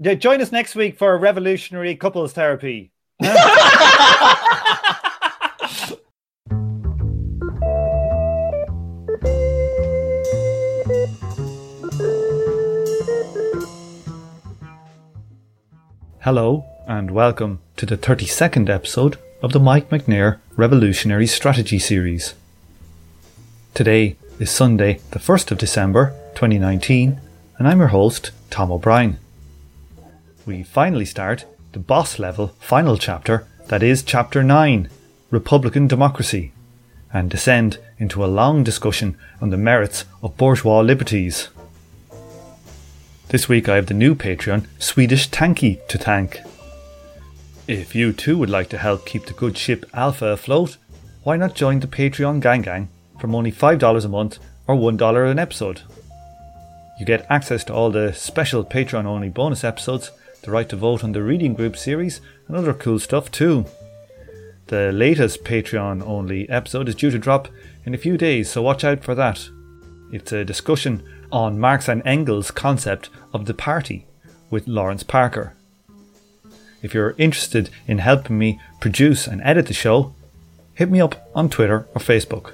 Join 0.00 0.40
us 0.40 0.52
next 0.52 0.76
week 0.76 0.96
for 0.96 1.12
a 1.12 1.16
revolutionary 1.16 1.96
couples 1.96 2.32
therapy. 2.32 2.92
Hello, 16.20 16.64
and 16.86 17.10
welcome 17.10 17.58
to 17.76 17.84
the 17.84 17.98
32nd 17.98 18.68
episode 18.68 19.18
of 19.42 19.52
the 19.52 19.58
Mike 19.58 19.90
Macnair 19.90 20.38
Revolutionary 20.56 21.26
Strategy 21.26 21.80
Series. 21.80 22.34
Today 23.74 24.16
is 24.38 24.48
Sunday, 24.48 25.00
the 25.10 25.18
1st 25.18 25.50
of 25.50 25.58
December 25.58 26.14
2019, 26.36 27.20
and 27.58 27.66
I'm 27.66 27.80
your 27.80 27.88
host, 27.88 28.30
Tom 28.50 28.70
O'Brien. 28.70 29.18
We 30.48 30.62
finally 30.62 31.04
start 31.04 31.44
the 31.72 31.78
boss 31.78 32.18
level 32.18 32.54
final 32.58 32.96
chapter, 32.96 33.46
that 33.66 33.82
is, 33.82 34.02
Chapter 34.02 34.42
9 34.42 34.88
Republican 35.30 35.86
Democracy, 35.86 36.52
and 37.12 37.28
descend 37.28 37.76
into 37.98 38.24
a 38.24 38.32
long 38.40 38.64
discussion 38.64 39.18
on 39.42 39.50
the 39.50 39.58
merits 39.58 40.06
of 40.22 40.38
bourgeois 40.38 40.80
liberties. 40.80 41.48
This 43.28 43.46
week 43.46 43.68
I 43.68 43.76
have 43.76 43.88
the 43.88 43.92
new 43.92 44.14
Patreon, 44.14 44.66
Swedish 44.78 45.28
Tanky, 45.28 45.86
to 45.88 45.98
thank. 45.98 46.40
If 47.66 47.94
you 47.94 48.14
too 48.14 48.38
would 48.38 48.48
like 48.48 48.70
to 48.70 48.78
help 48.78 49.04
keep 49.04 49.26
the 49.26 49.34
good 49.34 49.58
ship 49.58 49.84
Alpha 49.92 50.28
afloat, 50.28 50.78
why 51.24 51.36
not 51.36 51.56
join 51.56 51.80
the 51.80 51.86
Patreon 51.86 52.40
Gang 52.40 52.62
Gang 52.62 52.88
from 53.20 53.34
only 53.34 53.52
$5 53.52 54.02
a 54.02 54.08
month 54.08 54.38
or 54.66 54.76
$1 54.76 55.30
an 55.30 55.38
episode? 55.38 55.82
You 56.98 57.04
get 57.04 57.26
access 57.28 57.64
to 57.64 57.74
all 57.74 57.90
the 57.90 58.14
special 58.14 58.64
Patreon 58.64 59.04
only 59.04 59.28
bonus 59.28 59.62
episodes, 59.62 60.10
the 60.42 60.50
right 60.50 60.68
to 60.68 60.76
vote 60.76 61.04
on 61.04 61.12
the 61.12 61.22
reading 61.22 61.54
group 61.54 61.76
series, 61.76 62.20
and 62.46 62.56
other 62.56 62.74
cool 62.74 62.98
stuff 62.98 63.30
too. 63.30 63.66
The 64.66 64.92
latest 64.92 65.44
Patreon 65.44 66.02
only 66.06 66.48
episode 66.48 66.88
is 66.88 66.94
due 66.94 67.10
to 67.10 67.18
drop 67.18 67.48
in 67.84 67.94
a 67.94 67.98
few 67.98 68.16
days, 68.18 68.50
so 68.50 68.62
watch 68.62 68.84
out 68.84 69.02
for 69.02 69.14
that. 69.14 69.48
It's 70.12 70.32
a 70.32 70.44
discussion 70.44 71.02
on 71.32 71.58
Marx 71.58 71.88
and 71.88 72.02
Engels' 72.04 72.50
concept 72.50 73.10
of 73.32 73.46
the 73.46 73.54
party 73.54 74.06
with 74.50 74.68
Lawrence 74.68 75.02
Parker. 75.02 75.54
If 76.82 76.94
you're 76.94 77.14
interested 77.18 77.70
in 77.86 77.98
helping 77.98 78.38
me 78.38 78.60
produce 78.80 79.26
and 79.26 79.42
edit 79.42 79.66
the 79.66 79.74
show, 79.74 80.14
hit 80.74 80.90
me 80.90 81.00
up 81.00 81.28
on 81.34 81.50
Twitter 81.50 81.86
or 81.94 82.00
Facebook. 82.00 82.52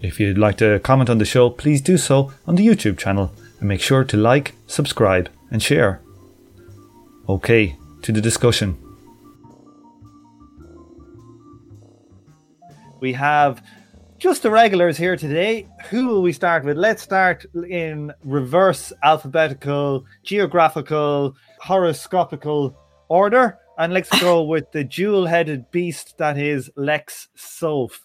If 0.00 0.20
you'd 0.20 0.38
like 0.38 0.58
to 0.58 0.78
comment 0.80 1.10
on 1.10 1.18
the 1.18 1.24
show, 1.24 1.50
please 1.50 1.80
do 1.80 1.98
so 1.98 2.32
on 2.46 2.54
the 2.54 2.66
YouTube 2.66 2.98
channel 2.98 3.32
and 3.58 3.68
make 3.68 3.80
sure 3.80 4.04
to 4.04 4.16
like, 4.16 4.54
subscribe, 4.66 5.28
and 5.50 5.62
share. 5.62 6.00
Okay, 7.28 7.76
to 8.02 8.12
the 8.12 8.22
discussion. 8.22 8.76
We 13.00 13.12
have 13.12 13.62
just 14.18 14.42
the 14.42 14.50
regulars 14.50 14.96
here 14.96 15.14
today. 15.14 15.68
Who 15.90 16.06
will 16.06 16.22
we 16.22 16.32
start 16.32 16.64
with? 16.64 16.78
Let's 16.78 17.02
start 17.02 17.44
in 17.68 18.12
reverse 18.24 18.94
alphabetical, 19.04 20.06
geographical, 20.24 21.36
horoscopical 21.60 22.74
order. 23.08 23.58
And 23.76 23.92
let's 23.92 24.08
go 24.20 24.42
with 24.52 24.72
the 24.72 24.84
dual 24.84 25.26
headed 25.26 25.70
beast 25.70 26.16
that 26.18 26.38
is 26.38 26.70
Lex 26.76 27.28
Soph. 27.34 28.00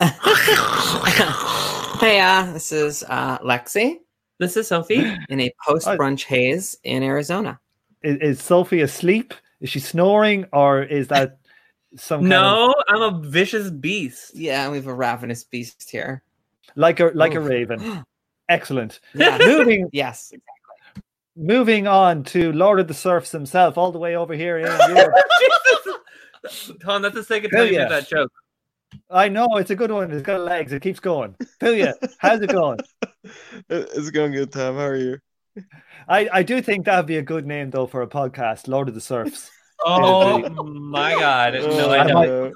Hey, 2.00 2.20
uh, 2.20 2.52
this 2.52 2.72
is 2.72 3.02
uh, 3.08 3.38
Lexi. 3.38 4.00
This 4.38 4.58
is 4.58 4.68
Sophie 4.68 5.16
in 5.30 5.40
a 5.40 5.50
post 5.66 5.86
brunch 5.86 6.24
haze 6.24 6.76
in 6.84 7.02
Arizona. 7.02 7.58
Is, 8.06 8.18
is 8.18 8.42
Sophie 8.42 8.82
asleep? 8.82 9.34
Is 9.60 9.68
she 9.70 9.80
snoring? 9.80 10.46
Or 10.52 10.82
is 10.82 11.08
that 11.08 11.38
some 11.96 12.20
kind 12.20 12.30
No, 12.30 12.74
I'm 12.88 13.02
a 13.02 13.20
vicious 13.20 13.68
beast. 13.70 14.34
Yeah, 14.34 14.70
we 14.70 14.76
have 14.76 14.86
a 14.86 14.94
ravenous 14.94 15.42
beast 15.42 15.90
here. 15.90 16.22
like 16.76 17.00
a 17.00 17.06
like 17.14 17.34
a 17.34 17.40
raven? 17.40 18.04
Excellent. 18.48 19.00
Yeah. 19.14 19.38
Moving 19.44 19.88
yes. 19.92 20.30
Exactly. 20.32 21.02
Moving 21.38 21.86
on 21.86 22.22
to 22.24 22.52
Lord 22.52 22.80
of 22.80 22.88
the 22.88 22.94
Serfs 22.94 23.32
himself, 23.32 23.76
all 23.76 23.90
the 23.92 23.98
way 23.98 24.16
over 24.16 24.34
here 24.34 24.58
in 24.58 24.66
Europe. 24.96 25.14
Tom, 26.80 27.02
that's 27.02 27.14
the 27.14 27.24
second 27.24 27.50
Hell 27.50 27.64
time 27.64 27.72
you 27.72 27.78
yeah. 27.80 27.88
that 27.88 28.08
joke. 28.08 28.32
I 29.10 29.28
know 29.28 29.56
it's 29.56 29.70
a 29.70 29.76
good 29.76 29.90
one. 29.90 30.12
It's 30.12 30.22
got 30.22 30.40
legs. 30.40 30.72
It 30.72 30.80
keeps 30.80 31.00
going. 31.00 31.34
Puya, 31.60 31.92
how's 32.18 32.40
it 32.40 32.50
going? 32.50 32.78
It's 33.68 34.10
going 34.10 34.32
good, 34.32 34.52
Tom. 34.52 34.76
How 34.76 34.86
are 34.86 34.96
you? 34.96 35.18
I, 36.08 36.28
I 36.32 36.42
do 36.42 36.60
think 36.62 36.84
that'd 36.86 37.06
be 37.06 37.16
a 37.18 37.22
good 37.22 37.46
name 37.46 37.70
though 37.70 37.86
for 37.86 38.02
a 38.02 38.06
podcast, 38.06 38.68
Lord 38.68 38.88
of 38.88 38.94
the 38.94 39.00
Serfs. 39.00 39.50
Oh 39.84 40.48
my 40.64 41.12
god. 41.14 41.54
No, 41.54 41.90
I 41.90 41.98
I 41.98 42.12
might- 42.12 42.52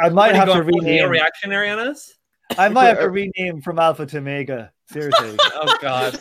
I 0.00 0.08
might 0.10 0.12
What, 0.12 0.30
are 0.30 0.32
you 0.32 0.34
have 0.34 0.52
to 0.52 0.62
rename. 0.62 1.08
reactionary 1.10 1.70
on 1.70 1.78
us? 1.80 2.12
I 2.56 2.68
might 2.68 2.86
have 2.86 2.98
to 3.00 3.10
rename 3.10 3.60
from 3.62 3.78
Alpha 3.78 4.06
to 4.06 4.18
Omega. 4.18 4.72
Seriously. 4.90 5.36
Oh 5.60 5.76
god. 5.82 6.14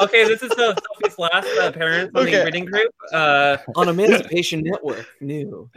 Okay, 0.00 0.24
this 0.28 0.42
is 0.42 0.50
the 0.50 0.76
Sophie's 1.02 1.18
last 1.18 1.48
uh, 1.60 1.68
appearance 1.68 2.10
on 2.14 2.22
Okay. 2.22 2.38
the 2.38 2.44
reading 2.44 2.64
group. 2.66 2.92
Uh, 3.12 3.56
On 3.74 3.88
Emancipation 3.88 4.60
Network, 4.62 5.06
new. 5.20 5.68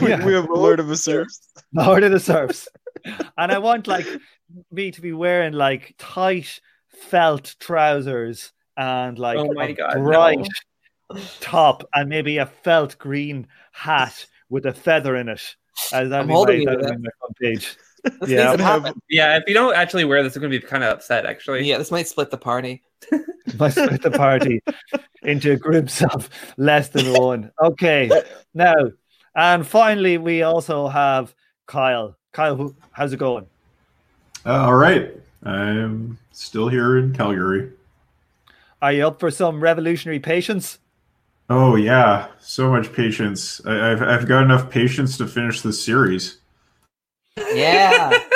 we, 0.00 0.08
Yeah. 0.08 0.24
we 0.24 0.32
have 0.32 0.48
Lord 0.48 0.80
of 0.80 0.86
the 0.88 0.96
Serfs. 0.96 1.50
Lord 1.72 2.02
of 2.04 2.12
the 2.12 2.20
Serfs. 2.20 2.68
And 3.36 3.52
I 3.52 3.58
want 3.58 3.86
like 3.86 4.06
me 4.72 4.90
to 4.92 5.00
be 5.00 5.12
wearing 5.12 5.52
like 5.52 5.94
tight 5.98 6.60
felt 6.88 7.56
trousers 7.60 8.52
and 8.76 9.18
like 9.18 9.36
Oh 9.38 9.52
my 9.52 9.66
a 9.68 9.72
God, 9.74 9.96
no. 9.96 10.04
bright 10.04 10.48
top 11.40 11.82
and 11.94 12.08
maybe 12.08 12.38
a 12.38 12.46
felt 12.46 12.96
green 12.98 13.46
hat 13.72 14.26
with 14.48 14.66
a 14.66 14.72
feather 14.72 15.16
in 15.16 15.28
it. 15.28 15.42
As 15.92 16.12
I'm 16.12 16.26
be 16.26 16.32
holding 16.32 16.64
my, 16.64 16.72
you 16.72 16.78
that'd 16.78 16.80
be 16.80 16.86
that. 16.86 17.00
my 17.00 17.08
front 17.18 17.36
page. 17.40 17.76
This 18.20 18.30
Yeah. 18.30 18.44
needs 18.46 18.56
to 18.56 18.64
happen. 18.64 18.94
yeah, 19.10 19.36
if 19.36 19.42
you 19.46 19.52
don't 19.52 19.74
actually 19.76 20.06
wear 20.06 20.22
this, 20.22 20.34
I'm 20.34 20.40
gonna 20.40 20.50
be 20.50 20.58
kind 20.60 20.82
of 20.82 20.90
upset. 20.90 21.26
Actually. 21.26 21.68
Yeah, 21.68 21.76
this 21.76 21.90
might 21.90 22.08
split 22.08 22.30
the 22.30 22.38
party. 22.38 22.82
Might 23.58 23.70
split 23.72 24.00
the 24.00 24.10
party 24.10 24.62
into 25.22 25.56
groups 25.56 26.02
of 26.02 26.30
less 26.56 26.88
than 26.88 27.12
one. 27.12 27.50
Okay. 27.62 28.10
Now, 28.54 28.74
and 29.34 29.66
finally, 29.66 30.16
we 30.16 30.40
also 30.42 30.88
have 30.88 31.34
Kyle. 31.66 32.16
Kyle, 32.32 32.56
who- 32.56 32.74
how's 32.92 33.12
it 33.12 33.18
going? 33.18 33.44
Uh, 34.46 34.64
all 34.64 34.76
right. 34.76 35.12
I'm 35.42 36.16
still 36.32 36.68
here 36.68 36.96
in 36.96 37.12
Calgary. 37.12 37.70
Are 38.82 38.92
you 38.92 39.06
up 39.06 39.20
for 39.20 39.30
some 39.30 39.60
revolutionary 39.60 40.20
patience? 40.20 40.78
Oh, 41.48 41.76
yeah. 41.76 42.28
So 42.38 42.70
much 42.70 42.92
patience. 42.92 43.60
I, 43.66 43.92
I've, 43.92 44.02
I've 44.02 44.28
got 44.28 44.42
enough 44.44 44.70
patience 44.70 45.18
to 45.18 45.26
finish 45.26 45.60
this 45.62 45.84
series. 45.84 46.38
Yeah. 47.36 48.18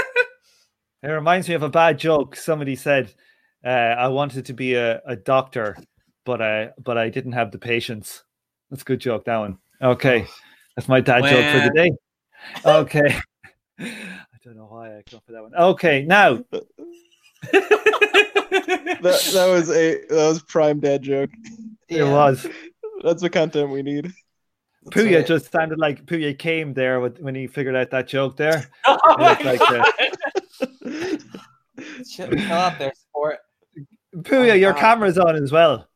It 1.04 1.08
reminds 1.08 1.48
me 1.50 1.54
of 1.54 1.62
a 1.62 1.68
bad 1.68 1.98
joke. 1.98 2.34
Somebody 2.34 2.76
said, 2.76 3.12
uh, 3.62 3.68
"I 3.68 4.08
wanted 4.08 4.46
to 4.46 4.54
be 4.54 4.72
a, 4.72 5.02
a 5.04 5.16
doctor, 5.16 5.76
but 6.24 6.40
I 6.40 6.70
but 6.82 6.96
I 6.96 7.10
didn't 7.10 7.32
have 7.32 7.50
the 7.50 7.58
patience." 7.58 8.24
That's 8.70 8.80
a 8.80 8.86
good 8.86 9.00
joke. 9.00 9.26
That 9.26 9.36
one. 9.36 9.58
Okay, 9.82 10.26
that's 10.74 10.88
my 10.88 11.02
dad 11.02 11.24
joke 11.24 11.52
for 11.52 11.68
the 11.68 11.72
day. 11.74 11.90
Okay, 12.64 13.20
I 13.78 14.38
don't 14.42 14.56
know 14.56 14.64
why 14.64 14.96
I 14.96 15.02
come 15.02 15.18
up 15.18 15.24
with 15.26 15.36
that 15.36 15.42
one. 15.42 15.54
Okay, 15.54 16.06
now 16.06 16.42
That, 18.54 19.30
that 19.34 19.46
was 19.50 19.70
a 19.70 20.00
that 20.08 20.28
was 20.28 20.42
prime 20.42 20.80
dad 20.80 21.02
joke. 21.02 21.30
it 21.88 22.02
was 22.04 22.46
That's 23.02 23.20
the 23.22 23.30
content 23.30 23.70
we 23.70 23.82
need. 23.82 24.12
That's 24.84 24.96
Puya 24.96 25.16
right. 25.16 25.26
just 25.26 25.50
sounded 25.50 25.78
like 25.78 26.04
Puya 26.06 26.38
came 26.38 26.74
there 26.74 27.00
with, 27.00 27.18
when 27.18 27.34
he 27.34 27.46
figured 27.46 27.74
out 27.76 27.90
that 27.90 28.06
joke 28.06 28.36
there. 28.36 28.66
Oh 28.86 29.16
my 29.18 29.38
like, 29.42 29.58
God. 29.58 29.84
Chill 32.10 32.28
chill 32.30 32.52
out 32.52 32.78
there, 32.78 32.92
sport. 32.94 33.38
Puya, 34.16 34.50
Oh, 34.52 34.54
your 34.54 34.72
God. 34.72 34.80
camera's 34.80 35.18
on 35.18 35.36
as 35.36 35.50
well. 35.52 35.88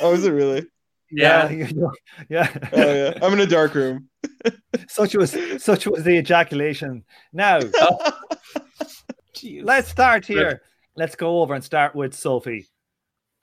Oh, 0.00 0.12
is 0.12 0.24
it 0.24 0.30
really? 0.30 0.66
Yeah. 1.10 1.48
you- 1.50 1.92
yeah. 2.28 2.48
Oh 2.72 2.92
yeah. 2.92 3.18
I'm 3.22 3.32
in 3.32 3.40
a 3.40 3.46
dark 3.46 3.74
room. 3.74 4.08
such 4.88 5.14
was 5.14 5.36
such 5.62 5.86
was 5.86 6.04
the 6.04 6.18
ejaculation. 6.18 7.04
Now 7.32 7.60
Jeez. 9.34 9.64
let's 9.64 9.88
start 9.88 10.26
here. 10.26 10.62
Let's 10.98 11.14
go 11.14 11.42
over 11.42 11.54
and 11.54 11.62
start 11.62 11.94
with 11.94 12.12
Sophie. 12.12 12.66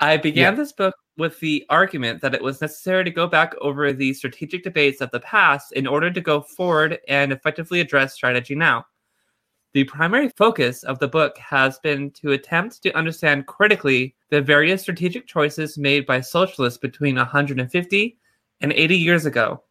I 0.01 0.17
began 0.17 0.57
this 0.57 0.73
book 0.73 0.93
with 1.17 1.39
the 1.39 1.65
argument 1.69 2.19
that 2.19 2.33
it 2.33 2.43
was 2.43 2.59
necessary 2.59 3.05
to 3.05 3.09
go 3.09 3.27
back 3.27 3.55
over 3.61 3.93
the 3.93 4.13
strategic 4.13 4.61
debates 4.61 4.99
of 4.99 5.09
the 5.11 5.21
past 5.21 5.71
in 5.71 5.87
order 5.87 6.11
to 6.11 6.19
go 6.19 6.41
forward 6.41 6.99
and 7.07 7.31
effectively 7.31 7.79
address 7.79 8.13
strategy 8.13 8.55
now. 8.55 8.85
The 9.71 9.85
primary 9.85 10.31
focus 10.35 10.83
of 10.83 10.99
the 10.99 11.07
book 11.07 11.37
has 11.37 11.79
been 11.79 12.11
to 12.11 12.33
attempt 12.33 12.83
to 12.83 12.91
understand 12.91 13.47
critically 13.47 14.15
the 14.31 14.41
various 14.41 14.81
strategic 14.81 15.25
choices 15.25 15.77
made 15.77 16.05
by 16.05 16.19
socialists 16.19 16.77
between 16.77 17.15
150 17.15 18.17
and 18.59 18.73
80 18.73 18.97
years 18.97 19.25
ago, 19.25 19.63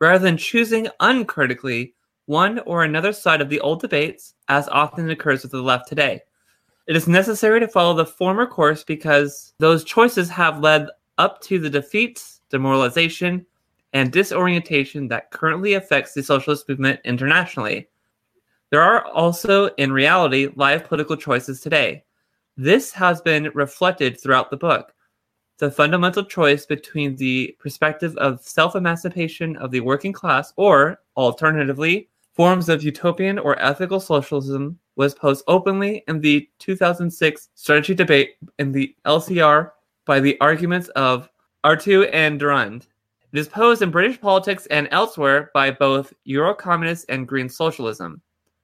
rather 0.00 0.20
than 0.20 0.36
choosing 0.36 0.86
uncritically 1.00 1.94
one 2.26 2.60
or 2.60 2.84
another 2.84 3.12
side 3.12 3.40
of 3.40 3.48
the 3.48 3.58
old 3.58 3.80
debates, 3.80 4.34
as 4.46 4.68
often 4.68 5.10
occurs 5.10 5.42
with 5.42 5.50
the 5.50 5.60
left 5.60 5.88
today. 5.88 6.20
It 6.88 6.96
is 6.96 7.06
necessary 7.06 7.60
to 7.60 7.68
follow 7.68 7.94
the 7.94 8.06
former 8.06 8.46
course 8.46 8.82
because 8.82 9.54
those 9.58 9.84
choices 9.84 10.28
have 10.30 10.60
led 10.60 10.88
up 11.18 11.40
to 11.42 11.58
the 11.58 11.70
defeats, 11.70 12.40
demoralization, 12.50 13.46
and 13.92 14.10
disorientation 14.10 15.06
that 15.08 15.30
currently 15.30 15.74
affects 15.74 16.12
the 16.12 16.22
socialist 16.22 16.68
movement 16.68 17.00
internationally. 17.04 17.88
There 18.70 18.82
are 18.82 19.06
also, 19.06 19.66
in 19.74 19.92
reality, 19.92 20.48
live 20.56 20.84
political 20.84 21.16
choices 21.16 21.60
today. 21.60 22.04
This 22.56 22.90
has 22.92 23.20
been 23.20 23.50
reflected 23.54 24.20
throughout 24.20 24.50
the 24.50 24.56
book. 24.56 24.92
The 25.58 25.70
fundamental 25.70 26.24
choice 26.24 26.66
between 26.66 27.14
the 27.14 27.56
perspective 27.60 28.16
of 28.16 28.42
self 28.42 28.74
emancipation 28.74 29.56
of 29.58 29.70
the 29.70 29.80
working 29.80 30.12
class 30.12 30.52
or, 30.56 31.00
alternatively, 31.16 32.08
forms 32.32 32.68
of 32.68 32.82
utopian 32.82 33.38
or 33.38 33.60
ethical 33.60 34.00
socialism 34.00 34.78
was 34.96 35.14
posed 35.14 35.44
openly 35.48 36.02
in 36.08 36.20
the 36.20 36.48
2006 36.58 37.48
strategy 37.54 37.94
debate 37.94 38.36
in 38.58 38.72
the 38.72 38.94
LCR 39.06 39.72
by 40.06 40.20
the 40.20 40.38
arguments 40.40 40.88
of 40.90 41.28
Artu 41.64 42.08
and 42.12 42.38
Durand. 42.38 42.86
It 43.32 43.38
is 43.38 43.48
posed 43.48 43.82
in 43.82 43.90
British 43.90 44.20
politics 44.20 44.66
and 44.66 44.88
elsewhere 44.90 45.50
by 45.54 45.70
both 45.70 46.12
Euro 46.24 46.54
communists 46.54 47.06
and 47.08 47.26
Green 47.26 47.48
socialism. 47.48 48.20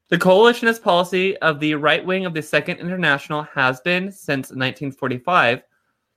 The 0.09 0.19
coalitionist 0.19 0.83
policy 0.83 1.37
of 1.39 1.61
the 1.61 1.75
right 1.75 2.05
wing 2.05 2.27
of 2.27 2.35
the 2.35 2.43
Second 2.43 2.79
International 2.79 3.43
has 3.55 3.81
been, 3.81 4.11
since 4.11 4.49
1945, 4.49 5.63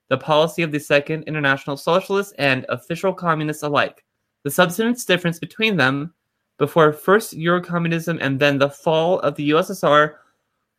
the 0.10 0.18
policy 0.18 0.64
of 0.64 0.72
the 0.72 0.80
Second 0.80 1.24
International 1.24 1.78
Socialists 1.78 2.34
and 2.38 2.66
official 2.70 3.14
communists 3.14 3.64
alike. 3.64 4.04
The 4.44 4.52
substance 4.52 5.06
difference 5.06 5.40
between 5.40 5.78
them 5.78 6.14
before 6.62 6.94
first 6.94 7.36
Eurocommunism 7.36 8.20
and 8.22 8.40
then 8.40 8.60
the 8.60 8.70
fall 8.70 9.18
of 9.22 9.34
the 9.34 9.50
USSR 9.50 10.14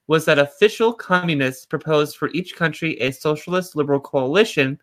was 0.07 0.25
that 0.25 0.39
official 0.39 0.93
communists 0.93 1.67
proposed 1.67 2.17
for 2.17 2.29
each 2.29 2.55
country 2.55 2.97
a 3.01 3.11
socialist 3.11 3.75
liberal 3.75 3.99
coalition 3.99 4.79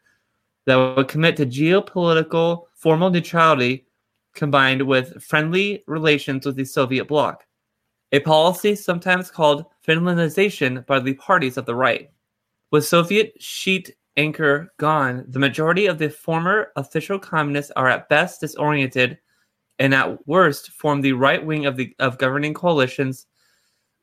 that 0.65 0.75
would 0.75 1.07
commit 1.07 1.37
to 1.37 1.45
geopolitical 1.45 2.65
formal 2.75 3.09
neutrality 3.09 3.85
combined 4.35 4.81
with 4.81 5.23
friendly 5.23 5.85
relations 5.87 6.45
with 6.45 6.57
the 6.57 6.65
Soviet 6.65 7.05
bloc, 7.05 7.45
a 8.11 8.19
policy 8.19 8.75
sometimes 8.75 9.31
called 9.31 9.63
Finlandization 9.87 10.85
by 10.85 10.99
the 10.99 11.13
parties 11.13 11.55
of 11.55 11.65
the 11.65 11.75
right. 11.75 12.09
With 12.71 12.85
Soviet 12.85 13.41
sheet 13.41 13.95
anchor 14.17 14.73
gone, 14.75 15.23
the 15.29 15.39
majority 15.39 15.85
of 15.85 15.97
the 15.97 16.09
former 16.09 16.73
official 16.75 17.17
communists 17.17 17.71
are 17.77 17.87
at 17.87 18.09
best 18.09 18.41
disoriented 18.41 19.17
and 19.79 19.93
at 19.93 20.27
worst 20.27 20.71
form 20.71 21.01
the 21.01 21.13
right 21.13 21.43
wing 21.43 21.65
of 21.65 21.77
the 21.77 21.95
of 21.99 22.17
governing 22.17 22.53
coalitions, 22.53 23.25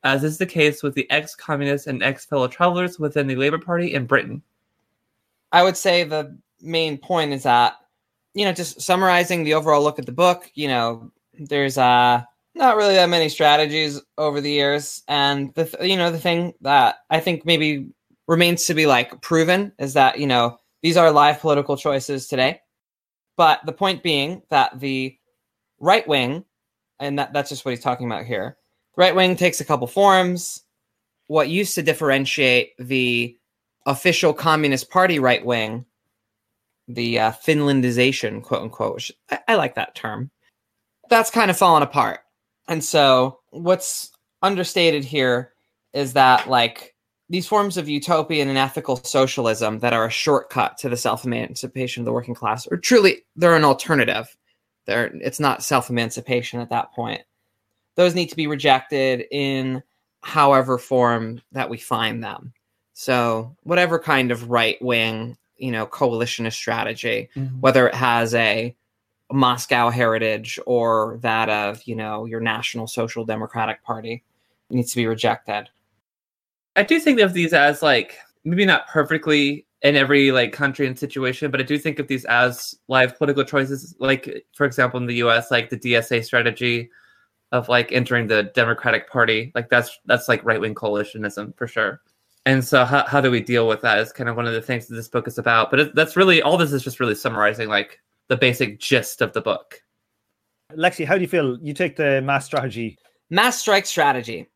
as 0.02 0.24
is 0.24 0.38
the 0.38 0.46
case 0.46 0.82
with 0.82 0.94
the 0.94 1.08
ex-communists 1.10 1.86
and 1.86 2.02
ex-fellow 2.02 2.48
travelers 2.48 2.98
within 2.98 3.26
the 3.26 3.36
Labour 3.36 3.58
Party 3.58 3.94
in 3.94 4.06
Britain. 4.06 4.42
I 5.52 5.62
would 5.62 5.76
say 5.76 6.02
the 6.02 6.36
main 6.60 6.98
point 6.98 7.32
is 7.32 7.44
that, 7.44 7.74
you 8.34 8.44
know, 8.44 8.52
just 8.52 8.80
summarizing 8.80 9.44
the 9.44 9.54
overall 9.54 9.82
look 9.82 9.98
at 9.98 10.06
the 10.06 10.12
book, 10.12 10.50
you 10.54 10.68
know, 10.68 11.12
there's 11.38 11.78
uh 11.78 12.22
not 12.54 12.76
really 12.76 12.94
that 12.94 13.10
many 13.10 13.28
strategies 13.28 14.00
over 14.16 14.40
the 14.40 14.50
years, 14.50 15.02
and 15.08 15.52
the 15.54 15.66
th- 15.66 15.88
you 15.88 15.96
know 15.96 16.10
the 16.10 16.18
thing 16.18 16.54
that 16.62 16.96
I 17.10 17.20
think 17.20 17.44
maybe 17.44 17.90
remains 18.26 18.64
to 18.66 18.74
be 18.74 18.86
like 18.86 19.20
proven 19.20 19.72
is 19.78 19.92
that 19.92 20.18
you 20.18 20.26
know 20.26 20.58
these 20.82 20.96
are 20.96 21.10
live 21.10 21.40
political 21.40 21.76
choices 21.76 22.28
today, 22.28 22.62
but 23.36 23.60
the 23.66 23.72
point 23.72 24.02
being 24.02 24.42
that 24.48 24.80
the 24.80 25.18
right 25.80 26.06
wing, 26.06 26.44
and 27.00 27.18
that, 27.18 27.32
that's 27.32 27.50
just 27.50 27.64
what 27.64 27.72
he's 27.72 27.82
talking 27.82 28.06
about 28.06 28.24
here. 28.24 28.56
Right 28.96 29.14
wing 29.14 29.36
takes 29.36 29.60
a 29.60 29.64
couple 29.64 29.86
forms. 29.86 30.62
What 31.26 31.48
used 31.48 31.74
to 31.74 31.82
differentiate 31.82 32.72
the 32.78 33.36
official 33.84 34.32
Communist 34.32 34.90
Party 34.90 35.18
right 35.18 35.44
wing, 35.44 35.84
the 36.88 37.18
uh, 37.18 37.32
Finlandization, 37.32 38.42
quote 38.42 38.62
unquote, 38.62 39.10
I, 39.30 39.40
I 39.48 39.54
like 39.56 39.74
that 39.74 39.94
term, 39.94 40.30
that's 41.08 41.30
kind 41.30 41.50
of 41.50 41.56
fallen 41.56 41.82
apart. 41.82 42.20
And 42.68 42.82
so 42.82 43.40
what's 43.50 44.10
understated 44.42 45.04
here 45.04 45.52
is 45.92 46.12
that, 46.14 46.48
like, 46.48 46.94
these 47.28 47.46
forms 47.46 47.76
of 47.76 47.88
utopian 47.88 48.48
and 48.48 48.58
ethical 48.58 48.96
socialism 48.96 49.80
that 49.80 49.92
are 49.92 50.06
a 50.06 50.10
shortcut 50.10 50.78
to 50.78 50.88
the 50.88 50.96
self 50.96 51.24
emancipation 51.24 52.02
of 52.02 52.04
the 52.04 52.12
working 52.12 52.34
class, 52.34 52.66
or 52.68 52.76
truly 52.76 53.24
they're 53.34 53.56
an 53.56 53.64
alternative 53.64 54.36
it's 54.86 55.40
not 55.40 55.62
self 55.62 55.90
emancipation 55.90 56.60
at 56.60 56.70
that 56.70 56.92
point. 56.92 57.22
Those 57.96 58.14
need 58.14 58.28
to 58.28 58.36
be 58.36 58.46
rejected 58.46 59.24
in 59.30 59.82
however 60.22 60.78
form 60.78 61.40
that 61.52 61.70
we 61.70 61.78
find 61.78 62.22
them. 62.22 62.52
So, 62.92 63.54
whatever 63.62 63.98
kind 63.98 64.30
of 64.30 64.50
right 64.50 64.80
wing, 64.80 65.36
you 65.56 65.70
know, 65.70 65.86
coalitionist 65.86 66.54
strategy, 66.54 67.28
mm-hmm. 67.36 67.60
whether 67.60 67.86
it 67.88 67.94
has 67.94 68.34
a 68.34 68.74
Moscow 69.32 69.90
heritage 69.90 70.58
or 70.66 71.18
that 71.22 71.48
of, 71.48 71.82
you 71.84 71.96
know, 71.96 72.24
your 72.26 72.40
National 72.40 72.86
Social 72.86 73.24
Democratic 73.24 73.82
Party, 73.82 74.22
needs 74.70 74.90
to 74.90 74.96
be 74.96 75.06
rejected. 75.06 75.68
I 76.74 76.82
do 76.82 77.00
think 77.00 77.20
of 77.20 77.32
these 77.32 77.52
as 77.52 77.82
like 77.82 78.18
maybe 78.44 78.64
not 78.64 78.88
perfectly 78.88 79.65
in 79.82 79.96
every 79.96 80.32
like 80.32 80.52
country 80.52 80.86
and 80.86 80.98
situation 80.98 81.50
but 81.50 81.60
i 81.60 81.62
do 81.62 81.78
think 81.78 81.98
of 81.98 82.08
these 82.08 82.24
as 82.26 82.74
live 82.88 83.16
political 83.18 83.44
choices. 83.44 83.94
Like 83.98 84.44
for 84.54 84.64
example 84.64 84.98
in 84.98 85.06
the 85.06 85.16
us 85.16 85.50
like 85.50 85.70
the 85.70 85.78
dsa 85.78 86.24
strategy 86.24 86.90
of 87.52 87.68
like 87.68 87.92
entering 87.92 88.26
the 88.26 88.44
democratic 88.54 89.08
party 89.10 89.52
like 89.54 89.68
that's 89.68 89.98
that's 90.06 90.28
like 90.28 90.44
right-wing 90.44 90.74
coalitionism 90.74 91.56
for 91.56 91.66
sure. 91.66 92.00
And 92.44 92.64
so 92.64 92.84
how, 92.84 93.04
how 93.06 93.20
do 93.20 93.30
we 93.30 93.40
deal 93.40 93.66
with 93.66 93.80
that 93.82 93.98
is 93.98 94.12
kind 94.12 94.28
of 94.28 94.36
one 94.36 94.46
of 94.46 94.52
the 94.52 94.62
things 94.62 94.86
that 94.86 94.94
this 94.94 95.08
book 95.08 95.28
is 95.28 95.38
about 95.38 95.70
but 95.70 95.80
it, 95.80 95.94
that's 95.94 96.16
really 96.16 96.42
all 96.42 96.56
this 96.56 96.72
is 96.72 96.82
just 96.82 97.00
really 97.00 97.14
summarizing 97.14 97.68
like 97.68 98.00
the 98.28 98.36
basic 98.36 98.80
gist 98.80 99.20
of 99.20 99.32
the 99.32 99.40
book. 99.40 99.82
Lexi 100.72 101.04
how 101.04 101.14
do 101.14 101.20
you 101.20 101.28
feel? 101.28 101.58
You 101.60 101.74
take 101.74 101.96
the 101.96 102.20
mass 102.22 102.44
strategy. 102.46 102.98
Mass 103.30 103.60
strike 103.60 103.86
strategy 103.86 104.48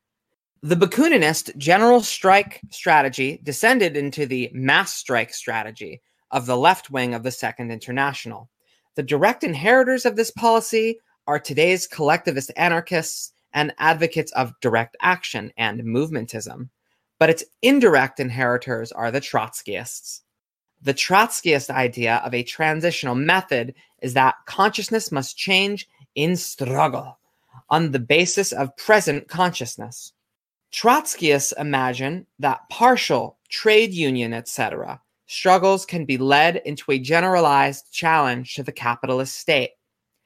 the 0.62 0.76
Bakuninist 0.76 1.56
general 1.56 2.02
strike 2.02 2.60
strategy 2.68 3.40
descended 3.42 3.96
into 3.96 4.26
the 4.26 4.50
mass 4.52 4.92
strike 4.92 5.32
strategy 5.32 6.02
of 6.30 6.44
the 6.44 6.56
left 6.56 6.90
wing 6.90 7.14
of 7.14 7.22
the 7.22 7.30
Second 7.30 7.70
International. 7.70 8.50
The 8.94 9.02
direct 9.02 9.42
inheritors 9.42 10.04
of 10.04 10.16
this 10.16 10.30
policy 10.30 11.00
are 11.26 11.38
today's 11.38 11.86
collectivist 11.86 12.52
anarchists 12.56 13.32
and 13.54 13.72
advocates 13.78 14.32
of 14.32 14.52
direct 14.60 14.98
action 15.00 15.50
and 15.56 15.80
movementism, 15.80 16.68
but 17.18 17.30
its 17.30 17.44
indirect 17.62 18.20
inheritors 18.20 18.92
are 18.92 19.10
the 19.10 19.20
Trotskyists. 19.20 20.20
The 20.82 20.92
Trotskyist 20.92 21.70
idea 21.70 22.16
of 22.16 22.34
a 22.34 22.42
transitional 22.42 23.14
method 23.14 23.74
is 24.02 24.12
that 24.12 24.34
consciousness 24.44 25.10
must 25.10 25.38
change 25.38 25.88
in 26.14 26.36
struggle 26.36 27.18
on 27.70 27.92
the 27.92 27.98
basis 27.98 28.52
of 28.52 28.76
present 28.76 29.26
consciousness. 29.26 30.12
Trotskyists 30.72 31.52
imagine 31.58 32.26
that 32.38 32.68
partial 32.70 33.38
trade 33.48 33.92
union, 33.92 34.32
etc., 34.32 35.00
struggles 35.26 35.84
can 35.84 36.04
be 36.04 36.18
led 36.18 36.56
into 36.64 36.90
a 36.90 36.98
generalized 36.98 37.92
challenge 37.92 38.54
to 38.54 38.62
the 38.62 38.72
capitalist 38.72 39.36
state. 39.36 39.70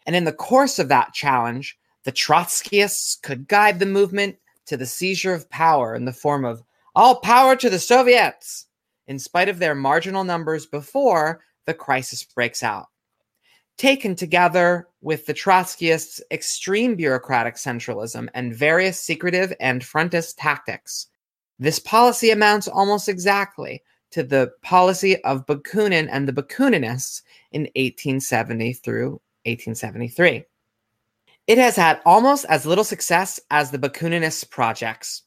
And 0.06 0.14
in 0.14 0.24
the 0.24 0.32
course 0.32 0.78
of 0.78 0.88
that 0.88 1.14
challenge, 1.14 1.78
the 2.04 2.12
Trotskyists 2.12 3.20
could 3.22 3.48
guide 3.48 3.78
the 3.78 3.86
movement 3.86 4.36
to 4.66 4.76
the 4.76 4.86
seizure 4.86 5.34
of 5.34 5.48
power 5.50 5.94
in 5.94 6.04
the 6.04 6.12
form 6.12 6.44
of 6.44 6.62
all 6.94 7.16
power 7.16 7.56
to 7.56 7.70
the 7.70 7.78
Soviets, 7.78 8.66
in 9.06 9.18
spite 9.18 9.48
of 9.48 9.58
their 9.58 9.74
marginal 9.74 10.24
numbers 10.24 10.66
before 10.66 11.42
the 11.66 11.74
crisis 11.74 12.22
breaks 12.22 12.62
out 12.62 12.86
taken 13.76 14.14
together 14.14 14.88
with 15.04 15.26
the 15.26 15.34
Trotskyists' 15.34 16.22
extreme 16.30 16.94
bureaucratic 16.94 17.56
centralism 17.56 18.26
and 18.32 18.56
various 18.56 18.98
secretive 18.98 19.52
and 19.60 19.84
frontist 19.84 20.38
tactics. 20.38 21.08
This 21.58 21.78
policy 21.78 22.30
amounts 22.30 22.68
almost 22.68 23.10
exactly 23.10 23.82
to 24.12 24.22
the 24.22 24.52
policy 24.62 25.22
of 25.24 25.44
Bakunin 25.44 26.08
and 26.10 26.26
the 26.26 26.32
Bakuninists 26.32 27.20
in 27.52 27.64
1870 27.76 28.72
through 28.72 29.10
1873. 29.44 30.44
It 31.48 31.58
has 31.58 31.76
had 31.76 32.00
almost 32.06 32.46
as 32.48 32.64
little 32.64 32.82
success 32.82 33.38
as 33.50 33.70
the 33.70 33.78
Bakuninist 33.78 34.48
projects. 34.48 35.24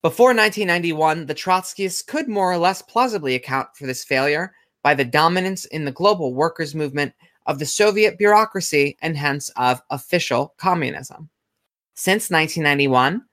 Before 0.00 0.28
1991, 0.28 1.26
the 1.26 1.34
Trotskyists 1.34 2.06
could 2.06 2.28
more 2.28 2.50
or 2.50 2.56
less 2.56 2.80
plausibly 2.80 3.34
account 3.34 3.68
for 3.76 3.84
this 3.84 4.04
failure 4.04 4.54
by 4.82 4.94
the 4.94 5.04
dominance 5.04 5.66
in 5.66 5.84
the 5.84 5.92
global 5.92 6.32
workers' 6.32 6.74
movement 6.74 7.12
of 7.48 7.58
the 7.58 7.66
Soviet 7.66 8.18
bureaucracy 8.18 8.96
and 9.00 9.16
hence 9.16 9.48
of 9.56 9.82
official 9.90 10.54
communism. 10.58 11.30
Since 11.94 12.30
1991, 12.30 13.24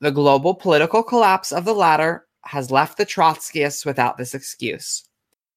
the 0.00 0.12
global 0.12 0.54
political 0.54 1.02
collapse 1.02 1.50
of 1.50 1.64
the 1.64 1.74
latter 1.74 2.26
has 2.42 2.70
left 2.70 2.98
the 2.98 3.06
Trotskyists 3.06 3.86
without 3.86 4.18
this 4.18 4.34
excuse. 4.34 5.08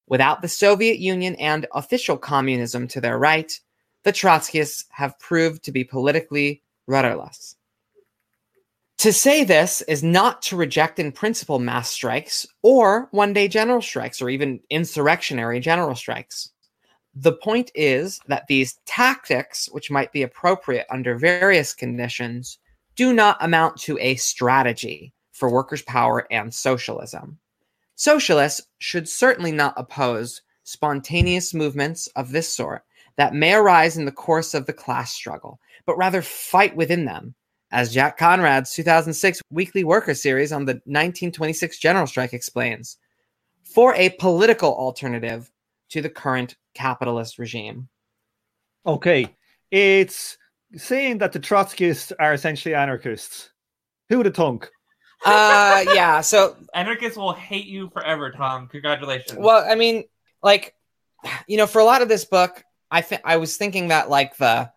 Without 0.08 0.42
the 0.42 0.48
Soviet 0.48 1.00
Union 1.00 1.36
and 1.36 1.68
official 1.74 2.18
communism 2.18 2.88
to 2.88 3.02
their 3.02 3.20
right, 3.20 3.60
the 4.04 4.14
Trotskyists 4.14 4.86
have 4.92 5.20
proved 5.20 5.64
to 5.66 5.74
be 5.74 5.84
politically 5.84 6.64
rudderless. 6.88 7.58
To 9.00 9.12
say 9.12 9.44
this 9.44 9.82
is 9.82 10.02
not 10.02 10.42
to 10.44 10.56
reject 10.56 10.98
in 10.98 11.12
principle 11.12 11.60
mass 11.60 11.92
strikes 11.92 12.48
or 12.64 13.10
one 13.12 13.34
day 13.34 13.50
general 13.50 13.82
strikes 13.82 14.22
or 14.22 14.30
even 14.30 14.62
insurrectionary 14.70 15.60
general 15.60 15.94
strikes. 15.94 16.52
The 17.20 17.34
point 17.34 17.72
is 17.74 18.20
that 18.28 18.46
these 18.48 18.78
tactics, 18.86 19.68
which 19.72 19.90
might 19.90 20.12
be 20.12 20.22
appropriate 20.22 20.86
under 20.92 21.18
various 21.18 21.74
conditions, 21.74 22.60
do 22.96 23.12
not 23.12 23.44
amount 23.44 23.78
to 23.82 23.98
a 23.98 24.18
strategy 24.18 25.14
for 25.32 25.52
workers' 25.52 25.82
power 25.82 26.28
and 26.30 26.54
socialism. 26.54 27.40
Socialists 27.96 28.68
should 28.78 29.10
certainly 29.10 29.52
not 29.52 29.74
oppose 29.78 30.44
spontaneous 30.64 31.56
movements 31.56 32.06
of 32.16 32.32
this 32.32 32.54
sort 32.54 32.84
that 33.16 33.34
may 33.34 33.56
arise 33.56 33.98
in 33.98 34.06
the 34.06 34.12
course 34.12 34.54
of 34.54 34.68
the 34.68 34.74
class 34.74 35.12
struggle, 35.12 35.60
but 35.88 35.98
rather 35.98 36.22
fight 36.22 36.76
within 36.76 37.06
them, 37.06 37.34
as 37.72 37.92
Jack 37.92 38.20
Conrad's 38.20 38.76
2006 38.76 39.42
Weekly 39.50 39.84
Worker 39.84 40.14
series 40.14 40.52
on 40.52 40.66
the 40.66 40.74
1926 40.74 41.80
general 41.80 42.06
strike 42.06 42.34
explains, 42.34 42.98
for 43.64 43.96
a 43.96 44.10
political 44.20 44.76
alternative 44.76 45.50
to 45.90 46.02
the 46.02 46.10
current 46.10 46.56
capitalist 46.74 47.40
regime. 47.40 47.88
Okay, 48.86 49.36
it's 49.72 50.38
saying 50.76 51.20
that 51.20 51.32
the 51.32 51.40
Trotskyists 51.40 52.12
are 52.20 52.34
essentially 52.34 52.76
anarchists. 52.76 53.52
Who 54.10 54.18
would 54.18 54.26
have 54.26 54.36
thunk? 54.36 54.70
Uh, 55.26 55.84
yeah. 55.94 56.22
So, 56.28 56.58
Anarchists 56.74 57.18
will 57.18 57.34
hate 57.34 57.66
you 57.66 57.90
forever, 57.90 58.32
Tom. 58.32 58.68
Congratulations. 58.68 59.40
well, 59.40 59.66
I 59.70 59.76
mean, 59.76 60.04
like, 60.44 60.74
you 61.48 61.58
know, 61.58 61.68
for 61.68 61.80
a 61.80 61.86
lot 61.86 62.02
of 62.02 62.10
this 62.10 62.26
book, 62.26 62.64
I 62.92 63.02
think 63.02 63.22
I 63.26 63.38
was 63.38 63.58
thinking 63.58 63.90
that 63.90 64.10
like 64.10 64.38
the, 64.38 64.72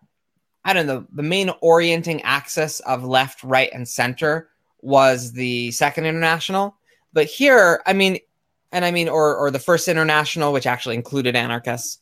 I 0.65 0.73
don't 0.73 0.87
know, 0.87 1.05
the 1.13 1.23
main 1.23 1.51
orienting 1.61 2.21
axis 2.23 2.79
of 2.81 3.03
left, 3.03 3.43
right, 3.43 3.69
and 3.71 3.87
center 3.87 4.49
was 4.81 5.31
the 5.31 5.71
Second 5.71 6.05
International. 6.05 6.75
But 7.13 7.27
here, 7.27 7.81
I 7.85 7.93
mean, 7.93 8.19
and 8.71 8.85
I 8.85 8.91
mean, 8.91 9.09
or 9.09 9.35
or 9.35 9.51
the 9.51 9.59
First 9.59 9.87
International, 9.87 10.53
which 10.53 10.67
actually 10.67 10.95
included 10.95 11.35
anarchists. 11.35 11.99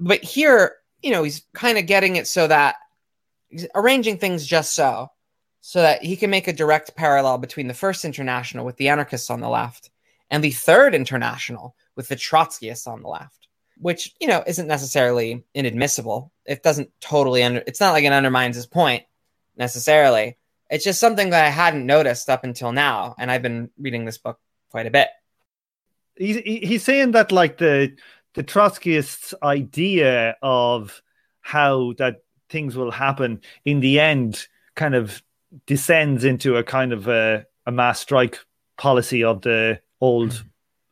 But 0.00 0.22
here, 0.22 0.76
you 1.02 1.10
know, 1.10 1.22
he's 1.22 1.42
kind 1.52 1.78
of 1.78 1.86
getting 1.86 2.16
it 2.16 2.26
so 2.26 2.46
that 2.46 2.76
he's 3.48 3.66
arranging 3.74 4.18
things 4.18 4.46
just 4.46 4.74
so, 4.74 5.10
so 5.60 5.82
that 5.82 6.02
he 6.02 6.16
can 6.16 6.30
make 6.30 6.48
a 6.48 6.52
direct 6.52 6.96
parallel 6.96 7.38
between 7.38 7.68
the 7.68 7.74
First 7.74 8.04
International 8.04 8.64
with 8.64 8.76
the 8.76 8.88
anarchists 8.88 9.30
on 9.30 9.40
the 9.40 9.48
left 9.48 9.90
and 10.30 10.42
the 10.42 10.50
Third 10.50 10.94
International 10.94 11.74
with 11.96 12.08
the 12.08 12.16
Trotskyists 12.16 12.86
on 12.86 13.02
the 13.02 13.08
left, 13.08 13.48
which 13.78 14.14
you 14.20 14.28
know 14.28 14.42
isn't 14.46 14.66
necessarily 14.66 15.44
inadmissible. 15.54 16.32
It 16.44 16.62
doesn't 16.62 16.90
totally 17.00 17.42
under. 17.42 17.62
It's 17.66 17.80
not 17.80 17.92
like 17.92 18.04
it 18.04 18.12
undermines 18.12 18.56
his 18.56 18.66
point 18.66 19.04
necessarily. 19.56 20.36
It's 20.70 20.84
just 20.84 21.00
something 21.00 21.30
that 21.30 21.44
I 21.44 21.48
hadn't 21.48 21.86
noticed 21.86 22.28
up 22.28 22.44
until 22.44 22.72
now, 22.72 23.14
and 23.18 23.30
I've 23.30 23.42
been 23.42 23.70
reading 23.78 24.04
this 24.04 24.18
book 24.18 24.38
quite 24.70 24.86
a 24.86 24.90
bit. 24.90 25.08
He's 26.18 26.36
he's 26.36 26.84
saying 26.84 27.12
that 27.12 27.32
like 27.32 27.58
the 27.58 27.96
the 28.34 28.44
Trotskyists' 28.44 29.34
idea 29.42 30.36
of 30.42 31.02
how 31.40 31.94
that 31.98 32.22
things 32.48 32.76
will 32.76 32.90
happen 32.90 33.40
in 33.64 33.80
the 33.80 34.00
end 34.00 34.46
kind 34.74 34.94
of 34.94 35.22
descends 35.66 36.24
into 36.24 36.56
a 36.56 36.62
kind 36.62 36.92
of 36.92 37.08
a, 37.08 37.46
a 37.66 37.72
mass 37.72 38.00
strike 38.00 38.38
policy 38.76 39.24
of 39.24 39.42
the 39.42 39.80
old 40.00 40.44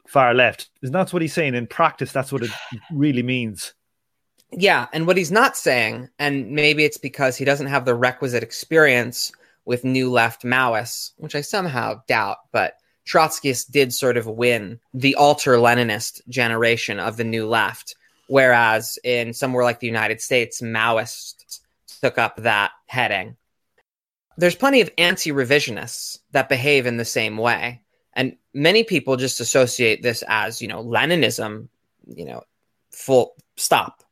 far 0.07 0.35
left. 0.35 0.71
Isn't 0.83 0.93
that 0.93 1.13
what 1.13 1.23
he's 1.23 1.35
saying? 1.35 1.55
In 1.55 1.67
practice, 1.67 2.13
that's 2.13 2.33
what 2.33 2.43
it 2.43 2.51
really 2.93 3.23
means. 3.23 3.75
Yeah, 4.53 4.87
and 4.93 5.07
what 5.07 5.17
he's 5.17 5.33
not 5.33 5.57
saying, 5.57 6.09
and 6.19 6.51
maybe 6.53 6.85
it's 6.85 6.99
because 6.99 7.37
he 7.37 7.45
doesn't 7.45 7.67
have 7.67 7.85
the 7.85 7.95
requisite 7.95 8.43
experience 8.43 9.33
with 9.65 9.85
new 9.85 10.11
left 10.11 10.43
Maoists, 10.43 11.13
which 11.17 11.35
I 11.35 11.41
somehow 11.41 12.03
doubt, 12.07 12.39
but 12.53 12.75
Trotskyists 13.07 13.71
did 13.71 13.95
sort 13.95 14.17
of 14.17 14.27
win 14.27 14.81
the 14.93 15.15
alter 15.15 15.57
Leninist 15.57 16.27
generation 16.29 16.99
of 16.99 17.17
the 17.17 17.25
new 17.25 17.47
left, 17.47 17.95
whereas 18.29 18.99
in 19.05 19.33
somewhere 19.33 19.65
like 19.65 19.81
the 19.81 19.87
United 19.87 20.21
States, 20.21 20.61
Maoists 20.61 21.61
took 22.03 22.19
up 22.19 22.37
that 22.37 22.73
heading. 22.87 23.37
There's 24.37 24.57
plenty 24.57 24.81
of 24.81 24.91
anti 24.99 25.31
revisionists 25.31 26.19
that 26.33 26.49
behave 26.49 26.87
in 26.87 26.97
the 26.97 27.05
same 27.05 27.39
way. 27.39 27.83
And 28.13 28.37
many 28.53 28.85
people 28.85 29.17
just 29.17 29.41
associate 29.41 30.03
this 30.03 30.25
as, 30.27 30.61
you 30.61 30.69
know, 30.69 30.83
Leninism, 30.83 31.69
you 32.07 32.25
know, 32.25 32.43
full 32.91 33.35
stop 33.57 34.03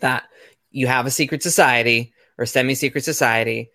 that 0.00 0.24
you 0.70 0.86
have 0.86 1.06
a 1.06 1.10
secret 1.10 1.42
society 1.42 2.12
or 2.38 2.46
semi 2.46 2.74
secret 2.74 3.04
society, 3.04 3.70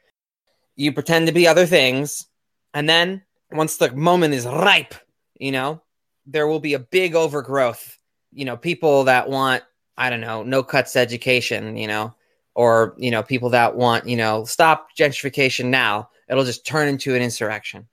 you 0.75 0.91
pretend 0.91 1.27
to 1.27 1.34
be 1.34 1.48
other 1.48 1.65
things, 1.65 2.27
and 2.74 2.89
then 2.89 3.24
once 3.51 3.77
the 3.77 3.91
moment 3.93 4.33
is 4.33 4.45
ripe, 4.45 4.95
you 5.39 5.51
know, 5.51 5.81
there 6.25 6.47
will 6.47 6.59
be 6.59 6.73
a 6.73 6.79
big 6.79 7.15
overgrowth. 7.15 7.97
You 8.33 8.45
know, 8.45 8.57
people 8.57 9.05
that 9.05 9.29
want, 9.29 9.63
I 9.97 10.09
don't 10.09 10.21
know, 10.21 10.43
no 10.43 10.63
cuts 10.63 10.95
education, 10.95 11.77
you 11.77 11.87
know, 11.87 12.13
or, 12.53 12.95
you 12.97 13.11
know, 13.11 13.23
people 13.23 13.49
that 13.51 13.75
want, 13.75 14.07
you 14.07 14.17
know, 14.17 14.43
stop 14.43 14.89
gentrification 14.97 15.65
now. 15.65 16.09
It'll 16.27 16.43
just 16.43 16.65
turn 16.65 16.87
into 16.87 17.15
an 17.15 17.21
insurrection 17.21 17.87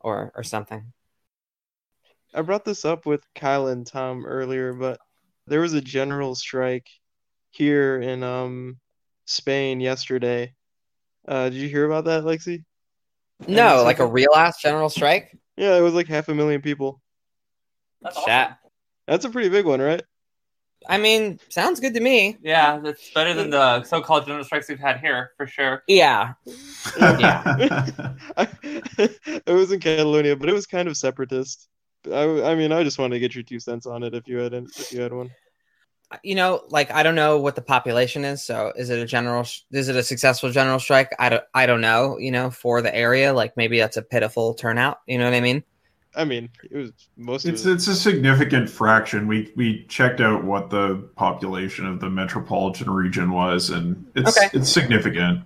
or 0.00 0.32
or 0.34 0.42
something. 0.42 0.92
I 2.34 2.42
brought 2.42 2.64
this 2.64 2.84
up 2.84 3.06
with 3.06 3.22
Kyle 3.34 3.68
and 3.68 3.86
Tom 3.86 4.24
earlier, 4.26 4.72
but 4.72 5.00
there 5.46 5.60
was 5.60 5.74
a 5.74 5.80
general 5.80 6.34
strike 6.34 6.88
here 7.50 8.00
in 8.00 8.22
um 8.22 8.78
Spain 9.26 9.80
yesterday. 9.80 10.54
Uh, 11.26 11.50
did 11.50 11.58
you 11.58 11.68
hear 11.68 11.84
about 11.84 12.06
that, 12.06 12.24
Lexi? 12.24 12.64
No, 13.46 13.76
like 13.76 13.78
a 13.78 13.82
like 13.82 13.98
a- 14.00 14.06
real 14.06 14.32
ass 14.34 14.60
general 14.60 14.88
strike. 14.88 15.36
Yeah, 15.56 15.76
it 15.76 15.80
was 15.80 15.94
like 15.94 16.06
half 16.08 16.28
a 16.28 16.34
million 16.34 16.60
people. 16.60 17.00
That's 18.02 18.24
Chat. 18.24 18.58
That's 19.06 19.24
a 19.24 19.30
pretty 19.30 19.48
big 19.48 19.64
one, 19.66 19.80
right? 19.80 20.02
I 20.88 20.96
mean, 20.98 21.40
sounds 21.48 21.80
good 21.80 21.94
to 21.94 22.00
me. 22.00 22.36
Yeah, 22.40 22.78
that's 22.78 23.10
better 23.12 23.34
than 23.34 23.50
the 23.50 23.82
so-called 23.82 24.26
general 24.26 24.44
strikes 24.44 24.68
we've 24.68 24.78
had 24.78 25.00
here 25.00 25.32
for 25.36 25.46
sure. 25.46 25.82
Yeah. 25.88 26.34
I, 26.96 28.48
it 28.62 29.44
was 29.52 29.72
in 29.72 29.80
Catalonia, 29.80 30.36
but 30.36 30.48
it 30.48 30.52
was 30.52 30.66
kind 30.66 30.88
of 30.88 30.96
separatist. 30.96 31.68
I, 32.06 32.22
I 32.42 32.54
mean, 32.54 32.72
I 32.72 32.84
just 32.84 32.98
wanted 32.98 33.14
to 33.14 33.20
get 33.20 33.34
your 33.34 33.42
two 33.44 33.58
cents 33.60 33.86
on 33.86 34.02
it 34.04 34.14
if 34.14 34.28
you 34.28 34.38
had 34.38 34.54
an- 34.54 34.68
if 34.76 34.92
you 34.92 35.00
had 35.00 35.12
one. 35.12 35.30
You 36.22 36.34
know, 36.34 36.62
like 36.68 36.90
I 36.90 37.02
don't 37.02 37.14
know 37.14 37.38
what 37.38 37.54
the 37.54 37.62
population 37.62 38.24
is. 38.24 38.42
So 38.44 38.72
is 38.76 38.90
it 38.90 38.98
a 38.98 39.06
general? 39.06 39.42
Is 39.72 39.88
it 39.88 39.96
a 39.96 40.02
successful 40.02 40.50
general 40.50 40.78
strike? 40.80 41.10
I 41.18 41.28
don't. 41.28 41.44
I 41.54 41.66
don't 41.66 41.80
know. 41.80 42.18
You 42.18 42.30
know, 42.32 42.50
for 42.50 42.82
the 42.82 42.94
area, 42.94 43.32
like 43.32 43.56
maybe 43.56 43.78
that's 43.78 43.96
a 43.96 44.02
pitiful 44.02 44.54
turnout. 44.54 45.00
You 45.06 45.18
know 45.18 45.24
what 45.24 45.34
I 45.34 45.40
mean? 45.40 45.64
I 46.14 46.24
mean, 46.24 46.50
it 46.70 46.76
was 46.76 46.92
most 47.16 47.48
It's 47.48 47.64
of 47.64 47.66
it. 47.66 47.72
it's 47.72 47.86
a 47.86 47.94
significant 47.94 48.68
fraction. 48.68 49.28
We 49.28 49.52
we 49.56 49.84
checked 49.86 50.20
out 50.20 50.44
what 50.44 50.70
the 50.70 51.08
population 51.16 51.86
of 51.86 52.00
the 52.00 52.10
metropolitan 52.10 52.90
region 52.90 53.30
was, 53.30 53.70
and 53.70 54.04
it's 54.16 54.36
Okay. 54.36 54.50
it's 54.52 54.68
significant. 54.70 55.44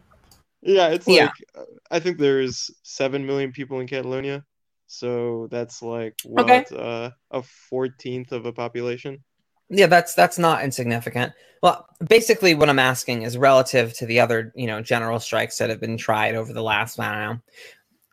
Yeah, 0.63 0.89
it's 0.89 1.09
like 1.09 1.33
Yeah. 1.33 1.33
uh, 1.57 1.65
I 1.91 2.01
think 2.01 2.19
there's 2.19 2.71
seven 2.83 3.27
million 3.27 3.53
people 3.53 3.81
in 3.81 3.87
Catalonia, 3.89 4.45
so 4.87 5.49
that's 5.51 5.83
like 5.83 6.17
what 6.23 6.45
Okay. 6.45 6.65
uh, 6.73 7.11
a 7.31 7.43
fourteenth 7.43 8.33
of 8.33 8.47
a 8.47 8.53
population. 8.53 9.25
Yeah, 9.69 9.87
that's 9.87 10.15
that's 10.15 10.39
not 10.39 10.65
insignificant. 10.65 11.33
Well, 11.63 11.87
basically, 12.07 12.55
what 12.55 12.69
I'm 12.69 12.79
asking 12.79 13.23
is 13.23 13.39
relative 13.39 13.95
to 13.95 14.07
the 14.07 14.21
other, 14.21 14.53
you 14.57 14.67
know, 14.67 14.83
general 14.83 15.21
strikes 15.21 15.59
that 15.59 15.71
have 15.71 15.81
been 15.81 15.97
tried 15.97 16.35
over 16.35 16.53
the 16.53 16.63
last, 16.63 16.99
I 16.99 17.27
don't 17.27 17.41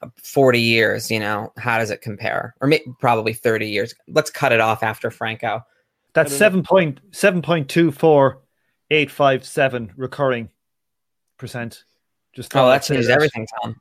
know, 0.04 0.12
40 0.24 0.62
years. 0.62 1.10
You 1.10 1.20
know, 1.20 1.52
how 1.58 1.80
does 1.80 1.90
it 1.90 2.02
compare? 2.02 2.56
Or 2.62 2.68
maybe, 2.68 2.86
probably 3.00 3.34
30 3.34 3.68
years. 3.70 3.94
Let's 4.08 4.30
cut 4.30 4.52
it 4.52 4.60
off 4.60 4.84
after 4.84 5.10
Franco. 5.10 5.66
That's 6.14 6.34
I 6.34 6.38
seven 6.38 6.64
point 6.64 7.00
seven 7.12 7.42
point 7.42 7.70
two 7.70 7.92
four 7.92 8.42
eight 8.92 9.12
five 9.12 9.46
seven 9.46 9.92
recurring 9.96 10.50
percent. 11.38 11.84
Just 12.34 12.54
Oh, 12.54 12.60
thought 12.60 12.70
that 12.70 12.86
say 12.86 12.96
changes 12.96 13.10
everything, 13.10 13.48
Tom. 13.62 13.76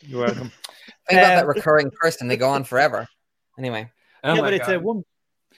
You're 0.00 0.20
welcome. 0.24 0.52
Think 1.08 1.20
about 1.20 1.34
that 1.34 1.42
Um, 1.44 1.48
recurring 1.48 1.90
person; 2.00 2.28
they 2.28 2.36
go 2.36 2.50
on 2.50 2.64
forever. 2.64 3.06
Anyway. 3.58 3.90
Oh 4.22 4.34
yeah, 4.34 4.40
my 4.40 4.46
but 4.46 4.54
it's 4.54 4.68
a 4.68 4.74
God. 4.74 4.82
one 4.82 5.04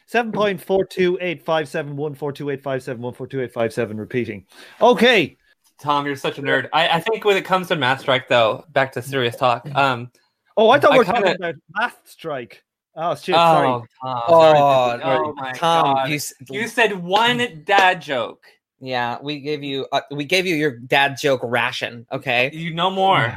seven 0.06 0.32
point 0.32 0.60
four 0.60 0.84
two 0.84 1.18
eight 1.20 1.44
five 1.44 1.68
seven 1.68 1.96
one 1.96 2.14
four 2.14 2.32
two 2.32 2.50
eight 2.50 2.62
five 2.62 2.82
seven 2.82 3.02
one 3.02 3.12
four 3.14 3.26
two 3.26 3.40
eight 3.42 3.52
five 3.52 3.72
seven 3.72 3.96
repeating. 3.98 4.46
Okay. 4.80 5.36
Tom, 5.78 6.06
you're 6.06 6.16
such 6.16 6.38
a 6.38 6.42
nerd. 6.42 6.68
I, 6.72 6.88
I 6.88 7.00
think 7.00 7.24
when 7.24 7.36
it 7.36 7.44
comes 7.44 7.68
to 7.68 7.76
mass 7.76 8.00
strike, 8.00 8.28
though, 8.28 8.64
back 8.70 8.92
to 8.92 9.02
serious 9.02 9.36
talk. 9.36 9.68
Um, 9.76 10.10
Oh, 10.58 10.70
I 10.70 10.80
thought 10.80 10.92
we 10.92 10.96
I 10.96 10.98
were 11.00 11.04
talking 11.04 11.22
kinda- 11.24 11.36
about 11.50 11.54
math 11.74 11.98
strike. 12.06 12.62
Oh 12.94 13.14
shit, 13.14 13.34
sorry. 13.34 13.68
oh, 13.68 13.84
Tom, 14.02 14.22
Oh, 14.26 14.40
sorry. 14.40 14.58
sorry. 15.02 15.26
oh 15.26 15.32
my 15.34 15.52
Tom, 15.52 15.84
God. 15.96 16.08
you, 16.08 16.18
You, 16.50 16.66
said 16.66 16.94
one 16.96 17.62
dad 17.66 18.00
joke. 18.00 18.46
yeah, 18.80 19.18
we 19.22 19.40
gave 19.40 19.62
you 19.62 19.86
uh, 19.92 20.00
we 20.12 20.24
gave 20.24 20.46
you 20.46 20.54
your 20.54 20.78
dad 20.78 21.18
joke 21.20 21.42
ration. 21.44 22.06
Okay, 22.10 22.50
You 22.54 22.72
know 22.72 22.88
more. 22.90 23.36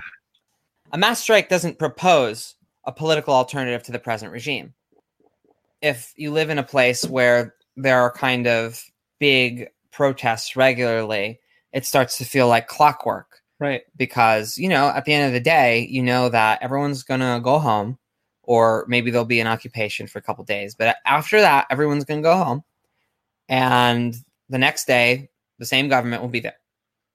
a 0.93 0.97
mass 0.97 1.19
strike 1.19 1.49
doesn't 1.49 1.77
propose 1.77 2.55
a 2.85 2.93
political 2.93 3.33
alternative 3.33 3.83
to 3.83 3.91
the 3.91 3.99
present 3.99 4.31
regime. 4.31 4.73
If 5.81 6.13
you 6.15 6.31
live 6.31 6.50
in 6.50 6.57
a 6.57 6.63
place 6.63 7.05
where 7.05 7.55
there 7.75 8.01
are 8.01 8.12
kind 8.12 8.48
of 8.48 8.83
big 9.19 9.69
protests 9.91 10.55
regularly, 10.55 11.39
it 11.74 11.86
starts 11.86 12.17
to 12.17 12.25
feel 12.25 12.48
like 12.48 12.67
clockwork. 12.67 13.41
Right. 13.62 13.81
because 13.98 14.57
you 14.57 14.69
know 14.69 14.88
at 14.88 15.03
the 15.03 15.13
end 15.13 15.27
of 15.27 15.33
the 15.33 15.41
day 15.41 15.86
you 15.91 16.01
know 16.01 16.29
that 16.29 16.62
everyone's 16.62 17.03
gonna 17.03 17.41
go 17.43 17.59
home 17.59 17.98
or 18.43 18.86
maybe 18.88 19.12
there'll 19.12 19.25
be 19.25 19.41
an 19.41 19.48
occupation 19.48 20.07
for 20.07 20.17
a 20.17 20.21
couple 20.21 20.45
days 20.45 20.75
but 20.75 20.95
after 21.05 21.41
that 21.41 21.67
everyone's 21.69 22.05
gonna 22.05 22.21
go 22.21 22.38
home 22.38 22.63
and 23.50 24.15
the 24.50 24.57
next 24.57 24.86
day, 24.86 25.29
the 25.57 25.65
same 25.65 25.89
government 25.89 26.21
will 26.21 26.29
be 26.29 26.39
there, 26.39 26.57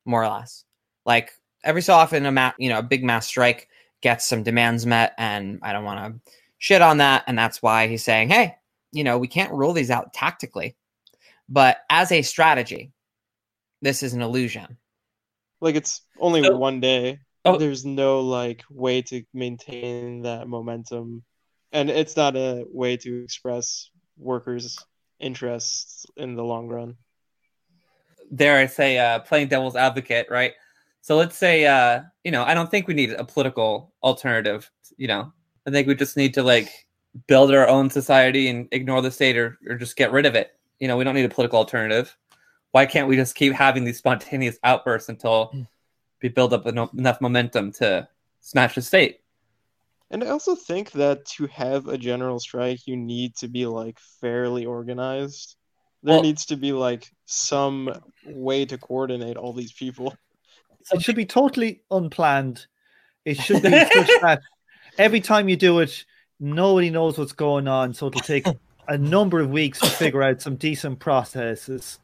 more 0.04 0.23
or 0.23 0.28
less. 0.28 0.64
Like 1.06 1.33
every 1.62 1.83
so 1.83 1.94
often, 1.94 2.26
a 2.26 2.33
ma- 2.33 2.52
you 2.59 2.68
know 2.68 2.78
a 2.78 2.83
big 2.83 3.04
mass 3.04 3.26
strike 3.26 3.68
gets 4.02 4.26
some 4.26 4.42
demands 4.42 4.85
met, 4.85 5.14
and 5.16 5.61
I 5.62 5.73
don't 5.73 5.85
want 5.85 6.23
to 6.25 6.33
shit 6.64 6.80
on 6.80 6.97
that, 6.97 7.25
and 7.26 7.37
that's 7.37 7.61
why 7.61 7.88
he's 7.88 8.02
saying, 8.02 8.30
hey, 8.30 8.56
you 8.90 9.04
know, 9.04 9.18
we 9.18 9.28
can't 9.28 9.52
rule 9.52 9.75
these 9.75 9.90
out 9.90 10.14
tactically, 10.14 10.75
but 11.47 11.76
as 11.90 12.11
a 12.11 12.23
strategy, 12.23 12.90
this 13.83 14.02
is 14.02 14.14
an 14.14 14.23
illusion. 14.23 14.78
Like 15.61 15.75
it's 15.75 16.00
only 16.18 16.42
So- 16.42 16.56
one 16.56 16.80
day. 16.80 17.18
Oh. 17.44 17.59
There's 17.59 17.85
no 17.85 18.21
like 18.21 18.64
way 18.71 19.02
to 19.02 19.23
maintain 19.35 20.23
that 20.23 20.49
momentum, 20.49 21.23
and 21.73 21.90
it's 21.90 22.16
not 22.16 22.35
a 22.35 22.64
way 22.73 22.97
to 22.97 23.23
express 23.23 23.90
workers' 24.16 24.78
interests 25.21 26.06
in 26.16 26.35
the 26.35 26.42
long 26.44 26.68
run. 26.68 26.97
dare 28.35 28.56
I 28.56 28.64
say, 28.66 28.97
uh, 28.99 29.18
playing 29.18 29.49
devil's 29.49 29.76
advocate, 29.76 30.28
right? 30.30 30.52
So 31.02 31.16
let's 31.16 31.37
say, 31.37 31.66
uh, 31.66 32.04
you 32.25 32.33
know, 32.33 32.42
I 32.42 32.54
don't 32.54 32.71
think 32.71 32.88
we 32.88 32.94
need 32.94 33.11
a 33.11 33.25
political 33.25 33.92
alternative. 34.02 34.71
You 34.97 35.09
know, 35.09 35.33
I 35.66 35.71
think 35.71 35.88
we 35.88 35.94
just 35.94 36.16
need 36.16 36.35
to 36.35 36.42
like 36.42 36.87
build 37.26 37.52
our 37.52 37.68
own 37.68 37.90
society 37.90 38.49
and 38.49 38.68
ignore 38.73 39.02
the 39.02 39.11
state 39.11 39.37
or, 39.37 39.59
or 39.68 39.76
just 39.76 39.97
get 39.97 40.12
rid 40.12 40.26
of 40.26 40.35
it. 40.35 40.52
You 40.80 40.88
know, 40.88 40.97
we 40.97 41.04
don't 41.04 41.14
need 41.14 41.25
a 41.25 41.28
political 41.28 41.59
alternative. 41.59 42.16
Why 42.73 42.87
can't 42.87 43.09
we 43.09 43.16
just 43.16 43.37
keep 43.37 43.52
having 43.52 43.85
these 43.85 43.99
spontaneous 43.99 44.59
outbursts 44.64 45.09
until 45.09 45.47
hmm. 45.47 45.62
we 46.23 46.28
build 46.28 46.52
up 46.52 46.66
eno- 46.66 46.90
enough 46.97 47.21
momentum 47.21 47.73
to 47.73 48.09
smash 48.40 48.75
the 48.75 48.83
state? 48.83 49.21
And 50.11 50.23
I 50.23 50.28
also 50.28 50.54
think 50.54 50.92
that 50.92 51.25
to 51.37 51.47
have 51.47 51.88
a 51.88 51.97
general 51.97 52.38
strike, 52.38 52.87
you 52.87 52.97
need 52.97 53.37
to 53.37 53.49
be 53.49 53.66
like 53.66 53.99
fairly 54.21 54.66
organized. 54.66 55.56
There 56.02 56.14
Well- 56.14 56.23
needs 56.23 56.47
to 56.47 56.56
be 56.56 56.73
like 56.73 57.11
some 57.26 57.90
way 58.26 58.66
to 58.66 58.76
coordinate 58.76 59.37
all 59.37 59.52
these 59.52 59.73
people. 59.73 60.14
It 60.92 61.00
should 61.00 61.16
be 61.16 61.25
totally 61.25 61.83
unplanned. 61.90 62.66
It 63.25 63.38
should 63.38 63.62
be 63.62 63.71
such 63.92 64.11
that 64.21 64.42
every 64.99 65.21
time 65.21 65.49
you 65.49 65.57
do 65.57 65.81
it, 65.81 66.05
nobody 66.41 66.91
knows 66.91 67.19
what's 67.19 67.33
going 67.33 67.69
on. 67.69 67.95
So 67.95 68.07
it'll 68.09 68.21
take 68.21 68.47
a 68.89 68.99
number 68.99 69.41
of 69.41 69.51
weeks 69.51 69.81
to 69.81 69.87
figure 69.89 70.23
out 70.23 70.41
some 70.43 70.57
decent 70.57 70.99
processes. 70.99 71.99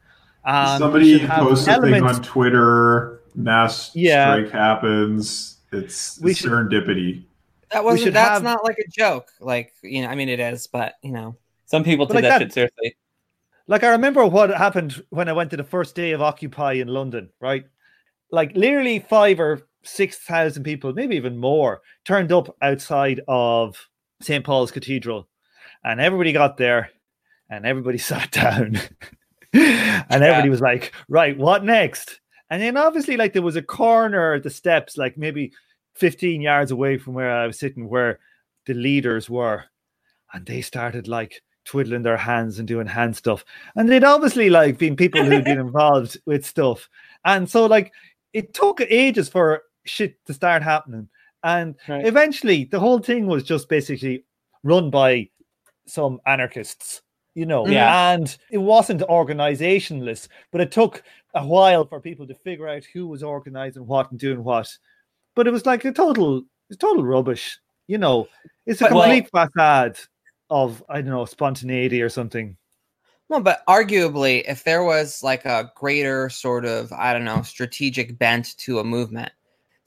And 0.45 0.73
we 0.75 0.79
Somebody 0.79 1.19
should 1.19 1.29
posts 1.29 1.67
a 1.67 1.81
thing 1.81 2.03
on 2.03 2.21
Twitter. 2.23 3.21
Mass 3.35 3.91
Yeah. 3.95 4.33
strike 4.35 4.51
happens. 4.51 5.57
It's 5.71 6.19
We 6.21 6.33
should- 6.33 6.51
serendipity. 6.51 7.23
That 7.71 7.85
wasn't. 7.85 8.13
That's 8.13 8.29
have- 8.31 8.43
not 8.43 8.65
like 8.65 8.77
a 8.79 8.89
joke. 8.91 9.29
Like 9.39 9.73
you 9.81 10.01
know, 10.01 10.09
I 10.09 10.15
mean, 10.15 10.27
it 10.27 10.41
is, 10.41 10.67
but 10.67 10.95
you 11.01 11.11
know, 11.11 11.37
Some 11.67 11.85
people 11.85 12.05
take 12.05 12.15
like 12.15 12.23
that, 12.23 12.29
that- 12.39 12.41
shit 12.41 12.53
seriously. 12.53 12.97
Like 13.67 13.83
I 13.85 13.91
remember 13.91 14.25
what 14.25 14.49
happened 14.49 15.01
when 15.11 15.29
I 15.29 15.33
went 15.33 15.51
to 15.51 15.57
the 15.57 15.63
first 15.63 15.95
day 15.95 16.11
of 16.11 16.21
Occupy 16.21 16.73
in 16.73 16.89
London, 16.89 17.29
right? 17.39 17.63
Like 18.29 18.53
literally 18.55 18.99
five 18.99 19.39
or 19.39 19.61
six 19.83 20.17
thousand 20.17 20.63
people, 20.63 20.93
maybe 20.93 21.15
even 21.15 21.37
more, 21.37 21.81
turned 22.05 22.31
up 22.31 22.55
outside 22.61 23.21
of 23.27 23.77
St. 24.21 24.43
Paul's 24.45 24.71
Cathedral. 24.71 25.27
And 25.83 25.99
everybody 25.99 26.31
got 26.31 26.57
there 26.57 26.91
and 27.49 27.65
everybody 27.65 27.97
sat 27.97 28.31
down. 28.31 28.79
and 29.53 30.23
everybody 30.23 30.49
was 30.49 30.61
like, 30.61 30.93
right, 31.09 31.37
what 31.37 31.63
next? 31.63 32.19
And 32.49 32.61
then 32.61 32.77
obviously, 32.77 33.17
like 33.17 33.33
there 33.33 33.41
was 33.41 33.55
a 33.55 33.61
corner 33.61 34.33
at 34.33 34.43
the 34.43 34.49
steps, 34.49 34.97
like 34.97 35.17
maybe 35.17 35.53
15 35.95 36.41
yards 36.41 36.71
away 36.71 36.97
from 36.97 37.13
where 37.13 37.31
I 37.31 37.47
was 37.47 37.59
sitting, 37.59 37.87
where 37.87 38.19
the 38.65 38.73
leaders 38.73 39.29
were. 39.29 39.65
And 40.33 40.45
they 40.45 40.61
started 40.61 41.07
like 41.07 41.41
twiddling 41.65 42.03
their 42.03 42.17
hands 42.17 42.59
and 42.59 42.67
doing 42.67 42.87
hand 42.87 43.15
stuff. 43.15 43.45
And 43.75 43.89
they'd 43.89 44.03
obviously 44.03 44.49
like 44.49 44.77
been 44.77 44.95
people 44.95 45.23
who'd 45.23 45.43
been 45.43 45.59
involved 45.67 46.17
with 46.25 46.45
stuff. 46.45 46.89
And 47.25 47.49
so 47.49 47.65
like 47.65 47.93
it 48.33 48.53
took 48.53 48.81
ages 48.81 49.29
for 49.29 49.63
shit 49.85 50.23
to 50.25 50.33
start 50.33 50.63
happening. 50.63 51.09
And 51.43 51.75
Right. 51.87 52.05
eventually 52.05 52.65
the 52.65 52.79
whole 52.79 52.99
thing 52.99 53.25
was 53.27 53.43
just 53.43 53.67
basically 53.69 54.25
run 54.63 54.89
by 54.91 55.29
some 55.87 56.21
anarchists, 56.25 57.01
you 57.33 57.45
know. 57.45 57.67
Yeah. 57.67 58.11
And 58.13 58.37
it 58.51 58.59
wasn't 58.59 59.01
organizationless, 59.01 60.27
but 60.51 60.61
it 60.61 60.71
took 60.71 61.03
a 61.33 61.45
while 61.45 61.85
for 61.85 61.99
people 61.99 62.27
to 62.27 62.35
figure 62.35 62.67
out 62.67 62.83
who 62.93 63.07
was 63.07 63.23
organizing 63.23 63.87
what 63.87 64.11
and 64.11 64.19
doing 64.19 64.43
what. 64.43 64.69
But 65.35 65.47
it 65.47 65.51
was 65.51 65.65
like 65.65 65.85
a 65.85 65.91
total 65.91 66.43
it's 66.69 66.77
total 66.77 67.03
rubbish, 67.03 67.59
you 67.87 67.97
know. 67.97 68.27
It's 68.65 68.79
a 68.81 68.85
But- 68.85 68.93
well- 68.93 69.01
complete 69.03 69.29
facade 69.29 69.97
of 70.49 70.83
I 70.89 71.01
don't 71.01 71.09
know 71.09 71.25
spontaneity 71.25 72.01
or 72.01 72.09
something. 72.09 72.55
well, 73.29 73.39
but 73.41 73.63
arguably, 73.67 74.43
if 74.47 74.63
there 74.63 74.83
was 74.83 75.23
like 75.23 75.45
a 75.45 75.71
greater 75.75 76.29
sort 76.29 76.65
of 76.65 76.91
I 76.93 77.13
don't 77.13 77.23
know 77.25 77.41
strategic 77.41 78.17
bent 78.19 78.55
to 78.59 78.79
a 78.79 78.83
movement, 78.83 79.31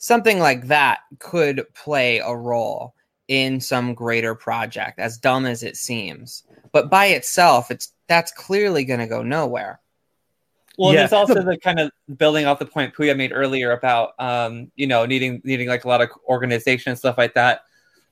something 0.05 0.39
like 0.39 0.67
that 0.67 0.99
could 1.19 1.65
play 1.73 2.19
a 2.19 2.37
role 2.37 2.95
in 3.29 3.59
some 3.59 3.95
greater 3.95 4.35
project. 4.35 4.99
As 4.99 5.17
dumb 5.17 5.47
as 5.47 5.63
it 5.63 5.79
seems, 5.79 6.45
but 6.73 6.91
by 6.91 7.07
itself, 7.07 7.71
it's 7.71 7.93
that's 8.07 8.31
clearly 8.31 8.85
going 8.85 9.01
to 9.01 9.07
go 9.07 9.23
nowhere. 9.23 9.81
Well, 10.77 10.93
Yeah. 10.93 11.01
there's 11.01 11.15
also 11.15 11.43
the 11.43 11.57
kind 11.57 11.81
of 11.81 11.91
building 12.19 12.45
off 12.45 12.59
the 12.59 12.67
point 12.67 12.95
Puya 12.95 13.17
made 13.17 13.33
earlier 13.33 13.73
about, 13.73 14.13
um, 14.19 14.71
you 14.77 14.87
know, 14.87 15.07
needing 15.07 15.41
needing 15.43 15.69
like 15.69 15.85
a 15.85 15.89
lot 15.89 16.03
of 16.03 16.11
organization 16.29 16.91
and 16.91 16.99
stuff 16.99 17.17
like 17.17 17.33
that. 17.33 17.63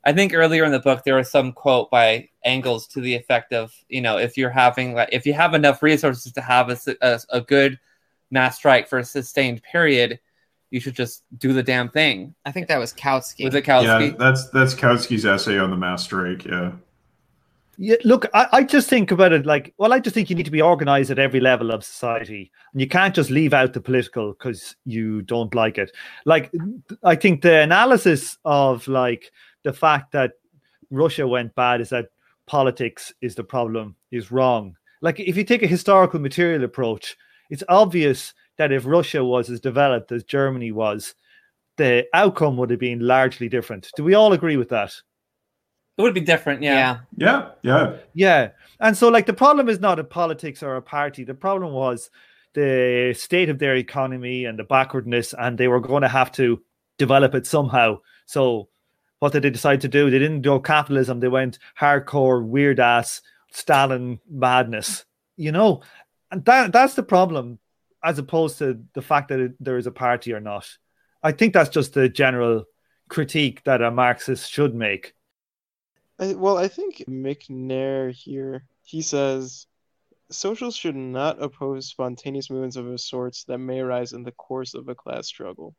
I 0.05 0.15
think 0.15 0.33
earlier 0.33 0.65
in 0.65 0.73
the 0.73 0.81
book 0.81 1.05
there 1.05 1.17
was 1.17 1.31
some 1.31 1.53
quote 1.53 1.91
by 1.91 2.31
Engels 2.43 2.87
to 2.89 3.03
the 3.03 3.15
effect 3.15 3.53
of, 3.53 3.71
you 3.91 4.01
know, 4.01 4.17
if 4.17 4.39
you're 4.39 4.49
having 4.49 4.95
like 4.95 5.11
if 5.13 5.27
you 5.27 5.35
have 5.35 5.53
enough 5.53 5.83
resources 5.83 6.33
to 6.33 6.41
have 6.41 6.71
a 6.71 7.21
a 7.29 7.43
good 7.43 7.79
mass 8.31 8.57
strike 8.57 8.89
for 8.89 8.99
a 8.99 9.05
sustained 9.05 9.63
period, 9.63 10.19
you 10.73 10.81
should 10.81 10.95
just 10.95 11.23
do 11.37 11.53
the 11.53 11.63
damn 11.63 11.91
thing. 11.91 12.35
I 12.47 12.51
think 12.51 12.67
that 12.69 12.79
was 12.79 12.95
Kautsky. 12.95 13.45
Was 13.45 13.55
it 13.55 13.67
Yeah, 13.69 14.11
that's 14.19 14.49
that's 14.49 14.75
Kautsky's 14.75 15.27
essay 15.27 15.59
on 15.59 15.71
the 15.71 15.77
mass 15.77 16.05
strike. 16.05 16.47
Yeah. 16.47 16.73
Yeah, 17.79 17.97
look, 18.05 18.27
I, 18.35 18.49
I 18.53 18.63
just 18.65 18.89
think 18.89 19.11
about 19.11 19.33
it 19.33 19.47
like, 19.47 19.75
well, 19.79 19.93
I 19.93 19.99
just 19.99 20.15
think 20.15 20.29
you 20.29 20.37
need 20.37 20.45
to 20.45 20.51
be 20.51 20.63
organized 20.63 21.11
at 21.11 21.19
every 21.19 21.41
level 21.41 21.71
of 21.71 21.85
society, 21.85 22.51
and 22.73 22.81
you 22.81 22.87
can't 22.87 23.15
just 23.15 23.31
leave 23.31 23.55
out 23.55 23.73
the 23.73 23.81
political 23.81 24.33
because 24.33 24.77
you 24.85 25.23
don't 25.23 25.55
like 25.55 25.79
it. 25.79 25.91
Like, 26.25 26.53
I 27.03 27.17
think 27.17 27.43
the 27.43 27.61
analysis 27.61 28.39
of 28.45 28.87
like 28.89 29.33
the 29.65 29.73
fact 29.73 30.13
that 30.13 30.33
Russia 30.91 31.27
went 31.27 31.55
bad 31.55 31.81
is 31.81 31.91
that 31.91 32.09
politics 32.47 33.13
is 33.21 33.35
the 33.35 33.45
problem 33.45 33.97
is 34.11 34.31
wrong. 34.31 34.77
Like, 35.01 35.19
if 35.19 35.37
you 35.37 35.45
take 35.45 35.63
a 35.63 35.67
historical 35.67 36.21
material 36.21 36.65
approach, 36.65 37.17
it's 37.51 37.65
obvious 37.69 38.33
that 38.63 38.71
if 38.71 38.87
Russia 38.87 39.25
was 39.25 39.51
as 39.51 39.59
developed 39.59 40.13
as 40.13 40.23
Germany 40.23 40.71
was, 40.71 41.17
the 41.79 42.07
outcome 42.15 42.57
would 42.57 42.71
have 42.71 42.79
been 42.79 43.01
largely 43.01 43.49
different. 43.49 43.91
Do 43.97 44.05
we 44.05 44.15
all 44.15 44.33
agree 44.33 44.57
with 44.57 44.69
that? 44.69 44.95
It 45.99 46.03
would 46.03 46.15
be 46.15 46.21
different, 46.21 46.63
yeah. 46.63 47.01
yeah. 47.17 47.17
Yeah. 47.17 47.51
Yeah. 47.63 47.97
Yeah. 48.15 48.49
And 48.79 48.97
so, 48.97 49.09
like, 49.09 49.27
the 49.27 49.33
problem 49.33 49.69
is 49.69 49.81
not 49.81 49.99
a 49.99 50.05
politics 50.05 50.63
or 50.63 50.77
a 50.77 50.83
party. 50.83 51.25
The 51.25 51.35
problem 51.35 51.73
was 51.73 52.09
the 52.55 53.15
state 53.19 53.49
of 53.49 53.59
their 53.59 53.75
economy 53.75 54.45
and 54.45 54.57
the 54.57 54.65
backwardness, 54.65 55.35
and 55.37 55.59
they 55.59 55.67
were 55.67 55.81
going 55.81 56.03
to 56.03 56.09
have 56.09 56.31
to 56.33 56.63
develop 56.99 57.35
it 57.35 57.49
somehow. 57.49 57.99
So, 58.27 58.69
what 59.19 59.33
did 59.33 59.43
they 59.43 59.51
decide 59.51 59.81
to 59.81 59.89
do? 59.89 60.09
They 60.09 60.21
didn't 60.21 60.43
go 60.43 60.61
capitalism, 60.61 61.19
they 61.19 61.29
went 61.29 61.59
hardcore, 61.81 62.47
weird 62.47 62.79
ass 62.79 63.23
Stalin 63.51 64.21
madness, 64.31 65.05
you 65.37 65.51
know? 65.51 65.83
And 66.31 66.45
that 66.45 66.73
that's 66.73 66.95
the 66.95 67.03
problem, 67.03 67.59
as 68.03 68.19
opposed 68.19 68.59
to 68.59 68.83
the 68.95 69.03
fact 69.03 69.29
that 69.29 69.41
it, 69.41 69.53
there 69.61 69.79
is 69.79 69.87
a 69.87 69.93
party 69.93 70.33
or 70.33 70.41
not. 70.41 70.69
I 71.23 71.33
think 71.33 71.55
that's 71.55 71.71
just 71.71 71.95
the 71.95 72.09
general 72.09 72.65
critique 73.09 73.63
that 73.65 73.83
a 73.83 73.91
Marxist 73.91 74.51
should 74.51 74.75
make. 74.75 75.15
I, 76.19 76.35
well, 76.35 76.59
I 76.59 76.69
think 76.69 77.05
Macnair 77.09 78.13
here, 78.13 78.65
he 78.85 79.03
says, 79.03 79.67
socials 80.31 80.77
should 80.77 80.97
not 80.97 81.43
oppose 81.43 81.89
spontaneous 81.89 82.51
movements 82.51 82.77
of 82.77 82.87
a 82.89 82.99
sorts 82.99 83.45
that 83.45 83.59
may 83.59 83.81
arise 83.81 84.13
in 84.13 84.23
the 84.25 84.33
course 84.33 84.75
of 84.75 84.89
a 84.89 84.95
class 84.95 85.27
struggle. 85.27 85.75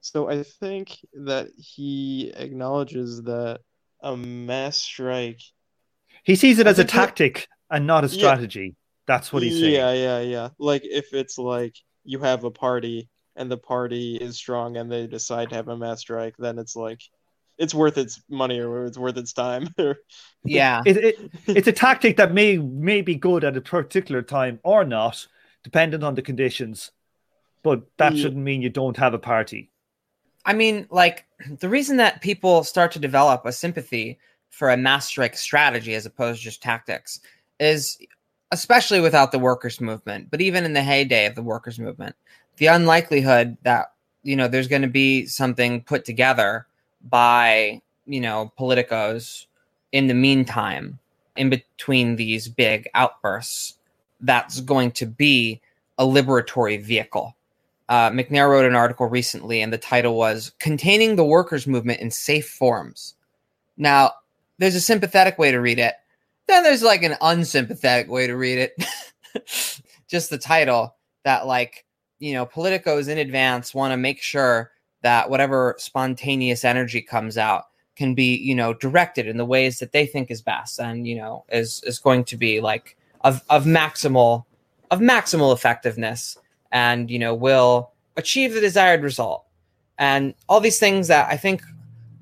So 0.00 0.28
I 0.28 0.42
think 0.42 0.98
that 1.14 1.48
he 1.56 2.32
acknowledges 2.36 3.22
that 3.22 3.60
a 4.02 4.16
mass 4.16 4.76
strike. 4.76 5.40
He 6.24 6.34
sees 6.34 6.58
it 6.58 6.66
as 6.66 6.78
a 6.78 6.82
think 6.82 6.90
that- 6.90 7.06
tactic 7.06 7.48
and 7.70 7.86
not 7.86 8.04
a 8.04 8.08
strategy. 8.08 8.74
That's 9.06 9.32
what 9.32 9.42
he's 9.42 9.58
saying. 9.58 9.74
Yeah, 9.74 9.92
yeah, 9.92 10.20
yeah. 10.20 10.48
Like 10.58 10.82
if 10.84 11.12
it's 11.12 11.38
like 11.38 11.76
you 12.04 12.20
have 12.20 12.44
a 12.44 12.50
party 12.50 13.08
and 13.36 13.50
the 13.50 13.56
party 13.58 14.16
is 14.16 14.36
strong 14.36 14.76
and 14.76 14.90
they 14.90 15.06
decide 15.06 15.50
to 15.50 15.56
have 15.56 15.68
a 15.68 15.76
mass 15.76 16.00
strike, 16.00 16.34
then 16.38 16.58
it's 16.58 16.76
like 16.76 17.00
it's 17.58 17.74
worth 17.74 17.98
its 17.98 18.22
money 18.28 18.60
or 18.60 18.86
it's 18.86 18.98
worth 18.98 19.16
its 19.16 19.32
time. 19.32 19.68
Yeah. 20.44 20.82
It, 20.84 20.96
it, 20.96 21.30
it's 21.46 21.68
a 21.68 21.72
tactic 21.72 22.16
that 22.16 22.32
may 22.34 22.58
may 22.58 23.00
be 23.00 23.14
good 23.14 23.44
at 23.44 23.56
a 23.56 23.60
particular 23.60 24.22
time 24.22 24.58
or 24.64 24.84
not, 24.84 25.26
dependent 25.62 26.02
on 26.02 26.14
the 26.16 26.22
conditions. 26.22 26.90
But 27.62 27.82
that 27.98 28.14
Yeah. 28.14 28.22
shouldn't 28.22 28.42
mean 28.42 28.60
you 28.62 28.70
don't 28.70 28.96
have 28.96 29.14
a 29.14 29.18
party. 29.20 29.70
I 30.44 30.52
mean, 30.54 30.88
like 30.90 31.26
the 31.60 31.68
reason 31.68 31.98
that 31.98 32.20
people 32.20 32.64
start 32.64 32.90
to 32.92 32.98
develop 32.98 33.46
a 33.46 33.52
sympathy 33.52 34.18
for 34.50 34.70
a 34.70 34.76
mass 34.76 35.06
strike 35.06 35.36
strategy 35.36 35.94
as 35.94 36.06
opposed 36.06 36.40
to 36.40 36.44
just 36.44 36.60
tactics 36.62 37.20
is 37.60 37.98
especially 38.52 39.00
without 39.00 39.32
the 39.32 39.38
workers' 39.38 39.80
movement, 39.80 40.30
but 40.30 40.40
even 40.40 40.64
in 40.64 40.74
the 40.74 40.82
heyday 40.82 41.26
of 41.26 41.34
the 41.34 41.42
workers' 41.42 41.78
movement, 41.78 42.14
the 42.58 42.66
unlikelihood 42.66 43.56
that 43.62 43.92
you 44.22 44.36
know 44.36 44.46
there's 44.46 44.68
going 44.68 44.82
to 44.82 44.88
be 44.88 45.26
something 45.26 45.82
put 45.82 46.04
together 46.04 46.66
by 47.02 47.80
you 48.06 48.20
know 48.20 48.52
politicos 48.56 49.46
in 49.90 50.06
the 50.06 50.14
meantime 50.14 50.98
in 51.36 51.50
between 51.50 52.14
these 52.16 52.46
big 52.46 52.88
outbursts 52.94 53.78
that's 54.20 54.60
going 54.60 54.92
to 54.92 55.06
be 55.06 55.60
a 55.98 56.04
liberatory 56.04 56.80
vehicle. 56.80 57.34
Uh, 57.88 58.10
Macnair 58.10 58.48
wrote 58.48 58.64
an 58.64 58.76
article 58.76 59.06
recently 59.06 59.60
and 59.60 59.72
the 59.72 59.78
title 59.78 60.16
was 60.16 60.52
containing 60.60 61.16
the 61.16 61.24
workers 61.24 61.66
movement 61.66 62.00
in 62.00 62.10
safe 62.10 62.48
forms. 62.48 63.14
Now 63.76 64.12
there's 64.58 64.74
a 64.74 64.80
sympathetic 64.80 65.38
way 65.38 65.50
to 65.50 65.58
read 65.58 65.78
it 65.78 65.94
then 66.52 66.62
there's 66.62 66.82
like 66.82 67.02
an 67.02 67.16
unsympathetic 67.20 68.10
way 68.10 68.26
to 68.26 68.36
read 68.36 68.58
it. 68.58 68.84
Just 70.08 70.30
the 70.30 70.38
title 70.38 70.94
that 71.24 71.46
like 71.46 71.84
you 72.18 72.32
know 72.34 72.46
politicos 72.46 73.08
in 73.08 73.18
advance 73.18 73.74
want 73.74 73.92
to 73.92 73.96
make 73.96 74.22
sure 74.22 74.70
that 75.02 75.30
whatever 75.30 75.74
spontaneous 75.78 76.64
energy 76.64 77.00
comes 77.00 77.36
out 77.38 77.64
can 77.96 78.14
be 78.14 78.36
you 78.36 78.54
know 78.54 78.74
directed 78.74 79.26
in 79.26 79.36
the 79.36 79.44
ways 79.44 79.78
that 79.78 79.92
they 79.92 80.06
think 80.06 80.30
is 80.30 80.42
best 80.42 80.78
and 80.78 81.06
you 81.06 81.16
know 81.16 81.44
is 81.50 81.82
is 81.84 81.98
going 81.98 82.24
to 82.24 82.36
be 82.36 82.60
like 82.60 82.96
of 83.22 83.42
of 83.50 83.64
maximal 83.64 84.44
of 84.90 85.00
maximal 85.00 85.52
effectiveness 85.52 86.38
and 86.70 87.10
you 87.10 87.18
know 87.18 87.34
will 87.34 87.90
achieve 88.16 88.52
the 88.52 88.60
desired 88.60 89.02
result. 89.02 89.46
And 89.98 90.34
all 90.48 90.60
these 90.60 90.80
things 90.80 91.08
that 91.08 91.30
i 91.30 91.36
think 91.36 91.62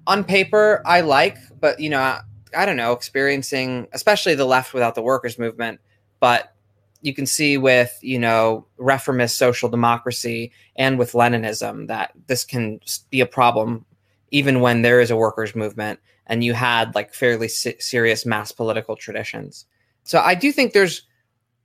on 0.06 0.22
paper 0.24 0.82
i 0.84 1.00
like 1.00 1.38
but 1.60 1.80
you 1.80 1.88
know 1.88 2.18
I, 2.56 2.66
don't 2.66 2.76
know 2.76 2.92
experiencing 2.92 3.88
especially 3.92 4.34
the 4.34 4.44
left 4.44 4.74
without 4.74 4.94
the 4.94 5.02
workers 5.02 5.38
movement 5.38 5.80
but 6.20 6.54
you 7.02 7.14
can 7.14 7.26
see 7.26 7.56
with 7.56 7.98
you 8.02 8.18
know 8.18 8.66
reformist 8.78 9.36
social 9.36 9.68
democracy 9.68 10.52
and 10.76 10.98
with 10.98 11.12
leninism 11.12 11.86
that 11.88 12.12
this 12.26 12.44
can 12.44 12.80
be 13.10 13.20
a 13.20 13.26
problem 13.26 13.84
even 14.30 14.60
when 14.60 14.82
there 14.82 15.00
is 15.00 15.10
a 15.10 15.16
workers 15.16 15.54
movement 15.54 15.98
and 16.26 16.44
you 16.44 16.54
had 16.54 16.94
like 16.94 17.12
fairly 17.12 17.48
serious 17.48 18.24
mass 18.24 18.52
political 18.52 18.96
traditions. 18.96 19.66
So 20.04 20.20
i 20.20 20.34
do 20.34 20.52
think 20.52 20.72
there's 20.72 21.02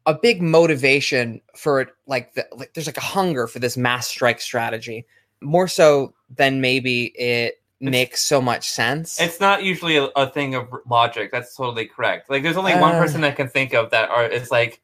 a 0.05 0.13
big 0.13 0.41
motivation 0.41 1.41
for 1.55 1.87
like, 2.05 2.33
the, 2.35 2.45
like 2.55 2.73
there's 2.73 2.85
like 2.85 2.97
a 2.97 3.01
hunger 3.01 3.47
for 3.47 3.59
this 3.59 3.75
mass 3.75 4.07
strike 4.07 4.39
strategy 4.39 5.05
more 5.41 5.67
so 5.67 6.13
than 6.29 6.61
maybe 6.61 7.05
it 7.17 7.61
makes 7.91 8.21
so 8.21 8.41
much 8.41 8.69
sense 8.69 9.19
it's 9.19 9.39
not 9.39 9.63
usually 9.63 9.97
a, 9.97 10.05
a, 10.15 10.29
thing 10.29 10.55
of 10.55 10.67
logic 10.89 11.31
that's 11.31 11.55
totally 11.55 11.85
correct 11.85 12.29
like 12.29 12.43
there's 12.43 12.57
only 12.57 12.73
uh, 12.73 12.81
one 12.81 12.93
person 12.93 13.23
i 13.23 13.31
can 13.31 13.47
think 13.47 13.73
of 13.73 13.89
that 13.91 14.09
are 14.09 14.25
is 14.25 14.51
like 14.51 14.81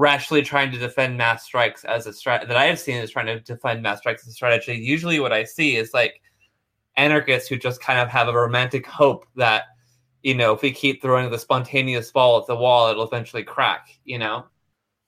rationally 0.00 0.42
trying 0.42 0.72
to 0.72 0.78
defend 0.78 1.16
mass 1.16 1.44
strikes 1.44 1.84
as 1.84 2.06
a 2.06 2.10
strat 2.10 2.48
that 2.48 2.56
I 2.56 2.64
have 2.64 2.80
seen 2.80 2.96
is 2.96 3.10
trying 3.10 3.26
to 3.26 3.38
defend 3.40 3.82
mass 3.82 3.98
strikes 3.98 4.22
as 4.22 4.28
a 4.28 4.32
strategy. 4.32 4.74
Usually, 4.74 5.20
what 5.20 5.32
I 5.32 5.44
see 5.44 5.76
is 5.76 5.92
like 5.92 6.22
anarchists 6.96 7.48
who 7.48 7.56
just 7.56 7.82
kind 7.82 7.98
of 7.98 8.08
have 8.08 8.28
a 8.28 8.32
romantic 8.32 8.86
hope 8.86 9.26
that 9.36 9.64
you 10.22 10.34
know 10.34 10.52
if 10.54 10.62
we 10.62 10.72
keep 10.72 11.00
throwing 11.00 11.30
the 11.30 11.38
spontaneous 11.38 12.10
ball 12.10 12.40
at 12.40 12.46
the 12.46 12.56
wall, 12.56 12.88
it'll 12.88 13.06
eventually 13.06 13.44
crack. 13.44 13.88
You 14.04 14.18
know, 14.18 14.46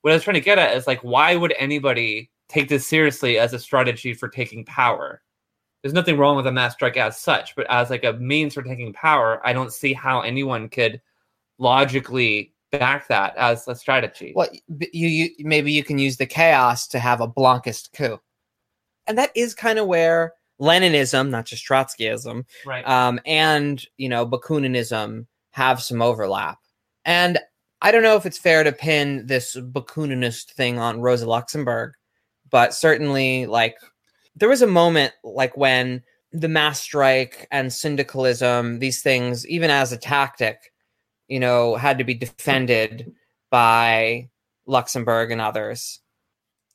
what 0.03 0.11
I 0.11 0.14
was 0.14 0.25
trying 0.25 0.35
to 0.35 0.40
get 0.40 0.59
at 0.59 0.77
is 0.77 0.87
like, 0.87 1.01
why 1.01 1.37
would 1.37 1.55
anybody 1.59 2.31
take 2.48 2.68
this 2.68 2.87
seriously 2.87 3.38
as 3.38 3.55
a 3.55 3.59
strategy 3.59 4.12
for 4.12 4.29
taking 4.29 4.64
power? 4.66 5.22
There's 5.83 5.95
nothing 5.95 6.16
wrong 6.16 6.37
with 6.37 6.47
a 6.47 6.53
mass 6.53 6.75
strike 6.75 6.97
as 6.97 7.18
such, 7.18 7.57
but 7.57 7.66
as 7.68 7.90
like 7.90 8.05
a 8.05 8.12
means 8.14 8.55
for 8.55 8.62
taking 8.62 8.92
power, 8.92 9.40
I 9.45 9.53
don't 9.53 9.73
see 9.73 9.92
how 9.92 10.21
anyone 10.21 10.68
could 10.68 11.01
logically 11.59 12.55
back 12.71 13.09
that 13.09 13.37
as 13.37 13.66
a 13.68 13.75
strategy. 13.75 14.33
Well, 14.35 14.49
you, 14.92 15.09
you 15.09 15.31
maybe 15.40 15.73
you 15.73 15.85
can 15.85 15.99
use 15.99 16.16
the 16.16 16.27
chaos 16.27 16.87
to 16.88 16.99
have 16.99 17.21
a 17.21 17.29
Blanquist 17.29 17.92
coup, 17.92 18.21
and 19.07 19.18
that 19.18 19.31
is 19.35 19.55
kind 19.55 19.79
of 19.79 19.87
where 19.87 20.35
Leninism, 20.61 21.31
not 21.31 21.47
just 21.47 21.66
Trotskyism, 21.66 22.45
right, 22.64 22.87
um, 22.87 23.21
and 23.27 23.85
you 23.97 24.09
know 24.09 24.27
Bakuninism 24.27 25.27
have 25.51 25.83
some 25.83 26.01
overlap. 26.01 26.59
And 27.05 27.38
I 27.83 27.90
don't 27.90 28.05
know 28.05 28.16
if 28.16 28.27
it's 28.27 28.38
fair 28.38 28.62
to 28.62 28.73
pin 28.73 29.27
this 29.27 29.57
Bakuninist 29.57 30.53
thing 30.53 30.79
on 30.79 31.01
Rosa 31.01 31.27
Luxemburg, 31.27 31.95
but 32.49 32.75
certainly, 32.75 33.47
like, 33.47 33.77
there 34.37 34.49
was 34.49 34.62
a 34.62 34.66
moment 34.66 35.12
like 35.23 35.57
when 35.57 36.03
the 36.33 36.49
mass 36.49 36.81
strike 36.81 37.47
and 37.51 37.73
syndicalism, 37.73 38.79
these 38.79 39.03
things, 39.03 39.47
even 39.47 39.71
as 39.71 39.92
a 39.92 39.99
tactic, 39.99 40.73
you 41.29 41.38
know, 41.38 41.77
had 41.77 41.99
to 41.99 42.05
be 42.05 42.14
defended 42.14 43.12
by 43.51 44.31
Luxemburg 44.66 45.31
and 45.31 45.40
others. 45.40 46.01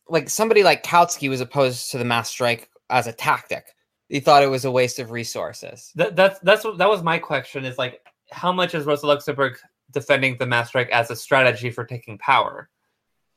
Like 0.08 0.30
somebody 0.30 0.64
like 0.64 0.84
Kautsky 0.84 1.30
was 1.30 1.42
opposed 1.42 1.92
to 1.92 1.98
the 1.98 2.06
mass 2.06 2.30
strike 2.30 2.70
as 2.90 3.08
a 3.08 3.14
tactic. 3.14 3.66
He 4.10 4.20
thought 4.20 4.44
it 4.44 4.48
was 4.48 4.64
a 4.64 4.72
waste 4.72 5.00
of 5.00 5.12
resources. 5.12 5.92
That, 5.96 6.16
that's 6.16 6.40
that's 6.40 6.64
that 6.78 6.90
was 6.90 7.04
my 7.04 7.18
question. 7.18 7.66
Is 7.66 7.78
like, 7.78 8.00
how 8.32 8.54
much 8.54 8.74
is 8.74 8.86
Rosa 8.86 9.08
Luxemburg 9.08 9.58
defending 9.92 10.38
the 10.38 10.46
mass 10.46 10.70
strike 10.70 10.90
as 10.92 11.12
a 11.12 11.16
strategy 11.16 11.72
for 11.72 11.84
taking 11.84 12.18
power? 12.18 12.70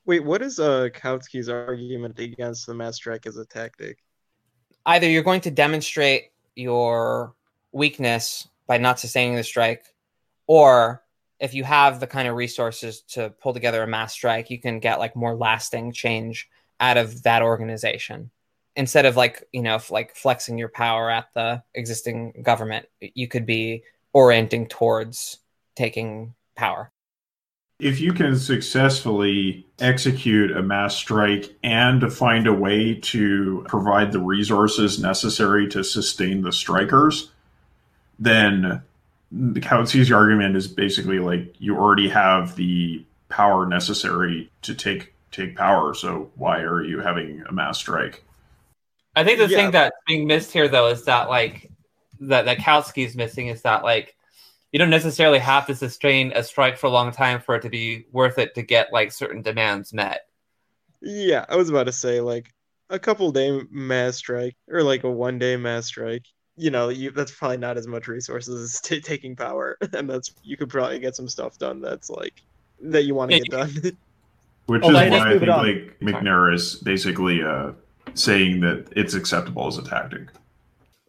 Wait, 0.07 0.25
what 0.25 0.43
is 0.43 0.61
uh 0.61 0.89
Kautsky's 0.93 1.49
argument 1.49 2.21
against 2.21 2.67
the 2.67 2.75
mass 2.75 2.97
strike 2.97 3.27
as 3.27 3.37
a 3.37 3.47
tactic? 3.47 3.99
Either 4.87 5.09
you're 5.09 5.23
going 5.23 5.41
to 5.43 5.51
demonstrate 5.51 6.31
your 6.55 7.35
weakness 7.73 8.49
by 8.67 8.79
not 8.79 8.99
sustaining 8.99 9.37
the 9.37 9.45
strike, 9.45 9.85
or 10.47 11.03
if 11.39 11.55
you 11.55 11.65
have 11.65 12.01
the 12.01 12.07
kind 12.07 12.29
of 12.29 12.37
resources 12.37 13.01
to 13.01 13.31
pull 13.41 13.55
together 13.55 13.83
a 13.83 13.87
mass 13.87 14.13
strike, 14.13 14.51
you 14.51 14.59
can 14.59 14.79
get 14.79 14.99
like 14.99 15.17
more 15.17 15.35
lasting 15.35 15.93
change 15.93 16.49
out 16.79 16.97
of 16.97 17.23
that 17.23 17.43
organization. 17.43 18.31
Instead 18.77 19.05
of 19.05 19.17
like 19.17 19.45
you 19.53 19.63
know 19.63 19.79
like 19.91 20.15
flexing 20.15 20.57
your 20.57 20.69
power 20.69 21.11
at 21.11 21.29
the 21.35 21.63
existing 21.75 22.43
government 22.43 22.87
you 23.01 23.27
could 23.27 23.45
be 23.45 23.83
orienting 24.13 24.67
towards 24.67 25.39
taking 25.75 26.35
power 26.57 26.93
if 27.81 28.01
you 28.01 28.13
can 28.13 28.37
successfully 28.37 29.67
execute 29.79 30.51
a 30.57 30.63
mass 30.63 30.97
strike 30.97 31.55
and 31.63 32.01
to 32.01 32.11
find 32.11 32.47
a 32.47 32.53
way 32.53 32.95
to 32.95 33.65
provide 33.69 34.13
the 34.13 34.21
resources 34.21 35.01
necessary 35.01 35.69
to 35.69 35.83
sustain 35.83 36.43
the 36.43 36.53
strikers 36.53 37.31
then 38.21 38.83
the 39.33 39.61
Kautsky's 39.61 40.13
argument 40.13 40.57
is 40.57 40.69
basically 40.69 41.19
like 41.19 41.55
you 41.59 41.77
already 41.77 42.09
have 42.09 42.55
the 42.57 43.05
power 43.29 43.67
necessary 43.67 44.51
to 44.63 44.75
take 44.75 45.15
take 45.31 45.57
power. 45.57 45.95
So 45.95 46.31
why 46.37 46.61
are 46.61 46.83
you 46.83 47.01
having 47.01 47.43
a 47.49 47.53
mass 47.53 47.79
strike? 47.79 48.23
I 49.17 49.25
think 49.25 49.39
the 49.39 49.49
yeah. 49.49 49.57
thing 49.57 49.71
that's 49.71 49.97
being 50.07 50.27
missed 50.27 50.53
here, 50.53 50.69
though, 50.69 50.89
is 50.89 51.05
that 51.05 51.29
like 51.29 51.71
that 52.21 52.45
that 52.45 52.59
Kautsky's 52.59 53.17
missing 53.17 53.47
is 53.47 53.63
that 53.63 53.83
like 53.83 54.17
you 54.73 54.79
don't 54.79 54.91
necessarily 54.91 55.39
have 55.39 55.67
to 55.67 55.75
sustain 55.75 56.33
a 56.35 56.43
strike 56.43 56.79
for 56.79 56.87
a 56.87 56.91
long 56.91 57.13
time 57.13 57.41
for 57.41 57.57
it 57.57 57.63
to 57.63 57.71
be 57.71 58.07
worth 58.13 58.39
it 58.39 58.55
to 58.55 58.63
get 58.63 58.93
like 58.93 59.13
certain 59.13 59.43
demands 59.43 59.93
met. 59.93 60.27
Yeah, 61.01 61.45
I 61.49 61.57
was 61.57 61.71
about 61.71 61.85
to 61.85 61.93
say 61.93 62.21
like 62.21 62.53
a 62.89 62.99
couple 62.99 63.33
day 63.33 63.61
mass 63.71 64.17
strike 64.17 64.57
or 64.69 64.83
like 64.83 65.05
a 65.05 65.11
one 65.11 65.39
day 65.39 65.57
mass 65.57 65.87
strike 65.87 66.27
you 66.61 66.71
know, 66.71 66.91
you 66.91 67.11
that's 67.11 67.33
probably 67.33 67.57
not 67.57 67.79
as 67.79 67.87
much 67.87 68.07
resources 68.07 68.75
as 68.75 68.81
t- 68.83 69.01
taking 69.01 69.35
power, 69.35 69.79
and 69.93 70.09
that's 70.09 70.33
you 70.43 70.57
could 70.57 70.69
probably 70.69 70.99
get 70.99 71.17
some 71.17 71.29
stuff 71.29 71.59
done 71.59 71.81
that's 71.81 72.11
like 72.11 72.43
that 72.83 73.05
you 73.05 73.15
want 73.15 73.31
to 73.31 73.39
get 73.39 73.51
done. 73.51 73.71
Which 74.67 74.83
oh, 74.85 74.91
is 74.91 74.95
why 74.95 75.07
I 75.09 75.39
think 75.39 75.49
like 75.49 75.99
Macnair 76.01 76.55
is 76.55 76.77
basically 76.77 77.43
uh, 77.43 77.73
saying 78.15 78.61
that 78.61 78.87
it's 78.95 79.15
acceptable 79.15 79.67
as 79.67 79.79
a 79.79 79.83
tactic. 79.83 80.29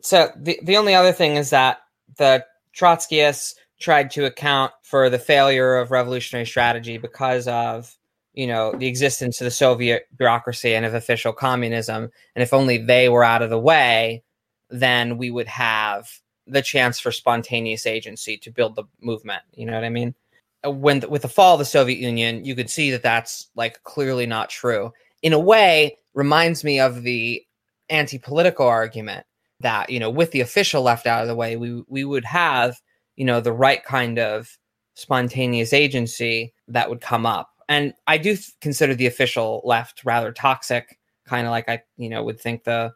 So 0.02 0.32
the 0.36 0.60
the 0.64 0.78
only 0.78 0.96
other 0.96 1.12
thing 1.12 1.36
is 1.36 1.52
that 1.52 1.82
the 2.18 2.44
Trotskyists 2.76 3.56
tried 3.80 4.12
to 4.12 4.26
account 4.26 4.72
for 4.84 5.10
the 5.10 5.20
failure 5.20 5.76
of 5.76 5.92
revolutionary 5.92 6.46
strategy 6.46 6.98
because 6.98 7.48
of 7.48 7.98
you 8.34 8.48
know 8.48 8.74
the 8.74 8.88
existence 8.88 9.42
of 9.42 9.46
the 9.46 9.52
Soviet 9.52 10.08
bureaucracy 10.18 10.74
and 10.74 10.86
of 10.86 10.94
official 10.94 11.34
communism, 11.34 12.10
and 12.36 12.44
if 12.44 12.54
only 12.54 12.78
they 12.78 13.10
were 13.10 13.24
out 13.24 13.42
of 13.42 13.50
the 13.50 13.60
way, 13.60 14.24
then 14.70 15.18
we 15.18 15.32
would 15.32 15.48
have 15.48 16.10
the 16.48 16.62
chance 16.62 17.00
for 17.00 17.12
spontaneous 17.12 17.86
agency 17.86 18.38
to 18.38 18.52
build 18.52 18.76
the 18.76 18.84
movement. 19.02 19.44
You 19.54 19.66
know 19.66 19.74
what 19.74 19.84
I 19.84 19.90
mean? 19.90 20.16
When 20.64 21.02
with 21.10 21.24
the 21.24 21.28
fall 21.28 21.56
of 21.56 21.60
the 21.60 21.66
Soviet 21.66 22.00
Union, 22.00 22.46
you 22.46 22.56
could 22.56 22.70
see 22.70 22.92
that 22.92 23.04
that's 23.04 23.50
like 23.56 23.84
clearly 23.84 24.26
not 24.26 24.50
true. 24.50 24.94
In 25.22 25.34
a 25.34 25.40
way, 25.40 25.98
reminds 26.14 26.64
me 26.64 26.80
of 26.80 27.04
the 27.04 27.46
anti-political 27.90 28.66
argument 28.66 29.26
that 29.62 29.90
you 29.90 30.00
know, 30.00 30.10
with 30.10 30.32
the 30.32 30.42
official 30.42 30.82
left 30.82 31.08
out 31.08 31.22
of 31.22 31.28
the 31.28 31.36
way, 31.36 31.56
we 31.56 31.84
we 31.88 32.04
would 32.04 32.26
have 32.26 32.82
you 33.16 33.26
know 33.26 33.42
the 33.42 33.54
right 33.54 33.84
kind 33.84 34.20
of 34.20 34.58
spontaneous 34.96 35.74
agency 35.74 36.54
that 36.68 36.90
would 36.90 37.02
come 37.02 37.26
up. 37.26 37.50
And 37.70 37.94
I 38.08 38.18
do 38.18 38.36
th- 38.36 38.52
consider 38.60 38.96
the 38.96 39.08
official 39.08 39.62
left 39.64 40.04
rather 40.04 40.32
toxic, 40.32 41.00
kind 41.26 41.48
of 41.48 41.52
like 41.52 41.70
I 41.70 41.84
you 41.98 42.10
know 42.10 42.24
would 42.24 42.40
think 42.40 42.64
the 42.64 42.94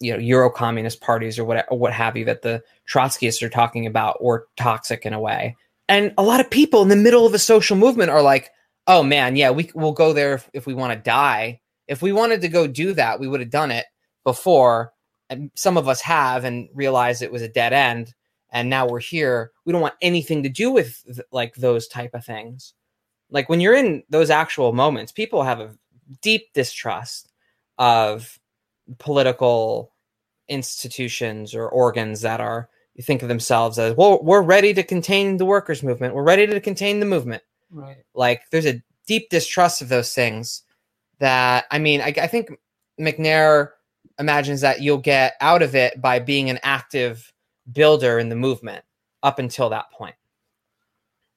you 0.00 0.12
know 0.12 0.18
Euro 0.18 0.50
communist 0.50 1.00
parties 1.00 1.38
or 1.38 1.44
what 1.44 1.66
or 1.70 1.78
what 1.78 1.92
have 1.92 2.16
you 2.16 2.24
that 2.26 2.42
the 2.42 2.62
Trotskyists 2.88 3.42
are 3.42 3.48
talking 3.48 3.86
about 3.86 4.16
or 4.20 4.46
toxic 4.56 5.06
in 5.06 5.12
a 5.12 5.20
way. 5.20 5.56
And 5.88 6.14
a 6.16 6.22
lot 6.22 6.40
of 6.40 6.50
people 6.50 6.82
in 6.82 6.88
the 6.88 6.96
middle 6.96 7.26
of 7.26 7.34
a 7.34 7.38
social 7.38 7.76
movement 7.76 8.10
are 8.10 8.22
like, 8.22 8.50
Oh 8.86 9.02
man, 9.02 9.36
yeah, 9.36 9.50
we 9.50 9.70
will 9.74 9.92
go 9.92 10.12
there 10.12 10.34
if, 10.34 10.50
if 10.52 10.66
we 10.66 10.74
want 10.74 10.92
to 10.92 10.98
die. 10.98 11.60
If 11.86 12.02
we 12.02 12.12
wanted 12.12 12.40
to 12.42 12.48
go 12.48 12.66
do 12.66 12.92
that, 12.94 13.20
we 13.20 13.28
would 13.28 13.40
have 13.40 13.50
done 13.50 13.70
it 13.70 13.86
before. 14.24 14.92
And 15.30 15.50
some 15.54 15.78
of 15.78 15.88
us 15.88 16.02
have 16.02 16.44
and 16.44 16.68
realized 16.74 17.22
it 17.22 17.32
was 17.32 17.42
a 17.42 17.48
dead 17.48 17.72
end. 17.72 18.14
And 18.50 18.68
now 18.68 18.86
we're 18.86 18.98
here. 19.00 19.52
We 19.64 19.72
don't 19.72 19.80
want 19.80 19.94
anything 20.02 20.42
to 20.42 20.48
do 20.50 20.70
with 20.70 21.02
th- 21.06 21.20
like 21.30 21.54
those 21.54 21.88
type 21.88 22.14
of 22.14 22.24
things. 22.24 22.74
Like 23.30 23.48
when 23.48 23.60
you're 23.60 23.74
in 23.76 24.02
those 24.10 24.28
actual 24.28 24.72
moments, 24.72 25.12
people 25.12 25.42
have 25.44 25.60
a 25.60 25.74
deep 26.20 26.52
distrust 26.52 27.30
of 27.78 28.38
political 28.98 29.92
institutions 30.48 31.54
or 31.54 31.68
organs 31.68 32.20
that 32.22 32.40
are 32.40 32.68
you 32.94 33.04
think 33.04 33.22
of 33.22 33.28
themselves 33.28 33.78
as 33.78 33.94
well 33.96 34.20
we're 34.22 34.42
ready 34.42 34.74
to 34.74 34.82
contain 34.82 35.36
the 35.36 35.44
workers 35.44 35.82
movement 35.82 36.12
we're 36.12 36.24
ready 36.24 36.44
to 36.46 36.60
contain 36.60 36.98
the 36.98 37.06
movement 37.06 37.42
Right. 37.70 37.98
like 38.14 38.42
there's 38.50 38.66
a 38.66 38.82
deep 39.06 39.30
distrust 39.30 39.80
of 39.80 39.88
those 39.88 40.12
things 40.12 40.62
that 41.20 41.66
i 41.70 41.78
mean 41.78 42.00
i, 42.00 42.12
I 42.20 42.26
think 42.26 42.50
Macnair 43.00 43.70
imagines 44.20 44.60
that 44.60 44.80
you'll 44.80 44.98
get 44.98 45.34
out 45.40 45.62
of 45.62 45.74
it 45.74 46.00
by 46.00 46.18
being 46.18 46.50
an 46.50 46.60
active 46.62 47.32
builder 47.72 48.18
in 48.18 48.28
the 48.28 48.36
movement 48.36 48.84
up 49.22 49.38
until 49.38 49.68
that 49.70 49.90
point 49.90 50.14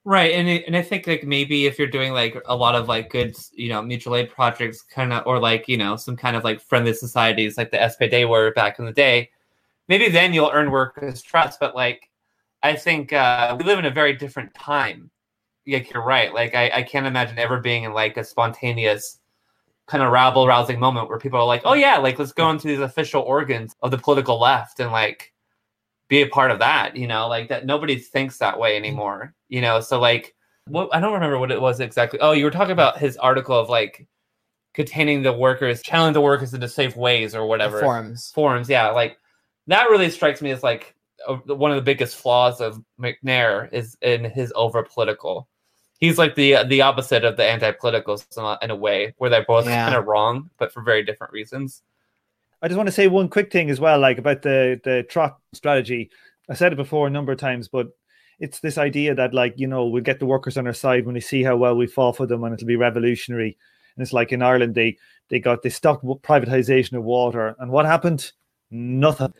Right, 0.06 0.32
and 0.32 0.46
and 0.48 0.76
I 0.76 0.82
think 0.82 1.06
like 1.06 1.24
maybe 1.24 1.64
if 1.64 1.78
you're 1.78 1.88
doing 1.88 2.12
like 2.12 2.36
a 2.44 2.54
lot 2.54 2.74
of 2.74 2.88
like 2.88 3.08
good, 3.08 3.34
you 3.52 3.70
know, 3.70 3.80
mutual 3.80 4.16
aid 4.16 4.28
projects, 4.28 4.82
kind 4.82 5.14
of, 5.14 5.26
or 5.26 5.38
like 5.40 5.66
you 5.66 5.78
know 5.78 5.96
some 5.96 6.14
kind 6.14 6.36
of 6.36 6.44
like 6.44 6.60
friendly 6.60 6.92
societies 6.92 7.56
like 7.56 7.70
the 7.70 7.78
SPD 7.78 8.28
were 8.28 8.52
back 8.52 8.78
in 8.78 8.84
the 8.84 8.92
day, 8.92 9.30
maybe 9.88 10.10
then 10.10 10.34
you'll 10.34 10.50
earn 10.52 10.70
workers' 10.70 11.22
trust. 11.22 11.58
But 11.58 11.74
like, 11.74 12.10
I 12.62 12.76
think 12.76 13.14
uh, 13.14 13.56
we 13.58 13.64
live 13.64 13.78
in 13.78 13.86
a 13.86 13.90
very 13.90 14.14
different 14.14 14.52
time. 14.54 15.10
Like 15.66 15.90
you're 15.90 16.04
right. 16.04 16.34
Like 16.34 16.54
I, 16.54 16.70
I 16.74 16.82
can't 16.82 17.06
imagine 17.06 17.38
ever 17.38 17.60
being 17.60 17.84
in 17.84 17.94
like 17.94 18.18
a 18.18 18.24
spontaneous 18.24 19.20
kind 19.86 20.02
of 20.02 20.10
rabble 20.12 20.46
rousing 20.46 20.80
moment 20.80 21.08
where 21.08 21.18
people 21.18 21.38
are 21.38 21.46
like, 21.46 21.62
oh 21.64 21.74
yeah, 21.74 21.98
like 21.98 22.18
let's 22.18 22.32
go 22.32 22.50
into 22.50 22.68
these 22.68 22.80
official 22.80 23.22
organs 23.22 23.74
of 23.82 23.90
the 23.90 23.98
political 23.98 24.40
left 24.40 24.80
and 24.80 24.90
like 24.92 25.32
be 26.08 26.22
a 26.22 26.28
part 26.28 26.50
of 26.50 26.58
that. 26.60 26.96
You 26.96 27.06
know, 27.06 27.28
like 27.28 27.48
that 27.48 27.66
nobody 27.66 27.96
thinks 27.96 28.38
that 28.38 28.58
way 28.58 28.76
mm-hmm. 28.76 28.84
anymore 28.84 29.34
you 29.54 29.60
know? 29.60 29.80
So 29.80 30.00
like 30.00 30.34
what 30.66 30.88
i 30.94 31.00
don't 31.00 31.12
remember 31.12 31.38
what 31.38 31.52
it 31.52 31.60
was 31.60 31.80
exactly. 31.80 32.18
Oh 32.20 32.32
you 32.32 32.44
were 32.44 32.50
talking 32.50 32.72
about 32.72 32.98
his 32.98 33.16
article 33.16 33.58
of 33.58 33.68
like 33.68 34.06
containing 34.74 35.22
the 35.22 35.32
workers 35.32 35.80
channeling 35.82 36.12
the 36.14 36.20
workers 36.20 36.52
into 36.52 36.68
safe 36.68 36.96
ways 36.96 37.34
or 37.34 37.46
whatever. 37.46 37.80
Forums 37.80 38.32
forums 38.34 38.68
yeah 38.68 38.90
like 38.90 39.18
that 39.68 39.88
really 39.90 40.10
strikes 40.10 40.42
me 40.42 40.50
as 40.50 40.62
like 40.62 40.94
a, 41.28 41.34
one 41.54 41.70
of 41.70 41.76
the 41.76 41.82
biggest 41.82 42.16
flaws 42.16 42.60
of 42.60 42.82
Macnair 43.00 43.72
is 43.72 43.96
in 44.02 44.24
his 44.24 44.52
over 44.56 44.82
political 44.82 45.48
he's 46.00 46.18
like 46.18 46.34
the 46.34 46.64
the 46.68 46.80
opposite 46.82 47.24
of 47.24 47.36
the 47.36 47.44
anti-politicals 47.44 48.26
in 48.62 48.70
a 48.70 48.76
way 48.76 49.14
where 49.18 49.30
they're 49.30 49.44
both 49.44 49.66
Yeah. 49.66 49.84
kind 49.86 49.96
of 49.96 50.06
wrong 50.06 50.50
but 50.58 50.72
for 50.72 50.82
very 50.82 51.02
different 51.04 51.32
reasons 51.32 51.82
I 52.62 52.68
just 52.68 52.78
want 52.78 52.86
to 52.86 52.92
say 52.92 53.08
one 53.08 53.28
quick 53.28 53.52
thing 53.52 53.68
as 53.68 53.78
well, 53.78 53.98
like 54.00 54.16
about 54.16 54.40
the 54.40 54.80
the 54.84 55.02
trot 55.02 55.38
strategy. 55.52 56.10
I 56.48 56.54
said 56.54 56.72
it 56.72 56.76
before 56.76 57.06
a 57.06 57.10
number 57.10 57.30
of 57.30 57.38
times, 57.38 57.68
but 57.68 57.88
it's 58.40 58.60
this 58.60 58.78
idea 58.78 59.14
that 59.14 59.34
like 59.34 59.52
you 59.58 59.66
know 59.66 59.84
we'll 59.86 60.02
get 60.02 60.18
the 60.18 60.24
workers 60.24 60.56
on 60.56 60.66
our 60.66 60.72
side 60.72 61.04
when 61.04 61.12
they 61.14 61.20
see 61.20 61.42
how 61.42 61.56
well 61.58 61.76
we 61.76 61.86
fall 61.86 62.14
for 62.14 62.26
them, 62.26 62.42
and 62.42 62.54
it'll 62.54 62.66
be 62.66 62.76
revolutionary. 62.76 63.58
And 63.96 64.02
it's 64.02 64.14
like 64.14 64.32
in 64.32 64.40
Ireland, 64.40 64.74
they 64.74 64.96
they 65.28 65.40
got 65.40 65.62
they 65.62 65.68
stopped 65.68 66.06
privatization 66.22 66.94
of 66.96 67.04
water, 67.04 67.54
and 67.58 67.70
what 67.70 67.84
happened? 67.84 68.32
Nothing. 68.70 69.34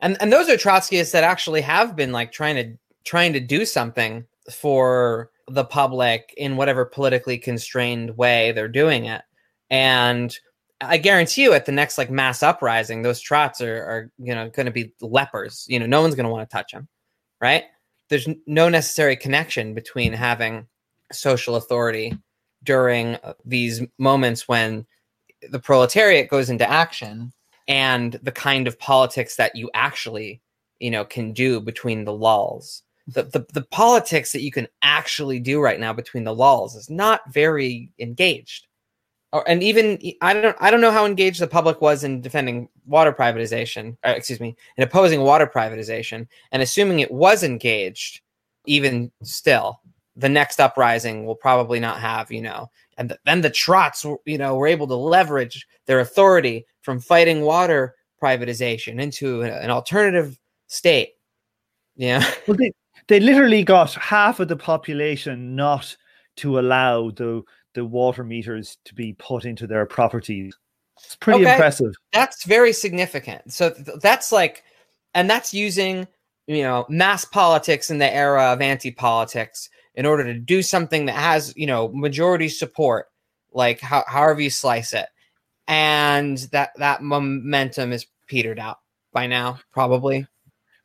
and 0.00 0.16
and 0.22 0.32
those 0.32 0.48
are 0.48 0.56
trotskyists 0.56 1.12
that 1.12 1.22
actually 1.24 1.60
have 1.60 1.94
been 1.94 2.12
like 2.12 2.32
trying 2.32 2.56
to 2.56 2.78
trying 3.04 3.34
to 3.34 3.40
do 3.40 3.66
something 3.66 4.24
for 4.50 5.30
the 5.50 5.64
public 5.64 6.34
in 6.36 6.56
whatever 6.56 6.84
politically 6.84 7.38
constrained 7.38 8.16
way 8.16 8.52
they're 8.52 8.68
doing 8.68 9.06
it. 9.06 9.22
And 9.70 10.36
i 10.82 10.96
guarantee 10.96 11.42
you 11.42 11.52
at 11.52 11.66
the 11.66 11.72
next 11.72 11.98
like 11.98 12.10
mass 12.10 12.42
uprising 12.42 13.02
those 13.02 13.20
trots 13.20 13.60
are, 13.60 13.82
are 13.84 14.10
you 14.16 14.34
know 14.34 14.48
going 14.48 14.66
to 14.66 14.72
be 14.72 14.94
lepers. 15.00 15.66
You 15.68 15.78
know 15.78 15.86
no 15.86 16.00
one's 16.00 16.14
going 16.14 16.24
to 16.24 16.32
want 16.32 16.48
to 16.48 16.56
touch 16.56 16.72
them 16.72 16.88
right? 17.40 17.64
There's 18.08 18.28
no 18.46 18.68
necessary 18.68 19.16
connection 19.16 19.74
between 19.74 20.12
having 20.12 20.66
social 21.12 21.56
authority 21.56 22.16
during 22.62 23.16
uh, 23.16 23.34
these 23.44 23.82
moments 23.98 24.46
when 24.46 24.86
the 25.50 25.58
proletariat 25.58 26.28
goes 26.28 26.50
into 26.50 26.68
action 26.68 27.32
and 27.66 28.18
the 28.22 28.32
kind 28.32 28.68
of 28.68 28.78
politics 28.78 29.36
that 29.36 29.56
you 29.56 29.70
actually 29.74 30.42
you 30.78 30.90
know 30.90 31.04
can 31.04 31.32
do 31.32 31.60
between 31.60 32.04
the 32.04 32.12
lulls 32.12 32.82
the, 33.12 33.24
the 33.24 33.46
the 33.52 33.62
politics 33.62 34.32
that 34.32 34.42
you 34.42 34.50
can 34.50 34.66
actually 34.82 35.38
do 35.38 35.60
right 35.60 35.80
now 35.80 35.92
between 35.92 36.24
the 36.24 36.34
lulls 36.34 36.76
is 36.76 36.90
not 36.90 37.20
very 37.30 37.90
engaged. 37.98 38.66
Or, 39.32 39.48
and 39.48 39.62
even 39.62 39.96
i 40.22 40.34
don't 40.34 40.56
i 40.60 40.72
don't 40.72 40.80
know 40.80 40.90
how 40.90 41.06
engaged 41.06 41.40
the 41.40 41.46
public 41.46 41.80
was 41.80 42.02
in 42.02 42.20
defending 42.20 42.68
water 42.84 43.12
privatization 43.12 43.96
uh, 44.04 44.14
excuse 44.16 44.40
me 44.40 44.56
in 44.76 44.82
opposing 44.82 45.20
water 45.20 45.46
privatization 45.46 46.26
and 46.50 46.62
assuming 46.62 46.98
it 46.98 47.12
was 47.12 47.44
engaged 47.44 48.22
even 48.66 49.08
still 49.22 49.80
the 50.16 50.28
next 50.28 50.58
uprising 50.58 51.24
will 51.24 51.36
probably 51.36 51.78
not 51.78 52.00
have 52.00 52.32
you 52.32 52.42
know 52.42 52.68
and 52.98 53.10
th- 53.10 53.20
then 53.24 53.40
the 53.40 53.50
trots 53.50 54.04
you 54.24 54.36
know 54.36 54.56
were 54.56 54.66
able 54.66 54.88
to 54.88 54.96
leverage 54.96 55.64
their 55.86 56.00
authority 56.00 56.66
from 56.82 56.98
fighting 56.98 57.42
water 57.42 57.94
privatization 58.22 59.00
into 59.00 59.42
an 59.42 59.70
alternative 59.70 60.38
state. 60.66 61.14
Yeah. 61.96 62.28
Well, 62.46 62.56
they 63.10 63.20
literally 63.20 63.64
got 63.64 63.92
half 63.94 64.38
of 64.40 64.46
the 64.48 64.56
population 64.56 65.56
not 65.56 65.96
to 66.36 66.58
allow 66.60 67.10
the 67.10 67.42
the 67.74 67.84
water 67.84 68.24
meters 68.24 68.78
to 68.84 68.94
be 68.94 69.12
put 69.14 69.44
into 69.44 69.66
their 69.66 69.84
properties. 69.86 70.56
It's 71.04 71.16
pretty 71.16 71.42
Okay. 71.42 71.52
impressive. 71.52 71.92
that's 72.12 72.44
very 72.44 72.72
significant 72.72 73.52
so 73.52 73.70
th- 73.70 73.98
that's 74.02 74.30
like 74.32 74.62
and 75.14 75.28
that's 75.30 75.52
using 75.54 76.06
you 76.46 76.62
know 76.62 76.84
mass 76.88 77.24
politics 77.24 77.90
in 77.90 77.98
the 77.98 78.12
era 78.14 78.52
of 78.52 78.60
anti-politics 78.60 79.68
in 79.94 80.04
order 80.06 80.24
to 80.24 80.34
do 80.34 80.62
something 80.62 81.06
that 81.06 81.16
has 81.16 81.52
you 81.56 81.66
know 81.66 81.88
majority 81.94 82.48
support 82.48 83.06
like 83.52 83.80
how, 83.80 84.04
however 84.06 84.40
you 84.40 84.50
slice 84.50 84.92
it 84.92 85.08
and 85.68 86.38
that 86.52 86.70
that 86.76 87.02
momentum 87.02 87.92
is 87.92 88.06
petered 88.26 88.58
out 88.58 88.78
by 89.12 89.26
now 89.26 89.58
probably 89.72 90.26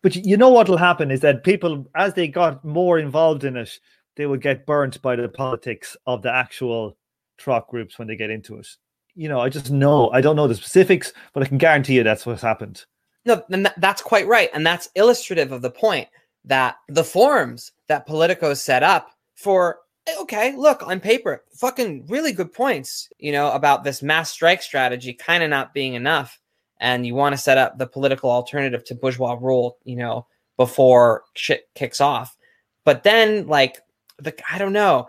But 0.05 0.15
you 0.17 0.37
know 0.37 0.49
what 0.49 0.69
will 0.69 0.77
happen 0.77 1.09
is 1.09 1.21
that 1.21 1.43
people, 1.43 1.87
as 1.95 2.13
they 2.13 2.27
got 2.27 2.63
more 2.63 2.99
involved 2.99 3.43
in 3.43 3.57
it, 3.57 3.79
they 4.17 4.27
would 4.27 4.39
get 4.39 4.67
burnt 4.67 5.01
by 5.01 5.15
the 5.15 5.27
politics 5.27 5.97
of 6.05 6.21
the 6.21 6.31
actual 6.31 6.95
truck 7.39 7.69
groups 7.69 7.97
when 7.97 8.07
they 8.07 8.15
get 8.15 8.29
into 8.29 8.59
it. 8.59 8.67
You 9.15 9.29
know, 9.29 9.39
I 9.39 9.49
just 9.49 9.71
know. 9.71 10.11
I 10.11 10.21
don't 10.21 10.35
know 10.35 10.47
the 10.47 10.53
specifics, 10.53 11.11
but 11.33 11.41
I 11.41 11.47
can 11.47 11.57
guarantee 11.57 11.95
you 11.95 12.03
that's 12.03 12.23
what's 12.23 12.43
happened. 12.43 12.85
No, 13.25 13.43
and 13.49 13.65
that, 13.65 13.81
that's 13.81 14.03
quite 14.03 14.27
right. 14.27 14.51
And 14.53 14.63
that's 14.63 14.91
illustrative 14.93 15.51
of 15.51 15.63
the 15.63 15.71
point 15.71 16.07
that 16.43 16.75
the 16.87 17.03
forums 17.03 17.71
that 17.87 18.05
Politico 18.05 18.53
set 18.53 18.83
up 18.83 19.09
for, 19.33 19.79
okay, 20.19 20.55
look, 20.55 20.83
on 20.85 20.99
paper, 20.99 21.43
fucking 21.55 22.05
really 22.05 22.31
good 22.31 22.53
points, 22.53 23.09
you 23.17 23.31
know, 23.31 23.51
about 23.53 23.83
this 23.83 24.03
mass 24.03 24.29
strike 24.29 24.61
strategy 24.61 25.13
kind 25.13 25.41
of 25.41 25.49
not 25.49 25.73
being 25.73 25.95
enough. 25.95 26.39
And 26.79 27.05
you 27.05 27.15
want 27.15 27.33
to 27.33 27.41
set 27.41 27.57
up 27.57 27.77
the 27.77 27.87
political 27.87 28.29
alternative 28.29 28.83
to 28.85 28.95
bourgeois 28.95 29.37
rule, 29.39 29.77
you 29.83 29.95
know, 29.95 30.27
before 30.57 31.23
shit 31.35 31.69
kicks 31.75 32.01
off. 32.01 32.35
But 32.83 33.03
then, 33.03 33.47
like, 33.47 33.79
the, 34.19 34.35
I 34.51 34.57
don't 34.57 34.73
know, 34.73 35.07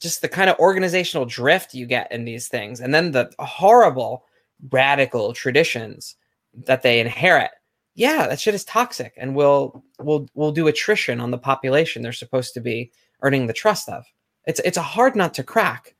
just 0.00 0.22
the 0.22 0.28
kind 0.28 0.50
of 0.50 0.58
organizational 0.58 1.26
drift 1.26 1.74
you 1.74 1.86
get 1.86 2.12
in 2.12 2.24
these 2.24 2.48
things. 2.48 2.80
And 2.80 2.94
then 2.94 3.12
the 3.12 3.30
horrible 3.38 4.24
radical 4.70 5.32
traditions 5.32 6.16
that 6.54 6.82
they 6.82 7.00
inherit 7.00 7.50
yeah 7.94 8.26
that 8.26 8.40
shit 8.40 8.54
is 8.54 8.64
toxic 8.64 9.12
and 9.16 9.34
will 9.34 9.84
will 9.98 10.28
will 10.34 10.52
do 10.52 10.66
attrition 10.66 11.20
on 11.20 11.30
the 11.30 11.38
population 11.38 12.02
they're 12.02 12.12
supposed 12.12 12.54
to 12.54 12.60
be 12.60 12.90
earning 13.22 13.46
the 13.46 13.52
trust 13.52 13.88
of 13.88 14.04
it's 14.46 14.60
it's 14.64 14.76
a 14.76 14.82
hard 14.82 15.16
nut 15.16 15.34
to 15.34 15.42
crack 15.42 15.94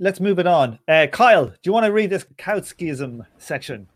Let's 0.00 0.20
move 0.20 0.38
it 0.38 0.46
on. 0.46 0.78
Uh, 0.88 1.06
Kyle, 1.10 1.46
do 1.46 1.58
you 1.64 1.72
want 1.72 1.86
to 1.86 1.92
read 1.92 2.10
this 2.10 2.24
Kautskyism 2.38 3.26
section? 3.38 3.88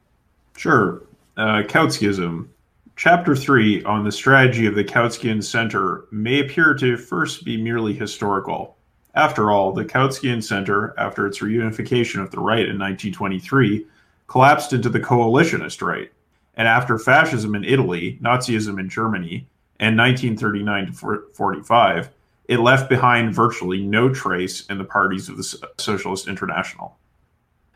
Sure. 0.56 1.02
Uh, 1.36 1.62
Kautskyism. 1.62 2.48
Chapter 2.96 3.36
3 3.36 3.84
on 3.84 4.04
the 4.04 4.12
strategy 4.12 4.66
of 4.66 4.74
the 4.74 4.84
Kautskian 4.84 5.44
Center 5.44 6.06
may 6.10 6.40
appear 6.40 6.74
to 6.74 6.96
first 6.96 7.44
be 7.44 7.60
merely 7.60 7.92
historical. 7.92 8.76
After 9.14 9.50
all, 9.50 9.72
the 9.72 9.84
Kautskian 9.84 10.42
Center, 10.42 10.94
after 10.98 11.26
its 11.26 11.40
reunification 11.40 12.22
of 12.22 12.30
the 12.30 12.40
right 12.40 12.66
in 12.66 12.78
1923, 12.78 13.86
collapsed 14.26 14.72
into 14.72 14.88
the 14.88 15.00
coalitionist 15.00 15.82
right. 15.82 16.10
And 16.54 16.66
after 16.66 16.98
fascism 16.98 17.54
in 17.54 17.64
Italy, 17.64 18.18
Nazism 18.22 18.80
in 18.80 18.88
Germany, 18.88 19.46
and 19.78 19.96
1939 19.96 20.86
to 20.86 21.22
45, 21.34 22.10
it 22.48 22.60
left 22.60 22.88
behind 22.88 23.34
virtually 23.34 23.84
no 23.84 24.08
trace 24.08 24.66
in 24.66 24.78
the 24.78 24.84
parties 24.84 25.28
of 25.28 25.36
the 25.36 25.68
Socialist 25.78 26.28
International. 26.28 26.98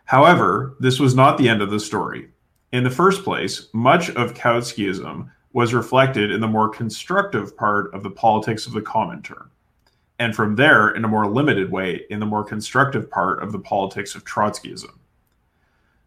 However, 0.04 0.76
this 0.80 0.98
was 0.98 1.14
not 1.14 1.38
the 1.38 1.48
end 1.48 1.62
of 1.62 1.70
the 1.70 1.80
story. 1.80 2.28
In 2.72 2.84
the 2.84 2.90
first 2.90 3.24
place, 3.24 3.68
much 3.72 4.10
of 4.10 4.34
Kautskyism 4.34 5.30
was 5.52 5.74
reflected 5.74 6.30
in 6.30 6.40
the 6.40 6.46
more 6.46 6.68
constructive 6.68 7.56
part 7.56 7.92
of 7.94 8.02
the 8.02 8.10
politics 8.10 8.66
of 8.66 8.72
the 8.72 8.80
Comintern. 8.80 9.48
and 10.20 10.36
from 10.36 10.54
there, 10.54 10.90
in 10.90 11.02
a 11.02 11.08
more 11.08 11.26
limited 11.26 11.72
way, 11.72 12.02
in 12.10 12.20
the 12.20 12.26
more 12.26 12.44
constructive 12.44 13.10
part 13.10 13.42
of 13.42 13.52
the 13.52 13.58
politics 13.58 14.14
of 14.14 14.22
Trotskyism. 14.22 14.92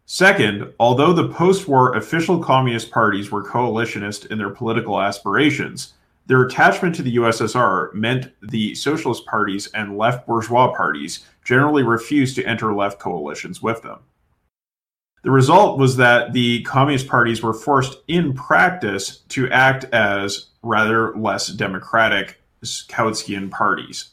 Second, 0.06 0.72
although 0.78 1.12
the 1.12 1.28
post 1.28 1.66
war 1.66 1.96
official 1.96 2.38
communist 2.38 2.92
parties 2.92 3.32
were 3.32 3.42
coalitionist 3.42 4.30
in 4.30 4.38
their 4.38 4.50
political 4.50 5.00
aspirations, 5.00 5.93
their 6.26 6.42
attachment 6.42 6.94
to 6.96 7.02
the 7.02 7.16
USSR 7.16 7.92
meant 7.92 8.32
the 8.40 8.74
socialist 8.74 9.26
parties 9.26 9.66
and 9.68 9.98
left 9.98 10.26
bourgeois 10.26 10.74
parties 10.74 11.24
generally 11.44 11.82
refused 11.82 12.36
to 12.36 12.44
enter 12.44 12.74
left 12.74 12.98
coalitions 12.98 13.62
with 13.62 13.82
them. 13.82 13.98
The 15.22 15.30
result 15.30 15.78
was 15.78 15.96
that 15.96 16.32
the 16.32 16.62
communist 16.62 17.08
parties 17.08 17.42
were 17.42 17.54
forced 17.54 17.98
in 18.08 18.34
practice 18.34 19.18
to 19.28 19.50
act 19.50 19.84
as 19.84 20.48
rather 20.62 21.14
less 21.16 21.48
democratic 21.48 22.42
Kautskian 22.62 23.50
parties. 23.50 24.10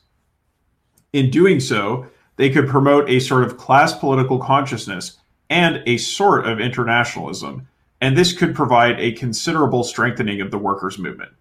In 1.13 1.29
doing 1.29 1.59
so, 1.59 2.07
they 2.37 2.49
could 2.49 2.67
promote 2.67 3.09
a 3.09 3.19
sort 3.19 3.43
of 3.43 3.57
class 3.57 3.93
political 3.93 4.39
consciousness 4.39 5.17
and 5.49 5.83
a 5.85 5.97
sort 5.97 6.47
of 6.47 6.61
internationalism, 6.61 7.67
and 7.99 8.17
this 8.17 8.31
could 8.31 8.55
provide 8.55 8.99
a 8.99 9.11
considerable 9.11 9.83
strengthening 9.83 10.39
of 10.39 10.49
the 10.49 10.57
workers' 10.57 10.97
movement. 10.97 11.31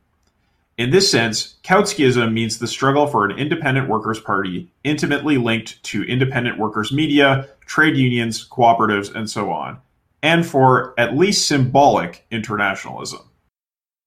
In 0.81 0.88
this 0.88 1.11
sense, 1.11 1.57
Kautskyism 1.62 2.33
means 2.33 2.59
the 2.59 2.66
struggle 2.66 3.07
for 3.07 3.27
an 3.27 3.38
independent 3.38 3.87
workers' 3.87 4.19
party 4.19 4.73
intimately 4.83 5.37
linked 5.37 5.83
to 5.83 6.05
independent 6.05 6.59
workers' 6.59 6.90
media, 6.90 7.51
trade 7.66 7.99
unions, 7.99 8.49
cooperatives, 8.49 9.14
and 9.14 9.29
so 9.29 9.51
on, 9.51 9.79
and 10.23 10.47
for 10.47 10.95
at 10.99 11.19
least 11.19 11.47
symbolic 11.47 12.25
internationalism. 12.31 13.21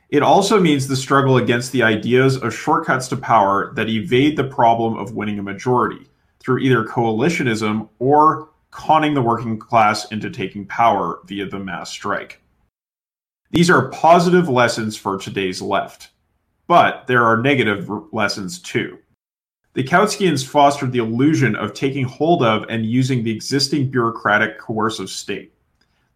It 0.09 0.23
also 0.23 0.59
means 0.59 0.87
the 0.87 0.95
struggle 0.95 1.37
against 1.37 1.73
the 1.73 1.83
ideas 1.83 2.37
of 2.37 2.55
shortcuts 2.55 3.07
to 3.09 3.17
power 3.17 3.71
that 3.75 3.87
evade 3.87 4.35
the 4.35 4.43
problem 4.43 4.97
of 4.97 5.13
winning 5.13 5.37
a 5.37 5.43
majority 5.43 6.09
through 6.39 6.57
either 6.57 6.83
coalitionism 6.83 7.87
or 7.99 8.49
conning 8.71 9.13
the 9.13 9.21
working 9.21 9.59
class 9.59 10.11
into 10.11 10.31
taking 10.31 10.65
power 10.65 11.19
via 11.25 11.45
the 11.45 11.59
mass 11.59 11.91
strike. 11.91 12.41
These 13.51 13.69
are 13.69 13.89
positive 13.89 14.49
lessons 14.49 14.97
for 14.97 15.19
today's 15.19 15.61
left. 15.61 16.09
But 16.67 17.07
there 17.07 17.25
are 17.25 17.41
negative 17.41 17.89
lessons 18.11 18.59
too. 18.59 18.99
The 19.73 19.83
Kautskians 19.83 20.45
fostered 20.45 20.91
the 20.91 20.99
illusion 20.99 21.55
of 21.55 21.73
taking 21.73 22.05
hold 22.05 22.43
of 22.43 22.65
and 22.69 22.85
using 22.85 23.23
the 23.23 23.31
existing 23.31 23.89
bureaucratic 23.89 24.59
coercive 24.59 25.09
state. 25.09 25.51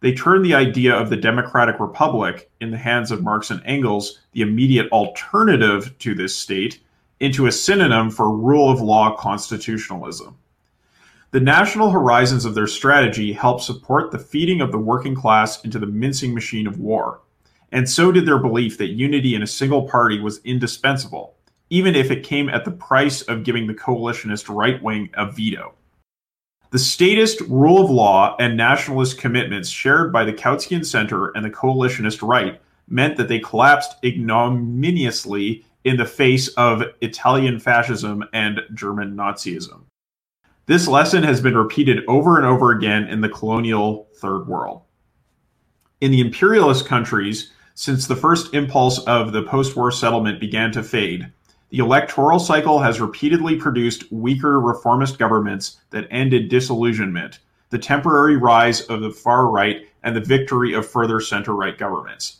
They 0.00 0.14
turned 0.14 0.44
the 0.44 0.54
idea 0.54 0.94
of 0.94 1.10
the 1.10 1.16
democratic 1.16 1.80
republic 1.80 2.48
in 2.60 2.70
the 2.70 2.76
hands 2.76 3.10
of 3.10 3.24
Marx 3.24 3.50
and 3.50 3.60
Engels, 3.64 4.20
the 4.32 4.42
immediate 4.42 4.90
alternative 4.92 5.98
to 5.98 6.14
this 6.14 6.36
state, 6.36 6.80
into 7.18 7.46
a 7.46 7.52
synonym 7.52 8.10
for 8.10 8.30
rule 8.30 8.70
of 8.70 8.80
law 8.80 9.16
constitutionalism. 9.16 10.36
The 11.32 11.40
national 11.40 11.90
horizons 11.90 12.44
of 12.44 12.54
their 12.54 12.68
strategy 12.68 13.32
helped 13.32 13.64
support 13.64 14.12
the 14.12 14.18
feeding 14.20 14.60
of 14.60 14.70
the 14.70 14.78
working 14.78 15.16
class 15.16 15.62
into 15.64 15.80
the 15.80 15.86
mincing 15.86 16.32
machine 16.32 16.68
of 16.68 16.78
war 16.78 17.20
and 17.72 17.88
so 17.88 18.10
did 18.12 18.26
their 18.26 18.38
belief 18.38 18.78
that 18.78 18.88
unity 18.88 19.34
in 19.34 19.42
a 19.42 19.46
single 19.46 19.88
party 19.88 20.20
was 20.20 20.40
indispensable, 20.44 21.36
even 21.70 21.94
if 21.94 22.10
it 22.10 22.24
came 22.24 22.48
at 22.48 22.64
the 22.64 22.70
price 22.70 23.22
of 23.22 23.44
giving 23.44 23.66
the 23.66 23.74
coalitionist 23.74 24.48
right 24.54 24.82
wing 24.82 25.10
a 25.14 25.30
veto. 25.30 25.74
The 26.70 26.78
statist 26.78 27.40
rule 27.42 27.82
of 27.82 27.90
law 27.90 28.36
and 28.38 28.56
nationalist 28.56 29.18
commitments 29.18 29.70
shared 29.70 30.12
by 30.12 30.24
the 30.24 30.32
Kautskian 30.32 30.84
center 30.84 31.28
and 31.28 31.44
the 31.44 31.50
coalitionist 31.50 32.20
right 32.20 32.60
meant 32.88 33.16
that 33.16 33.28
they 33.28 33.38
collapsed 33.38 33.96
ignominiously 34.04 35.64
in 35.84 35.96
the 35.96 36.04
face 36.04 36.48
of 36.48 36.82
Italian 37.00 37.58
fascism 37.58 38.24
and 38.32 38.60
German 38.74 39.16
Nazism. 39.16 39.82
This 40.66 40.86
lesson 40.86 41.22
has 41.22 41.40
been 41.40 41.56
repeated 41.56 42.04
over 42.08 42.36
and 42.36 42.44
over 42.44 42.72
again 42.72 43.04
in 43.04 43.22
the 43.22 43.28
colonial 43.30 44.08
Third 44.16 44.46
World. 44.46 44.82
In 46.02 46.10
the 46.10 46.20
imperialist 46.20 46.86
countries, 46.86 47.52
since 47.78 48.08
the 48.08 48.16
first 48.16 48.52
impulse 48.54 48.98
of 49.04 49.30
the 49.30 49.44
post 49.44 49.76
war 49.76 49.92
settlement 49.92 50.40
began 50.40 50.72
to 50.72 50.82
fade, 50.82 51.30
the 51.70 51.78
electoral 51.78 52.40
cycle 52.40 52.80
has 52.80 53.00
repeatedly 53.00 53.54
produced 53.54 54.10
weaker 54.10 54.58
reformist 54.58 55.16
governments 55.16 55.76
that 55.90 56.08
ended 56.10 56.48
disillusionment, 56.48 57.38
the 57.70 57.78
temporary 57.78 58.36
rise 58.36 58.80
of 58.80 59.00
the 59.00 59.12
far 59.12 59.48
right, 59.48 59.86
and 60.02 60.16
the 60.16 60.20
victory 60.20 60.72
of 60.72 60.90
further 60.90 61.20
center 61.20 61.54
right 61.54 61.78
governments. 61.78 62.38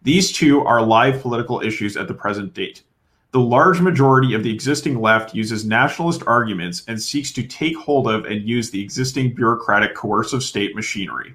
These 0.00 0.30
two 0.30 0.60
are 0.60 0.80
live 0.80 1.20
political 1.20 1.60
issues 1.60 1.96
at 1.96 2.06
the 2.06 2.14
present 2.14 2.54
date. 2.54 2.84
The 3.32 3.40
large 3.40 3.80
majority 3.80 4.32
of 4.32 4.44
the 4.44 4.54
existing 4.54 5.00
left 5.00 5.34
uses 5.34 5.66
nationalist 5.66 6.22
arguments 6.28 6.84
and 6.86 7.02
seeks 7.02 7.32
to 7.32 7.42
take 7.42 7.76
hold 7.76 8.06
of 8.06 8.26
and 8.26 8.48
use 8.48 8.70
the 8.70 8.80
existing 8.80 9.34
bureaucratic 9.34 9.96
coercive 9.96 10.44
state 10.44 10.76
machinery. 10.76 11.34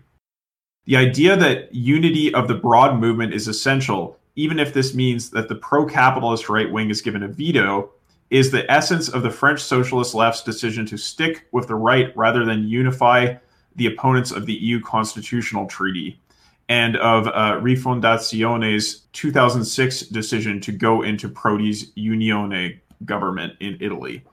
The 0.87 0.95
idea 0.95 1.35
that 1.35 1.75
unity 1.75 2.33
of 2.33 2.47
the 2.47 2.55
broad 2.55 2.97
movement 2.97 3.33
is 3.33 3.49
essential, 3.49 4.17
even 4.37 4.57
if 4.57 4.73
this 4.73 4.95
means 4.95 5.29
that 5.31 5.49
the 5.49 5.55
pro 5.55 5.85
capitalist 5.85 6.47
right 6.47 6.71
wing 6.71 6.89
is 6.89 7.01
given 7.01 7.23
a 7.23 7.27
veto, 7.27 7.91
is 8.29 8.51
the 8.51 8.69
essence 8.71 9.09
of 9.09 9.21
the 9.21 9.29
French 9.29 9.61
socialist 9.61 10.15
left's 10.15 10.43
decision 10.43 10.85
to 10.85 10.97
stick 10.97 11.45
with 11.51 11.67
the 11.67 11.75
right 11.75 12.15
rather 12.15 12.45
than 12.45 12.69
unify 12.69 13.35
the 13.75 13.87
opponents 13.87 14.31
of 14.31 14.45
the 14.45 14.53
EU 14.53 14.81
constitutional 14.81 15.67
treaty 15.67 16.21
and 16.69 16.95
of 16.97 17.27
uh, 17.27 17.59
Rifondazione's 17.61 19.07
2006 19.11 20.01
decision 20.07 20.61
to 20.61 20.71
go 20.71 21.01
into 21.01 21.27
Prodi's 21.27 21.91
Unione 21.95 22.79
government 23.03 23.53
in 23.59 23.77
Italy. 23.81 24.23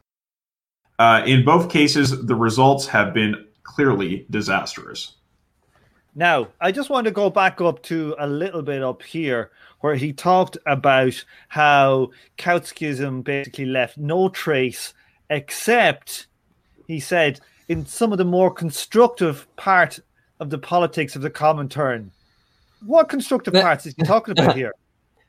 Uh, 1.00 1.22
in 1.26 1.44
both 1.44 1.68
cases, 1.68 2.26
the 2.26 2.34
results 2.36 2.86
have 2.86 3.12
been 3.12 3.44
clearly 3.64 4.26
disastrous. 4.30 5.16
Now, 6.14 6.48
I 6.60 6.70
just 6.70 6.90
want 6.90 7.06
to 7.06 7.10
go 7.10 7.28
back 7.28 7.60
up 7.60 7.82
to 7.84 8.14
a 8.18 8.26
little 8.26 8.62
bit 8.62 8.82
up 8.82 9.02
here 9.02 9.50
where 9.80 9.96
he 9.96 10.12
talked 10.12 10.56
about 10.66 11.24
how 11.48 12.10
Kautskyism 12.38 13.24
basically 13.24 13.66
left 13.66 13.98
no 13.98 14.28
trace 14.28 14.94
except, 15.28 16.28
he 16.86 17.00
said, 17.00 17.40
in 17.68 17.84
some 17.84 18.12
of 18.12 18.18
the 18.18 18.24
more 18.24 18.52
constructive 18.52 19.46
part 19.56 19.98
of 20.38 20.50
the 20.50 20.58
politics 20.58 21.16
of 21.16 21.22
the 21.22 21.30
Comintern. 21.30 22.10
What 22.84 23.08
constructive 23.08 23.54
parts 23.54 23.86
is 23.86 23.94
he 23.96 24.04
talking 24.04 24.32
about 24.32 24.54
here? 24.56 24.72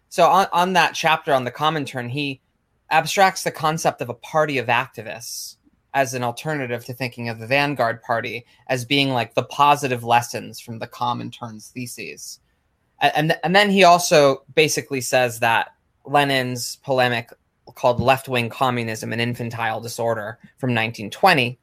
So 0.09 0.27
on, 0.27 0.47
on 0.53 0.73
that 0.73 0.93
chapter 0.93 1.33
on 1.33 1.45
the 1.45 1.51
Comintern, 1.51 2.11
he 2.11 2.41
abstracts 2.91 3.43
the 3.43 3.51
concept 3.51 4.01
of 4.01 4.09
a 4.09 4.13
party 4.13 4.59
of 4.59 4.67
activists 4.67 5.54
as 5.95 6.13
an 6.13 6.23
alternative 6.23 6.83
to 6.85 6.93
thinking 6.93 7.29
of 7.29 7.39
the 7.39 7.47
Vanguard 7.47 8.03
Party 8.03 8.45
as 8.67 8.83
being 8.83 9.11
like 9.11 9.33
the 9.33 9.43
positive 9.43 10.03
lessons 10.03 10.59
from 10.59 10.77
the 10.77 10.87
Comintern's 10.87 11.69
theses. 11.69 12.39
And, 12.99 13.13
and, 13.15 13.39
and 13.45 13.55
then 13.55 13.69
he 13.69 13.85
also 13.85 14.43
basically 14.53 14.99
says 14.99 15.39
that 15.39 15.73
Lenin's 16.03 16.75
polemic 16.83 17.31
called 17.73 18.01
left 18.01 18.27
wing 18.27 18.49
communism 18.49 19.13
and 19.13 19.21
infantile 19.21 19.79
disorder 19.79 20.37
from 20.57 20.69
1920 20.69 21.57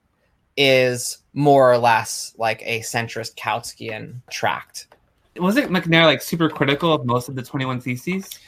is 0.56 1.18
more 1.34 1.70
or 1.70 1.78
less 1.78 2.34
like 2.38 2.62
a 2.64 2.80
centrist 2.80 3.36
Kautskian 3.36 4.20
tract. 4.30 4.88
Wasn't 5.36 5.70
Macnair 5.70 6.06
like 6.06 6.22
super 6.22 6.48
critical 6.48 6.92
of 6.92 7.04
most 7.04 7.28
of 7.28 7.34
the 7.34 7.42
21 7.42 7.82
theses? 7.82 8.38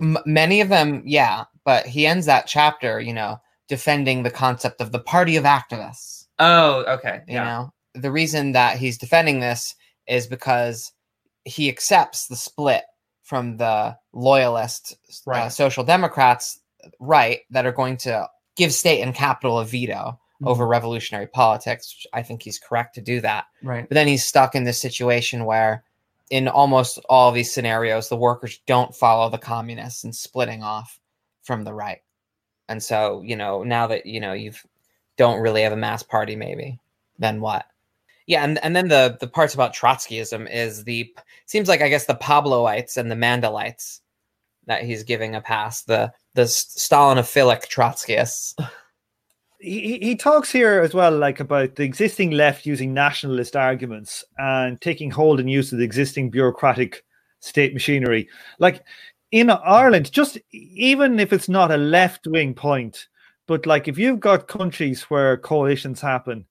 M- 0.00 0.18
many 0.26 0.60
of 0.60 0.68
them, 0.68 1.02
yeah, 1.04 1.44
but 1.64 1.86
he 1.86 2.06
ends 2.06 2.26
that 2.26 2.46
chapter, 2.46 3.00
you 3.00 3.12
know, 3.12 3.40
defending 3.68 4.22
the 4.22 4.30
concept 4.30 4.80
of 4.80 4.92
the 4.92 4.98
party 4.98 5.36
of 5.36 5.44
activists. 5.44 6.26
Oh, 6.38 6.84
okay. 6.86 7.22
You 7.26 7.34
yeah. 7.34 7.44
know, 7.44 7.74
the 7.94 8.10
reason 8.10 8.52
that 8.52 8.76
he's 8.76 8.98
defending 8.98 9.40
this 9.40 9.74
is 10.06 10.26
because 10.26 10.92
he 11.44 11.68
accepts 11.68 12.26
the 12.26 12.36
split 12.36 12.84
from 13.22 13.56
the 13.56 13.96
loyalist 14.12 14.96
uh, 15.08 15.30
right. 15.30 15.42
uh, 15.42 15.48
social 15.48 15.84
democrats 15.84 16.60
right 17.00 17.40
that 17.50 17.66
are 17.66 17.72
going 17.72 17.96
to 17.96 18.28
give 18.56 18.72
state 18.72 19.00
and 19.00 19.14
capital 19.14 19.58
a 19.58 19.64
veto 19.64 19.94
mm-hmm. 19.94 20.48
over 20.48 20.66
revolutionary 20.66 21.26
politics 21.26 22.06
i 22.12 22.22
think 22.22 22.42
he's 22.42 22.58
correct 22.58 22.94
to 22.94 23.00
do 23.00 23.20
that 23.20 23.46
right 23.62 23.88
but 23.88 23.94
then 23.94 24.06
he's 24.06 24.24
stuck 24.24 24.54
in 24.54 24.64
this 24.64 24.80
situation 24.80 25.44
where 25.44 25.84
in 26.30 26.48
almost 26.48 26.98
all 27.08 27.32
these 27.32 27.52
scenarios 27.52 28.08
the 28.08 28.16
workers 28.16 28.60
don't 28.66 28.94
follow 28.94 29.30
the 29.30 29.38
communists 29.38 30.04
and 30.04 30.14
splitting 30.14 30.62
off 30.62 31.00
from 31.42 31.64
the 31.64 31.74
right 31.74 32.00
and 32.68 32.82
so, 32.82 33.22
you 33.22 33.36
know, 33.36 33.62
now 33.62 33.86
that, 33.86 34.06
you 34.06 34.20
know, 34.20 34.32
you've 34.32 34.64
don't 35.16 35.40
really 35.40 35.62
have 35.62 35.72
a 35.72 35.76
mass 35.76 36.02
party, 36.02 36.36
maybe, 36.36 36.78
then 37.18 37.40
what? 37.40 37.66
Yeah, 38.26 38.42
and, 38.42 38.58
and 38.64 38.74
then 38.74 38.88
the 38.88 39.16
the 39.20 39.28
parts 39.28 39.54
about 39.54 39.74
Trotskyism 39.74 40.50
is 40.50 40.84
the 40.84 41.14
seems 41.46 41.68
like 41.68 41.82
I 41.82 41.88
guess 41.88 42.06
the 42.06 42.14
Pabloites 42.14 42.96
and 42.96 43.10
the 43.10 43.14
Mandelites 43.14 44.00
that 44.66 44.82
he's 44.82 45.02
giving 45.02 45.34
a 45.34 45.40
pass, 45.40 45.82
the 45.82 46.10
the 46.34 46.42
Stalinophilic 46.42 47.66
Trotskyists. 47.68 48.54
He, 49.60 49.98
he 49.98 50.16
talks 50.16 50.50
here 50.50 50.80
as 50.80 50.92
well, 50.92 51.16
like 51.16 51.40
about 51.40 51.76
the 51.76 51.84
existing 51.84 52.32
left 52.32 52.66
using 52.66 52.92
nationalist 52.92 53.56
arguments 53.56 54.22
and 54.36 54.78
taking 54.80 55.10
hold 55.10 55.40
and 55.40 55.50
use 55.50 55.72
of 55.72 55.78
the 55.78 55.84
existing 55.84 56.28
bureaucratic 56.28 57.02
state 57.40 57.72
machinery. 57.72 58.28
Like 58.58 58.82
in 59.34 59.50
Ireland, 59.50 60.12
just 60.12 60.38
even 60.52 61.18
if 61.18 61.32
it's 61.32 61.48
not 61.48 61.72
a 61.72 61.76
left 61.76 62.28
wing 62.28 62.54
point, 62.54 63.08
But 63.48 63.66
like 63.66 63.88
if 63.88 63.98
you've 63.98 64.20
got 64.20 64.46
countries 64.46 65.02
where 65.10 65.36
coalitions 65.36 66.00
happen, 66.00 66.46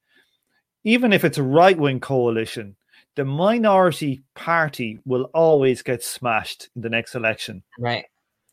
even 0.84 1.14
if 1.14 1.24
it's 1.24 1.38
a 1.38 1.44
right 1.44 1.78
wing 1.78 2.02
coalition, 2.02 2.76
the 3.16 3.24
minority 3.24 4.22
party 4.36 5.00
will 5.06 5.30
always 5.34 5.82
get 5.82 6.04
smashed 6.04 6.70
in 6.76 6.82
the 6.82 6.90
next 6.90 7.16
election. 7.16 7.64
Right. 7.80 8.04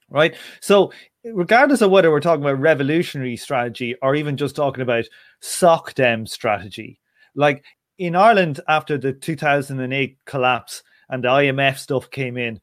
Right. 0.09 0.37
So, 0.61 0.93
regardless 1.25 1.83
of 1.83 1.91
whether 1.91 2.13
we're 2.13 2.21
talking 2.21 2.45
about 2.45 2.61
revolutionary 2.61 3.37
strategy 3.37 3.97
or 4.01 4.15
even 4.15 4.37
just 4.37 4.55
talking 4.55 4.83
about 4.83 5.07
sock 5.41 5.95
dem 5.95 6.25
strategy, 6.25 7.01
like 7.35 7.65
in 7.99 8.15
Ireland 8.15 8.61
after 8.69 8.97
the 8.97 9.13
2008 9.13 10.19
collapse 10.25 10.85
and 11.09 11.25
the 11.25 11.29
IMF 11.29 11.79
stuff 11.79 12.13
came 12.13 12.37
in, 12.37 12.61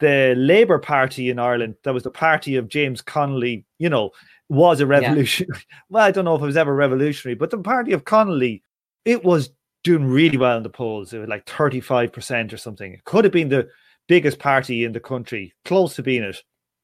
the 0.00 0.34
Labour 0.36 0.78
Party 0.78 1.30
in 1.30 1.38
Ireland, 1.38 1.76
that 1.84 1.94
was 1.94 2.02
the 2.02 2.10
party 2.10 2.56
of 2.56 2.68
James 2.68 3.00
Connolly, 3.00 3.64
you 3.78 3.88
know, 3.88 4.10
was 4.48 4.80
a 4.80 4.86
revolutionary. 4.86 5.52
Yeah. 5.54 5.76
Well, 5.90 6.04
I 6.04 6.10
don't 6.10 6.24
know 6.24 6.34
if 6.34 6.42
it 6.42 6.46
was 6.46 6.56
ever 6.56 6.74
revolutionary, 6.74 7.36
but 7.36 7.50
the 7.50 7.58
party 7.58 7.92
of 7.92 8.04
Connolly, 8.04 8.62
it 9.04 9.24
was 9.24 9.50
doing 9.84 10.04
really 10.04 10.36
well 10.36 10.56
in 10.56 10.62
the 10.62 10.70
polls. 10.70 11.12
It 11.12 11.18
was 11.18 11.28
like 11.28 11.46
35% 11.46 12.52
or 12.52 12.56
something. 12.56 12.92
It 12.92 13.04
could 13.04 13.24
have 13.24 13.32
been 13.32 13.48
the 13.48 13.68
biggest 14.08 14.38
party 14.38 14.84
in 14.84 14.92
the 14.92 15.00
country, 15.00 15.54
close 15.64 15.94
to 15.96 16.02
being 16.02 16.22
it. 16.22 16.42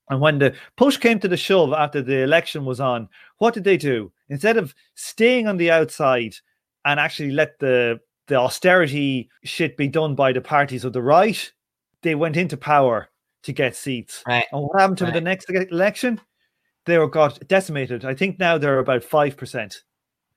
And 0.09 0.21
when 0.21 0.39
the 0.39 0.55
push 0.77 0.97
came 0.97 1.19
to 1.21 1.29
the 1.29 1.37
shove 1.37 1.73
after 1.73 2.01
the 2.01 2.23
election 2.23 2.65
was 2.65 2.81
on, 2.81 3.09
what 3.39 3.55
did 3.55 3.65
they 3.65 3.77
do? 3.77 4.13
Instead 4.29 4.57
of 4.57 4.75
staying 4.95 5.49
on 5.49 5.57
the 5.57 5.71
outside 5.71 6.35
and 6.85 7.01
actually 7.01 7.33
let 7.33 7.59
the 7.59 8.01
the 8.29 8.35
austerity 8.35 9.29
shit 9.45 9.77
be 9.77 9.87
done 9.87 10.17
by 10.17 10.33
the 10.33 10.41
parties 10.41 10.85
of 10.85 10.93
the 10.93 11.03
right, 11.03 11.53
they 12.07 12.15
went 12.15 12.37
into 12.37 12.57
power 12.57 13.09
to 13.43 13.53
get 13.53 13.75
seats. 13.75 14.23
Right. 14.29 14.47
And 14.53 14.63
what 14.63 14.81
happened 14.81 14.99
to 14.99 15.05
right. 15.07 15.15
the 15.15 15.21
next 15.21 15.51
election? 15.51 16.21
They 16.85 16.99
were 16.99 17.09
got 17.09 17.45
decimated. 17.49 18.05
I 18.05 18.15
think 18.15 18.39
now 18.39 18.59
they're 18.59 18.79
about 18.79 19.03
five 19.03 19.37
percent. 19.37 19.83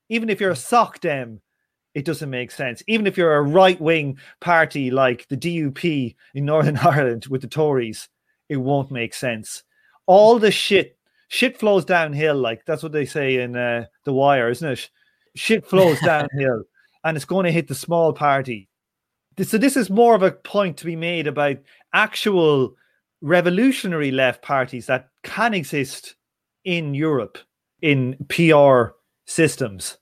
Even 0.09 0.32
if 0.32 0.41
you're 0.41 0.49
a 0.49 0.55
sock 0.55 0.99
dem, 0.99 1.41
it 1.93 2.05
doesn't 2.05 2.30
make 2.32 2.49
sense. 2.49 2.82
Even 2.88 3.05
if 3.05 3.17
you're 3.17 3.36
a 3.36 3.43
right 3.43 3.80
wing 3.80 4.17
party 4.39 4.89
like 4.89 5.28
the 5.28 5.38
DUP 5.38 6.15
in 6.34 6.45
Northern 6.45 6.78
Ireland 6.84 7.28
with 7.28 7.41
the 7.41 7.47
Tories, 7.47 8.09
it 8.49 8.57
won't 8.57 8.89
make 8.89 9.13
sense. 9.13 9.61
All 10.07 10.39
the 10.39 10.49
shit, 10.49 10.97
shit 11.28 11.59
flows 11.59 11.86
downhill. 11.86 12.36
Like 12.36 12.65
that's 12.65 12.82
what 12.82 12.93
they 12.93 13.05
say 13.05 13.41
in 13.41 13.55
uh, 13.55 13.86
The 14.05 14.13
Wire, 14.13 14.49
isn't 14.49 14.72
it? 14.72 14.89
Shit 15.36 15.67
flows 15.67 15.99
downhill, 16.03 16.63
and 17.03 17.15
it's 17.15 17.26
going 17.26 17.45
to 17.45 17.51
hit 17.51 17.67
the 17.67 17.76
small 17.76 18.11
party. 18.11 18.70
So 19.44 19.58
this 19.58 19.78
is 19.78 19.90
more 19.90 20.16
of 20.16 20.24
a 20.24 20.32
point 20.32 20.78
to 20.78 20.86
be 20.86 20.96
made 20.96 21.28
about 21.28 21.58
actual 21.94 22.76
revolutionary 23.22 24.12
left 24.12 24.42
parties 24.42 24.86
that 24.88 25.10
can 25.24 25.54
exist 25.54 26.16
in 26.64 26.94
Europe 26.94 27.38
in 27.82 28.16
PR 28.30 28.90
systems 29.26 29.98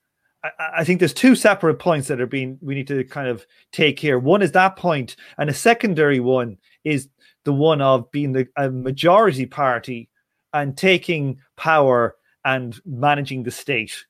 I, 0.60 0.84
think 0.84 1.00
there's 1.00 1.14
two 1.14 1.36
separate 1.36 1.80
points 1.80 2.08
that 2.08 2.22
are 2.22 2.28
being 2.28 2.58
we 2.62 2.76
need 2.76 2.88
to 2.88 3.04
kind 3.04 3.28
of 3.28 3.46
take 3.72 4.00
here. 4.00 4.20
One 4.20 4.42
is 4.42 4.52
that 4.54 4.76
point, 4.76 5.16
and 5.38 5.50
a 5.50 5.54
secondary 5.54 6.20
one 6.20 6.58
is 6.84 7.10
the 7.44 7.54
one 7.54 7.82
of 7.82 8.10
being 8.12 8.34
the 8.34 8.48
a 8.56 8.70
majority 8.70 9.46
party 9.46 10.10
and 10.54 10.78
taking 10.78 11.40
power 11.56 12.16
and 12.46 12.80
managing 12.86 13.44
the 13.44 13.52
state. 13.52 14.06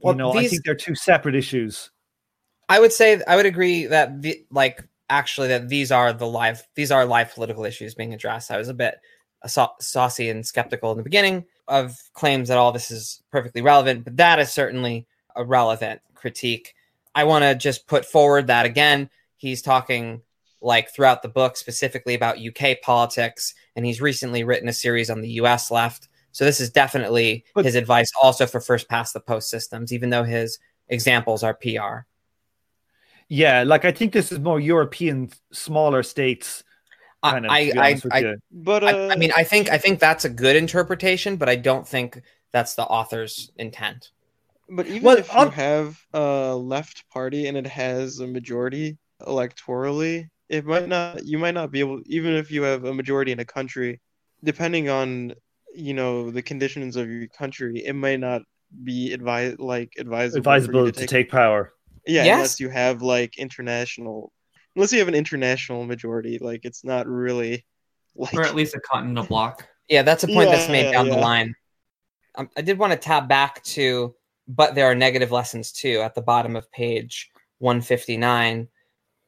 Well, 0.00 0.14
you 0.14 0.18
know, 0.18 0.32
these, 0.32 0.46
I 0.46 0.48
think 0.48 0.64
they're 0.64 0.74
two 0.74 0.94
separate 0.94 1.34
issues. 1.34 1.90
I 2.68 2.80
would 2.80 2.92
say 2.92 3.22
I 3.26 3.36
would 3.36 3.46
agree 3.46 3.86
that 3.86 4.22
the, 4.22 4.44
like 4.50 4.82
actually 5.08 5.48
that 5.48 5.68
these 5.68 5.92
are 5.92 6.12
the 6.12 6.26
live 6.26 6.66
these 6.74 6.90
are 6.90 7.04
live 7.04 7.32
political 7.32 7.64
issues 7.64 7.94
being 7.94 8.12
addressed. 8.12 8.50
I 8.50 8.56
was 8.58 8.68
a 8.68 8.74
bit 8.74 8.96
saucy 9.46 10.28
and 10.28 10.44
skeptical 10.44 10.90
in 10.90 10.96
the 10.96 11.04
beginning 11.04 11.44
of 11.68 11.96
claims 12.14 12.48
that 12.48 12.58
all 12.58 12.72
this 12.72 12.90
is 12.90 13.22
perfectly 13.30 13.62
relevant, 13.62 14.04
but 14.04 14.16
that 14.16 14.40
is 14.40 14.50
certainly 14.50 15.06
a 15.36 15.44
relevant 15.44 16.00
critique. 16.14 16.74
I 17.14 17.24
want 17.24 17.44
to 17.44 17.54
just 17.54 17.86
put 17.86 18.04
forward 18.04 18.48
that 18.48 18.66
again, 18.66 19.08
he's 19.36 19.62
talking 19.62 20.22
like 20.60 20.92
throughout 20.92 21.22
the 21.22 21.28
book 21.28 21.56
specifically 21.56 22.14
about 22.14 22.38
UK 22.40 22.80
politics, 22.82 23.54
and 23.76 23.86
he's 23.86 24.00
recently 24.00 24.42
written 24.42 24.68
a 24.68 24.72
series 24.72 25.10
on 25.10 25.20
the 25.20 25.30
US 25.30 25.70
left. 25.70 26.08
So 26.32 26.44
this 26.44 26.60
is 26.60 26.70
definitely 26.70 27.44
but, 27.54 27.64
his 27.64 27.76
advice 27.76 28.10
also 28.20 28.46
for 28.46 28.60
first 28.60 28.88
past 28.88 29.14
the 29.14 29.20
post 29.20 29.48
systems, 29.48 29.92
even 29.92 30.10
though 30.10 30.24
his 30.24 30.58
examples 30.88 31.42
are 31.44 31.54
PR. 31.54 32.04
Yeah, 33.28 33.64
like 33.64 33.84
I 33.84 33.92
think 33.92 34.12
this 34.12 34.30
is 34.30 34.38
more 34.38 34.60
European 34.60 35.30
smaller 35.52 36.02
states. 36.02 36.62
Kind 37.24 37.46
of, 37.46 37.50
I, 37.50 37.72
I, 37.76 38.00
I, 38.12 38.34
but 38.52 38.84
uh, 38.84 38.86
I, 38.86 39.12
I 39.14 39.16
mean, 39.16 39.32
I 39.36 39.42
think 39.42 39.68
I 39.70 39.78
think 39.78 39.98
that's 39.98 40.24
a 40.24 40.28
good 40.28 40.54
interpretation, 40.54 41.36
but 41.36 41.48
I 41.48 41.56
don't 41.56 41.86
think 41.86 42.20
that's 42.52 42.74
the 42.74 42.84
author's 42.84 43.50
intent. 43.56 44.10
But 44.68 44.86
even 44.86 45.02
well, 45.02 45.16
if 45.16 45.32
you 45.32 45.48
have 45.48 45.98
a 46.12 46.54
left 46.54 47.08
party 47.10 47.48
and 47.48 47.56
it 47.56 47.66
has 47.66 48.20
a 48.20 48.26
majority 48.26 48.98
electorally, 49.22 50.28
it 50.48 50.64
might 50.64 50.88
not. 50.88 51.24
You 51.24 51.38
might 51.38 51.54
not 51.54 51.72
be 51.72 51.80
able, 51.80 52.00
even 52.06 52.34
if 52.34 52.50
you 52.50 52.62
have 52.62 52.84
a 52.84 52.94
majority 52.94 53.32
in 53.32 53.40
a 53.40 53.44
country, 53.44 54.00
depending 54.44 54.88
on 54.88 55.34
you 55.74 55.94
know 55.94 56.30
the 56.30 56.42
conditions 56.42 56.96
of 56.96 57.10
your 57.10 57.26
country, 57.28 57.82
it 57.84 57.94
might 57.94 58.20
not 58.20 58.42
be 58.84 59.12
advised 59.12 59.58
like 59.58 59.92
advisable, 59.98 60.38
advisable 60.38 60.86
to, 60.86 60.92
take, 60.92 61.08
to 61.08 61.14
take 61.14 61.30
power. 61.30 61.72
Yeah, 62.06 62.24
yes. 62.24 62.34
unless 62.34 62.60
you 62.60 62.68
have 62.68 63.02
like 63.02 63.38
international, 63.38 64.32
unless 64.74 64.92
you 64.92 64.98
have 64.98 65.08
an 65.08 65.14
international 65.14 65.84
majority, 65.84 66.38
like 66.40 66.64
it's 66.64 66.84
not 66.84 67.06
really 67.06 67.64
like 68.14 68.34
or 68.34 68.42
at 68.42 68.54
least 68.54 68.74
a 68.74 68.80
continental 68.80 69.24
block. 69.24 69.66
Yeah, 69.88 70.02
that's 70.02 70.24
a 70.24 70.28
point 70.28 70.50
yeah, 70.50 70.56
that's 70.56 70.70
made 70.70 70.92
down 70.92 71.06
yeah. 71.06 71.14
the 71.14 71.20
line. 71.20 71.54
Um, 72.34 72.50
I 72.56 72.62
did 72.62 72.78
want 72.78 72.92
to 72.92 72.98
tap 72.98 73.28
back 73.28 73.62
to 73.64 74.14
but 74.48 74.74
there 74.74 74.86
are 74.86 74.94
negative 74.94 75.32
lessons 75.32 75.72
too 75.72 76.00
at 76.00 76.14
the 76.14 76.22
bottom 76.22 76.56
of 76.56 76.70
page 76.70 77.30
159. 77.58 78.68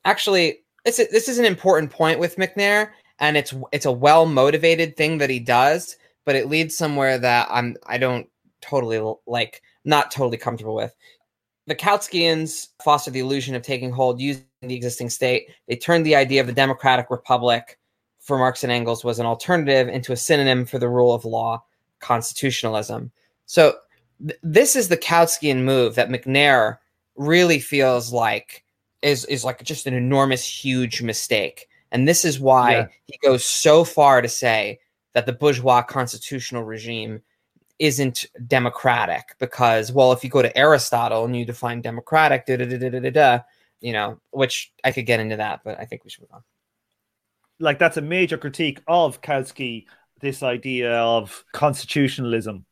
Actually, 0.04 0.60
this 0.84 0.98
is, 0.98 1.08
this 1.10 1.28
is 1.28 1.38
an 1.38 1.44
important 1.44 1.90
point 1.90 2.20
with 2.20 2.36
Macnair, 2.36 2.90
and 3.18 3.36
it's 3.36 3.54
it's 3.72 3.86
a 3.86 3.92
well 3.92 4.26
motivated 4.26 4.96
thing 4.96 5.18
that 5.18 5.30
he 5.30 5.40
does, 5.40 5.96
but 6.24 6.36
it 6.36 6.48
leads 6.48 6.76
somewhere 6.76 7.18
that 7.18 7.48
I'm 7.50 7.76
I 7.86 7.98
don't 7.98 8.28
totally 8.60 9.00
like, 9.26 9.62
not 9.84 10.10
totally 10.10 10.36
comfortable 10.36 10.74
with. 10.74 10.94
The 11.68 11.76
Kautskians 11.76 12.68
fostered 12.82 13.12
the 13.12 13.20
illusion 13.20 13.54
of 13.54 13.60
taking 13.60 13.92
hold 13.92 14.20
using 14.20 14.44
the 14.62 14.74
existing 14.74 15.10
state. 15.10 15.50
They 15.68 15.76
turned 15.76 16.06
the 16.06 16.16
idea 16.16 16.40
of 16.40 16.46
the 16.46 16.52
democratic 16.54 17.10
republic 17.10 17.78
for 18.20 18.38
Marx 18.38 18.64
and 18.64 18.72
Engels 18.72 19.04
was 19.04 19.18
an 19.18 19.26
alternative 19.26 19.86
into 19.86 20.12
a 20.12 20.16
synonym 20.16 20.64
for 20.64 20.78
the 20.78 20.88
rule 20.88 21.12
of 21.12 21.26
law, 21.26 21.62
constitutionalism. 22.00 23.12
So 23.44 23.76
this 24.42 24.76
is 24.76 24.88
the 24.88 24.96
Kautskian 24.96 25.64
move 25.64 25.94
that 25.94 26.08
Macnair 26.08 26.78
really 27.16 27.58
feels 27.58 28.14
like 28.14 28.64
is 29.02 29.26
is 29.26 29.44
like 29.44 29.62
just 29.62 29.86
an 29.86 29.92
enormous, 29.92 30.46
huge 30.46 31.02
mistake. 31.02 31.68
And 31.92 32.08
this 32.08 32.24
is 32.24 32.40
why 32.40 32.72
yeah. 32.72 32.86
he 33.04 33.18
goes 33.22 33.44
so 33.44 33.84
far 33.84 34.22
to 34.22 34.28
say 34.28 34.80
that 35.12 35.26
the 35.26 35.32
bourgeois 35.34 35.82
constitutional 35.82 36.64
regime 36.64 37.20
isn't 37.78 38.26
democratic 38.46 39.34
because, 39.38 39.92
well, 39.92 40.12
if 40.12 40.24
you 40.24 40.30
go 40.30 40.42
to 40.42 40.56
Aristotle 40.56 41.24
and 41.24 41.36
you 41.36 41.44
define 41.44 41.80
democratic, 41.80 42.46
da 42.46 42.56
da 42.56 42.64
da 42.64 42.76
da 42.76 43.00
da 43.00 43.10
da, 43.10 43.40
you 43.80 43.92
know, 43.92 44.20
which 44.30 44.72
I 44.84 44.92
could 44.92 45.06
get 45.06 45.20
into 45.20 45.36
that, 45.36 45.60
but 45.64 45.78
I 45.78 45.84
think 45.84 46.04
we 46.04 46.10
should 46.10 46.22
move 46.22 46.32
on. 46.32 46.42
Like 47.60 47.78
that's 47.78 47.96
a 47.96 48.02
major 48.02 48.38
critique 48.38 48.80
of 48.86 49.20
Kautsky, 49.20 49.86
this 50.20 50.42
idea 50.42 50.92
of 50.92 51.44
constitutionalism 51.52 52.64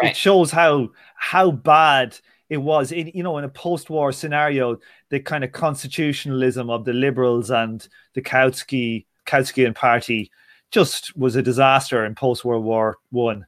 Right. 0.00 0.10
It 0.10 0.16
shows 0.16 0.50
how 0.50 0.90
how 1.14 1.50
bad 1.50 2.18
it 2.50 2.58
was 2.58 2.92
in 2.92 3.10
you 3.14 3.22
know 3.22 3.38
in 3.38 3.44
a 3.44 3.48
post-war 3.48 4.12
scenario 4.12 4.78
the 5.08 5.20
kind 5.20 5.42
of 5.42 5.52
constitutionalism 5.52 6.68
of 6.68 6.84
the 6.84 6.92
liberals 6.92 7.50
and 7.50 7.86
the 8.14 8.20
Kautsky 8.20 9.06
Kautskyan 9.26 9.74
party 9.74 10.30
just 10.70 11.16
was 11.16 11.36
a 11.36 11.42
disaster 11.42 12.04
in 12.04 12.14
post-World 12.14 12.64
War 12.64 12.98
One. 13.10 13.46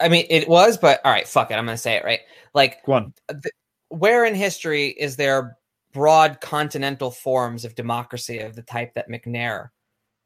I. 0.00 0.08
Mean, 0.08 0.26
it 0.30 0.48
was, 0.48 0.78
but 0.78 1.00
all 1.04 1.12
right, 1.12 1.26
fuck 1.26 1.50
it. 1.50 1.54
I'm 1.54 1.64
going 1.64 1.76
to 1.76 1.82
say 1.82 1.94
it 1.94 2.04
right. 2.04 2.20
Like, 2.54 2.84
Go 2.84 2.92
on. 2.92 3.14
Th- 3.30 3.54
where 3.88 4.24
in 4.24 4.34
history 4.34 4.88
is 4.88 5.16
there 5.16 5.56
broad 5.92 6.40
continental 6.40 7.10
forms 7.10 7.64
of 7.64 7.74
democracy 7.74 8.38
of 8.38 8.54
the 8.54 8.62
type 8.62 8.94
that 8.94 9.08
Macnair 9.08 9.70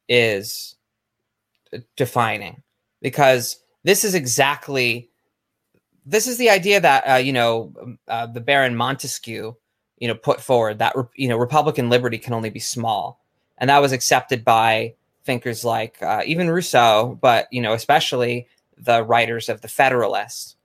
is 0.08 0.76
defining? 1.96 2.62
Because 3.00 3.62
this 3.84 4.04
is 4.04 4.14
exactly 4.14 5.10
this 6.04 6.26
is 6.26 6.36
the 6.36 6.50
idea 6.50 6.80
that 6.80 7.04
uh, 7.08 7.16
you 7.16 7.32
know 7.32 7.72
uh, 8.08 8.26
the 8.26 8.40
Baron 8.40 8.76
Montesquieu, 8.76 9.54
you 9.98 10.08
know, 10.08 10.14
put 10.14 10.40
forward 10.40 10.78
that 10.78 10.94
you 11.16 11.28
know 11.28 11.36
Republican 11.36 11.90
liberty 11.90 12.18
can 12.18 12.34
only 12.34 12.50
be 12.50 12.60
small, 12.60 13.20
and 13.58 13.70
that 13.70 13.80
was 13.80 13.92
accepted 13.92 14.44
by 14.44 14.94
thinkers 15.24 15.64
like 15.64 16.02
uh, 16.02 16.22
even 16.26 16.50
Rousseau, 16.50 17.18
but 17.20 17.46
you 17.52 17.62
know, 17.62 17.72
especially 17.72 18.48
the 18.78 19.04
writers 19.04 19.48
of 19.48 19.60
the 19.60 19.68
Federalist, 19.68 20.56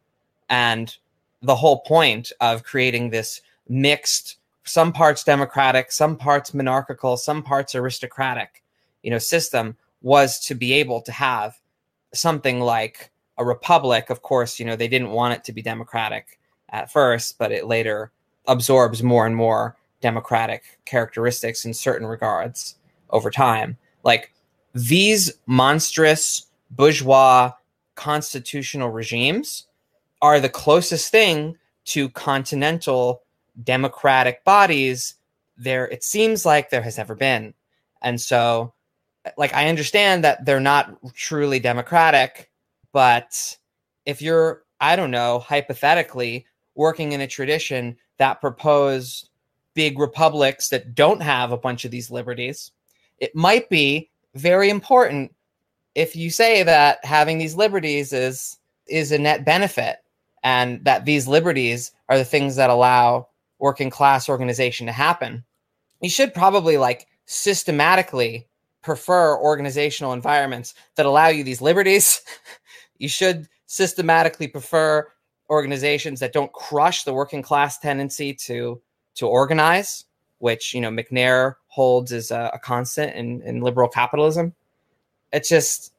and 0.50 0.96
the 1.42 1.56
whole 1.56 1.82
point 1.82 2.32
of 2.42 2.64
creating 2.64 3.10
this 3.10 3.42
mixed, 3.70 4.38
some 4.64 4.92
parts 4.92 5.24
democratic, 5.24 5.92
some 5.92 6.18
parts 6.18 6.54
monarchical, 6.54 7.18
some 7.18 7.44
parts 7.44 7.76
aristocratic, 7.76 8.64
you 9.04 9.12
know, 9.12 9.18
system 9.18 9.78
was 10.02 10.40
to 10.40 10.56
be 10.56 10.74
able 10.74 11.02
to 11.02 11.12
have 11.12 11.60
something 12.14 12.60
like 12.60 13.12
a 13.38 13.46
republic, 13.46 14.10
of 14.10 14.22
course, 14.22 14.60
you 14.60 14.66
know, 14.66 14.76
they 14.76 14.88
didn't 14.88 15.12
want 15.12 15.34
it 15.34 15.44
to 15.44 15.54
be 15.54 15.62
democratic 15.62 16.40
at 16.70 16.92
first, 16.92 17.38
but 17.38 17.52
it 17.52 17.68
later 17.68 18.12
absorbs 18.48 19.04
more 19.04 19.26
and 19.26 19.36
more 19.36 19.78
democratic 20.02 20.80
characteristics 20.86 21.66
in 21.66 21.74
certain 21.74 22.08
regards 22.08 22.76
over 23.10 23.30
time. 23.30 23.78
Like 24.04 24.34
these 24.74 25.32
monstrous 25.46 26.48
bourgeois 26.72 27.52
constitutional 27.98 28.90
regimes 28.90 29.68
are 30.22 30.40
the 30.40 30.50
closest 30.50 31.12
thing 31.12 31.58
to 31.86 32.10
continental 32.10 33.24
democratic 33.64 34.44
bodies 34.44 35.16
there 35.58 35.88
it 35.88 36.04
seems 36.04 36.46
like 36.46 36.70
there 36.70 36.82
has 36.82 37.00
ever 37.00 37.16
been. 37.16 37.54
And 38.02 38.22
so 38.22 38.74
like 39.38 39.54
I 39.54 39.68
understand 39.68 40.24
that 40.24 40.46
they're 40.46 40.60
not 40.60 40.96
truly 41.14 41.60
democratic, 41.60 42.50
but 42.94 43.58
if 44.06 44.22
you're 44.22 44.64
I 44.80 44.96
don't 44.96 45.12
know, 45.12 45.40
hypothetically 45.40 46.46
working 46.76 47.12
in 47.12 47.22
a 47.22 47.28
tradition 47.28 47.98
that 48.18 48.42
proposed 48.42 49.30
big 49.74 49.98
republics 49.98 50.70
that 50.70 50.94
don't 50.94 51.22
have 51.22 51.52
a 51.52 51.58
bunch 51.58 51.84
of 51.84 51.92
these 51.92 52.12
liberties, 52.12 52.72
it 53.18 53.36
might 53.36 53.70
be 53.70 54.10
very 54.36 54.70
important 54.70 55.34
if 55.98 56.16
you 56.16 56.30
say 56.30 56.64
that 56.64 57.04
having 57.04 57.38
these 57.38 57.56
liberties 57.56 58.14
is 58.14 58.58
is 58.88 59.12
a 59.12 59.18
net 59.18 59.44
benefit 59.44 59.98
and 60.44 60.84
that 60.86 61.06
these 61.06 61.28
liberties 61.28 61.92
are 62.08 62.18
the 62.18 62.26
things 62.26 62.56
that 62.56 62.70
allow 62.70 63.28
working 63.60 63.90
class 63.90 64.30
organization 64.30 64.86
to 64.86 64.94
happen 64.94 65.44
you 66.02 66.10
should 66.10 66.34
probably 66.34 66.78
like 66.78 67.08
systematically 67.26 68.48
prefer 68.82 69.38
organizational 69.38 70.14
environments 70.14 70.74
that 70.96 71.06
allow 71.06 71.28
you 71.28 71.44
these 71.44 71.62
liberties. 71.62 72.22
You 73.00 73.10
should 73.10 73.48
systematically 73.68 74.48
prefer 74.48 75.08
organizations 75.52 76.20
that 76.20 76.34
don't 76.34 76.52
crush 76.52 77.04
the 77.04 77.14
working 77.14 77.44
class 77.44 77.78
tendency 77.78 78.34
to 78.48 78.82
to 79.18 79.28
organize 79.28 80.06
which 80.40 80.74
you 80.74 80.82
know 80.82 80.90
Macnair 80.90 81.54
holds 81.68 82.12
as 82.12 82.32
a, 82.32 82.50
a 82.56 82.58
constant 82.58 83.16
in, 83.16 83.44
in 83.44 83.62
liberal 83.62 83.88
capitalism 83.88 84.56
it's 85.32 85.50
just 85.50 85.94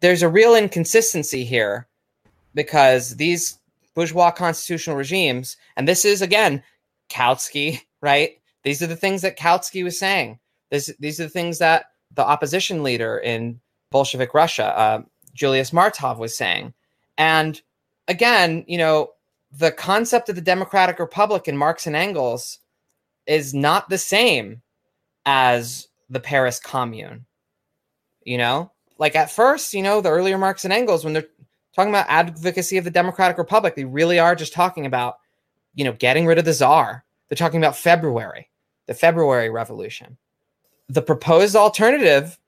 there's 0.00 0.22
a 0.22 0.28
real 0.28 0.54
inconsistency 0.54 1.44
here 1.44 1.86
because 2.54 3.16
these 3.16 3.58
bourgeois 3.94 4.30
constitutional 4.30 4.96
regimes, 4.96 5.56
and 5.76 5.86
this 5.86 6.04
is 6.04 6.22
again 6.22 6.62
Kautsky, 7.08 7.80
right? 8.00 8.38
These 8.64 8.82
are 8.82 8.86
the 8.86 8.96
things 8.96 9.22
that 9.22 9.38
Kautsky 9.38 9.82
was 9.82 9.98
saying. 9.98 10.38
This, 10.70 10.92
these 10.98 11.20
are 11.20 11.24
the 11.24 11.30
things 11.30 11.58
that 11.58 11.86
the 12.14 12.24
opposition 12.24 12.82
leader 12.82 13.18
in 13.18 13.60
Bolshevik 13.90 14.34
Russia, 14.34 14.66
uh, 14.78 15.02
Julius 15.34 15.72
Martov, 15.72 16.18
was 16.18 16.36
saying. 16.36 16.72
And 17.18 17.60
again, 18.08 18.64
you 18.66 18.78
know, 18.78 19.10
the 19.50 19.70
concept 19.70 20.28
of 20.28 20.34
the 20.34 20.40
Democratic 20.40 20.98
Republic 20.98 21.46
in 21.46 21.56
Marx 21.56 21.86
and 21.86 21.96
Engels 21.96 22.58
is 23.26 23.52
not 23.52 23.88
the 23.88 23.98
same 23.98 24.62
as 25.26 25.88
the 26.08 26.20
Paris 26.20 26.58
Commune. 26.58 27.26
You 28.24 28.38
know, 28.38 28.70
like 28.98 29.16
at 29.16 29.30
first, 29.30 29.74
you 29.74 29.82
know, 29.82 30.00
the 30.00 30.10
earlier 30.10 30.38
Marx 30.38 30.64
and 30.64 30.72
Engels, 30.72 31.04
when 31.04 31.12
they're 31.12 31.26
talking 31.74 31.90
about 31.90 32.06
advocacy 32.08 32.78
of 32.78 32.84
the 32.84 32.90
Democratic 32.90 33.38
Republic, 33.38 33.74
they 33.74 33.84
really 33.84 34.18
are 34.18 34.34
just 34.34 34.52
talking 34.52 34.86
about, 34.86 35.18
you 35.74 35.84
know, 35.84 35.92
getting 35.92 36.26
rid 36.26 36.38
of 36.38 36.44
the 36.44 36.52
czar. 36.52 37.04
They're 37.28 37.36
talking 37.36 37.60
about 37.60 37.76
February, 37.76 38.48
the 38.86 38.94
February 38.94 39.50
Revolution. 39.50 40.18
The 40.88 41.02
proposed 41.02 41.56
alternative 41.56 42.38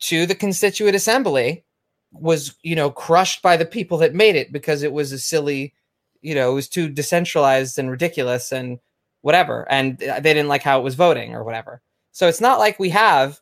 to 0.00 0.26
the 0.26 0.34
Constituent 0.34 0.94
Assembly 0.94 1.64
was, 2.12 2.54
you 2.62 2.76
know, 2.76 2.90
crushed 2.90 3.42
by 3.42 3.56
the 3.56 3.64
people 3.64 3.98
that 3.98 4.14
made 4.14 4.36
it 4.36 4.52
because 4.52 4.82
it 4.82 4.92
was 4.92 5.12
a 5.12 5.18
silly, 5.18 5.74
you 6.20 6.34
know, 6.34 6.52
it 6.52 6.54
was 6.54 6.68
too 6.68 6.88
decentralized 6.88 7.78
and 7.78 7.90
ridiculous 7.90 8.52
and 8.52 8.78
whatever. 9.22 9.66
And 9.70 9.98
they 9.98 10.20
didn't 10.20 10.48
like 10.48 10.62
how 10.62 10.78
it 10.78 10.84
was 10.84 10.94
voting 10.94 11.34
or 11.34 11.42
whatever. 11.42 11.80
So 12.12 12.28
it's 12.28 12.40
not 12.40 12.58
like 12.58 12.78
we 12.78 12.90
have 12.90 13.40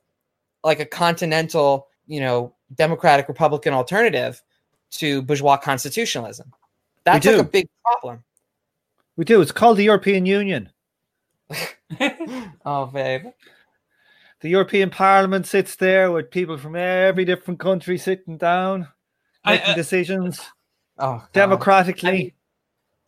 like 0.65 0.81
a 0.81 0.87
continental, 0.87 1.89
you 2.07 2.21
know, 2.21 2.55
Democratic 2.75 3.29
Republican 3.29 3.73
alternative 3.73 4.43
to 4.93 5.23
bourgeois 5.23 5.57
constitutionalism. 5.57 6.53
That's 7.05 7.27
like 7.27 7.37
a 7.37 7.45
big 7.45 7.69
problem. 7.83 8.23
We 9.17 9.25
do. 9.25 9.41
It's 9.41 9.53
called 9.53 9.77
the 9.77 9.85
European 9.85 10.27
Union. 10.27 10.71
oh, 12.65 12.87
babe. 12.87 13.27
The 14.41 14.49
European 14.49 14.91
Parliament 14.91 15.47
sits 15.47 15.77
there 15.77 16.11
with 16.11 16.31
people 16.31 16.59
from 16.59 16.75
every 16.75 17.25
different 17.25 17.61
country 17.61 17.99
sitting 17.99 18.39
down, 18.39 18.89
making 19.47 19.69
I, 19.69 19.73
uh, 19.73 19.75
decisions 19.75 20.41
oh, 20.99 21.25
democratically. 21.33 22.35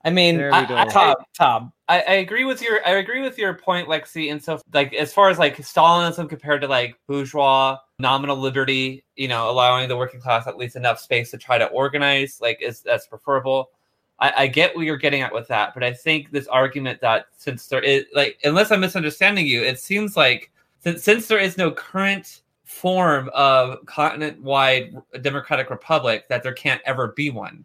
I 0.04 0.10
mean, 0.10 0.40
I, 0.40 0.82
I, 0.82 0.84
Tom, 0.86 1.14
Tom, 1.36 1.72
I, 1.88 2.00
I, 2.00 2.12
agree 2.14 2.44
with 2.44 2.62
your 2.62 2.86
I 2.86 2.92
agree 2.92 3.20
with 3.20 3.36
your 3.36 3.52
point, 3.54 3.88
Lexi, 3.88 4.32
and 4.32 4.42
so 4.42 4.60
like 4.72 4.94
as 4.94 5.12
far 5.12 5.28
as 5.28 5.38
like 5.38 5.56
Stalinism 5.58 6.28
compared 6.28 6.62
to 6.62 6.68
like 6.68 6.96
bourgeois 7.06 7.76
nominal 7.98 8.36
liberty, 8.36 9.04
you 9.16 9.28
know, 9.28 9.50
allowing 9.50 9.88
the 9.88 9.96
working 9.96 10.20
class 10.20 10.46
at 10.46 10.56
least 10.56 10.76
enough 10.76 10.98
space 10.98 11.30
to 11.32 11.38
try 11.38 11.58
to 11.58 11.66
organize, 11.66 12.40
like 12.40 12.62
is 12.62 12.80
that's 12.80 13.06
preferable. 13.06 13.70
I, 14.18 14.32
I 14.38 14.46
get 14.46 14.74
what 14.74 14.86
you're 14.86 14.96
getting 14.96 15.22
at 15.22 15.34
with 15.34 15.48
that, 15.48 15.74
but 15.74 15.84
I 15.84 15.92
think 15.92 16.30
this 16.30 16.46
argument 16.46 17.00
that 17.02 17.26
since 17.36 17.66
there 17.66 17.82
is 17.82 18.04
like 18.14 18.38
unless 18.44 18.70
I'm 18.70 18.80
misunderstanding 18.80 19.46
you, 19.46 19.62
it 19.62 19.78
seems 19.78 20.16
like 20.16 20.50
since 20.80 21.02
since 21.02 21.26
there 21.28 21.38
is 21.38 21.58
no 21.58 21.70
current 21.70 22.42
form 22.64 23.28
of 23.34 23.84
continent-wide 23.84 24.96
democratic 25.20 25.68
republic, 25.68 26.28
that 26.28 26.42
there 26.42 26.54
can't 26.54 26.80
ever 26.86 27.08
be 27.08 27.28
one 27.30 27.64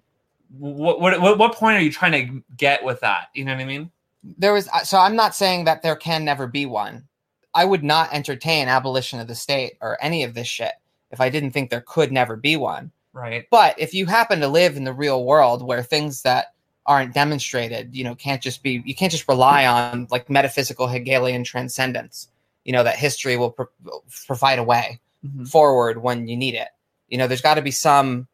what, 0.58 1.00
what 1.00 1.38
what 1.38 1.54
point 1.54 1.78
are 1.78 1.82
you 1.82 1.92
trying 1.92 2.12
to 2.12 2.44
get 2.58 2.84
with 2.84 3.00
that? 3.02 3.28
You 3.34 3.46
know 3.46 3.54
what 3.54 3.62
I 3.62 3.66
mean? 3.66 3.92
There 4.24 4.54
was 4.54 4.70
so 4.84 4.98
I'm 4.98 5.16
not 5.16 5.36
saying 5.36 5.66
that 5.66 5.82
there 5.82 5.96
can 5.96 6.26
never 6.26 6.48
be 6.48 6.66
one. 6.66 7.08
I 7.54 7.66
would 7.66 7.84
not 7.84 8.14
entertain 8.14 8.68
abolition 8.68 9.20
of 9.20 9.28
the 9.28 9.36
state 9.36 9.74
or 9.82 9.98
any 10.02 10.24
of 10.24 10.34
this 10.34 10.48
shit 10.48 10.74
if 11.12 11.20
I 11.20 11.30
didn't 11.30 11.52
think 11.52 11.70
there 11.70 11.84
could 11.86 12.12
never 12.12 12.36
be 12.36 12.56
one. 12.56 12.92
Right. 13.14 13.46
But 13.50 13.80
if 13.80 13.94
you 13.94 14.06
happen 14.06 14.40
to 14.42 14.48
live 14.48 14.78
in 14.78 14.84
the 14.84 14.94
real 14.94 15.26
world 15.26 15.66
where 15.66 15.82
things 15.82 16.22
that 16.22 16.54
aren't 16.86 17.14
demonstrated, 17.14 17.96
you 17.96 18.04
know, 18.04 18.16
can't 18.16 18.42
just 18.42 18.62
be 18.62 18.84
you 18.86 18.96
can't 18.96 19.12
just 19.12 19.28
rely 19.28 19.66
on 19.66 20.08
like 20.12 20.30
metaphysical 20.30 20.88
Hegelian 20.88 21.44
transcendence. 21.44 22.28
You 22.66 22.74
know 22.74 22.84
that 22.84 22.98
history 22.98 23.38
will 23.38 23.52
pro- 23.52 24.02
provide 24.28 24.60
a 24.60 24.64
way 24.64 25.00
mm-hmm. 25.26 25.46
forward 25.46 26.04
when 26.04 26.28
you 26.28 26.38
need 26.38 26.56
it. 26.56 26.70
You 27.08 27.18
know, 27.18 27.28
there's 27.28 27.42
got 27.42 27.56
to 27.56 27.62
be 27.62 27.72
some 27.72 28.28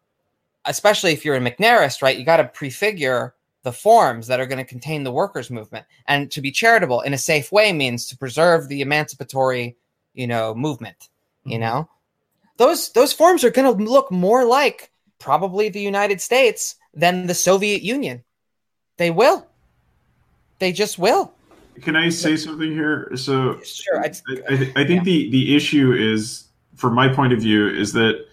especially 0.66 1.14
if 1.14 1.24
you're 1.24 1.36
a 1.36 1.40
Macnairist, 1.40 2.02
right? 2.02 2.18
You 2.18 2.26
got 2.26 2.38
to 2.38 2.46
prefigure 2.46 3.35
the 3.66 3.74
forms 3.74 4.28
that 4.28 4.40
are 4.40 4.46
going 4.46 4.64
to 4.64 4.70
contain 4.70 5.04
the 5.04 5.12
workers' 5.12 5.50
movement. 5.50 5.88
And 6.08 6.30
to 6.32 6.40
be 6.40 6.52
charitable 6.52 7.02
in 7.02 7.16
a 7.16 7.18
safe 7.18 7.52
way 7.52 7.74
means 7.74 8.06
to 8.08 8.18
preserve 8.18 8.70
the 8.70 8.82
emancipatory, 8.82 9.76
you 10.14 10.28
know, 10.28 10.54
movement. 10.54 10.98
Mm-hmm. 11.00 11.52
You 11.52 11.60
know, 11.60 11.90
those 12.58 12.92
those 12.92 13.12
forms 13.12 13.44
are 13.44 13.50
going 13.50 13.76
to 13.76 13.84
look 13.84 14.12
more 14.12 14.46
like 14.46 14.92
probably 15.18 15.70
the 15.70 15.82
United 15.82 16.22
States 16.22 16.76
than 16.94 17.26
the 17.26 17.34
Soviet 17.34 17.82
Union. 17.82 18.24
They 18.98 19.10
will. 19.10 19.48
They 20.60 20.72
just 20.72 21.00
will. 21.00 21.34
Can 21.82 21.96
I 21.96 22.10
say 22.10 22.38
something 22.38 22.72
here? 22.72 23.12
So 23.16 23.60
sure. 23.62 24.00
I, 24.00 24.14
I, 24.48 24.54
I 24.76 24.86
think 24.86 25.00
yeah. 25.00 25.04
the 25.04 25.30
the 25.32 25.56
issue 25.56 25.92
is, 25.92 26.46
from 26.76 26.94
my 26.94 27.10
point 27.10 27.34
of 27.34 27.40
view, 27.40 27.68
is 27.68 27.94
that 27.94 28.28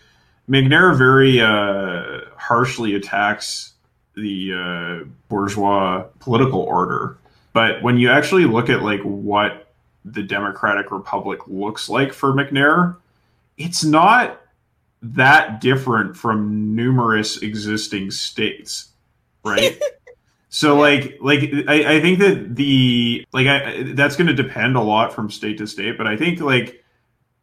Macnair 0.47 0.97
very 0.97 1.41
uh, 1.41 2.21
harshly 2.37 2.95
attacks 2.97 3.72
the 4.15 4.53
uh, 4.55 5.09
bourgeois 5.29 6.05
political 6.21 6.61
order, 6.61 7.19
but 7.53 7.83
when 7.83 7.99
you 7.99 8.11
actually 8.11 8.45
look 8.45 8.69
at 8.69 8.83
like 8.83 9.01
what 9.03 9.73
the 10.05 10.23
Democratic 10.23 10.91
Republic 10.91 11.41
looks 11.47 11.89
like 11.89 12.13
for 12.13 12.33
Macnair, 12.33 12.97
it's 13.57 13.85
not 13.85 14.41
that 15.03 15.61
different 15.61 16.17
from 16.17 16.75
numerous 16.75 17.43
existing 17.43 18.11
states, 18.11 18.89
right? 19.45 19.81
so 20.49 20.77
like 20.77 21.19
like 21.21 21.41
I, 21.69 21.97
I 21.97 22.01
think 22.01 22.21
that 22.21 22.55
the 22.55 23.27
like 23.33 23.47
I, 23.47 23.93
that's 23.95 24.17
going 24.17 24.29
to 24.29 24.35
depend 24.35 24.77
a 24.77 24.81
lot 24.81 25.13
from 25.13 25.31
state 25.31 25.59
to 25.59 25.67
state, 25.67 25.99
but 25.99 26.07
I 26.07 26.17
think 26.17 26.41
like 26.41 26.83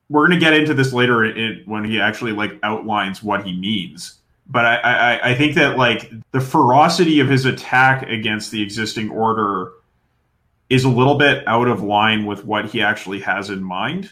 we're 0.10 0.28
going 0.28 0.40
to 0.40 0.44
get 0.44 0.54
into 0.54 0.74
this 0.74 0.92
later 0.92 1.24
in, 1.24 1.62
when 1.66 1.84
he 1.84 2.02
actually 2.02 2.32
like 2.32 2.58
outlines 2.64 3.22
what 3.22 3.46
he 3.46 3.56
means. 3.56 4.16
But 4.50 4.66
I, 4.66 4.76
I, 4.78 5.30
I 5.30 5.36
think 5.36 5.56
that 5.56 5.78
like 5.78 6.12
the 6.32 6.42
ferocity 6.42 7.20
of 7.20 7.30
his 7.30 7.46
attack 7.46 8.10
against 8.10 8.50
the 8.50 8.62
existing 8.64 9.12
order 9.12 9.72
is 10.70 10.84
a 10.84 10.90
little 10.90 11.16
bit 11.16 11.48
out 11.48 11.68
of 11.68 11.84
line 11.84 12.26
with 12.26 12.46
what 12.46 12.66
he 12.66 12.82
actually 12.82 13.20
has 13.22 13.50
in 13.50 13.64
mind. 13.64 14.12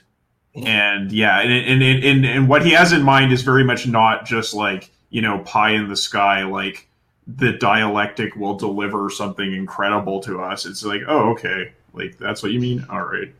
And 0.55 1.11
yeah, 1.11 1.39
and 1.41 1.83
and, 1.83 2.03
and 2.03 2.25
and 2.25 2.49
what 2.49 2.65
he 2.65 2.71
has 2.71 2.91
in 2.91 3.03
mind 3.03 3.31
is 3.31 3.41
very 3.43 3.63
much 3.63 3.87
not 3.87 4.25
just 4.25 4.53
like 4.53 4.89
you 5.09 5.21
know 5.21 5.39
pie 5.39 5.71
in 5.71 5.87
the 5.87 5.95
sky 5.95 6.43
like 6.43 6.87
the 7.27 7.53
dialectic 7.53 8.35
will 8.35 8.55
deliver 8.55 9.09
something 9.09 9.53
incredible 9.53 10.19
to 10.21 10.41
us. 10.41 10.65
It's 10.65 10.83
like 10.83 11.01
oh 11.07 11.31
okay, 11.31 11.73
like 11.93 12.17
that's 12.17 12.41
what 12.41 12.51
you 12.51 12.59
mean. 12.59 12.85
All 12.89 13.03
right. 13.03 13.33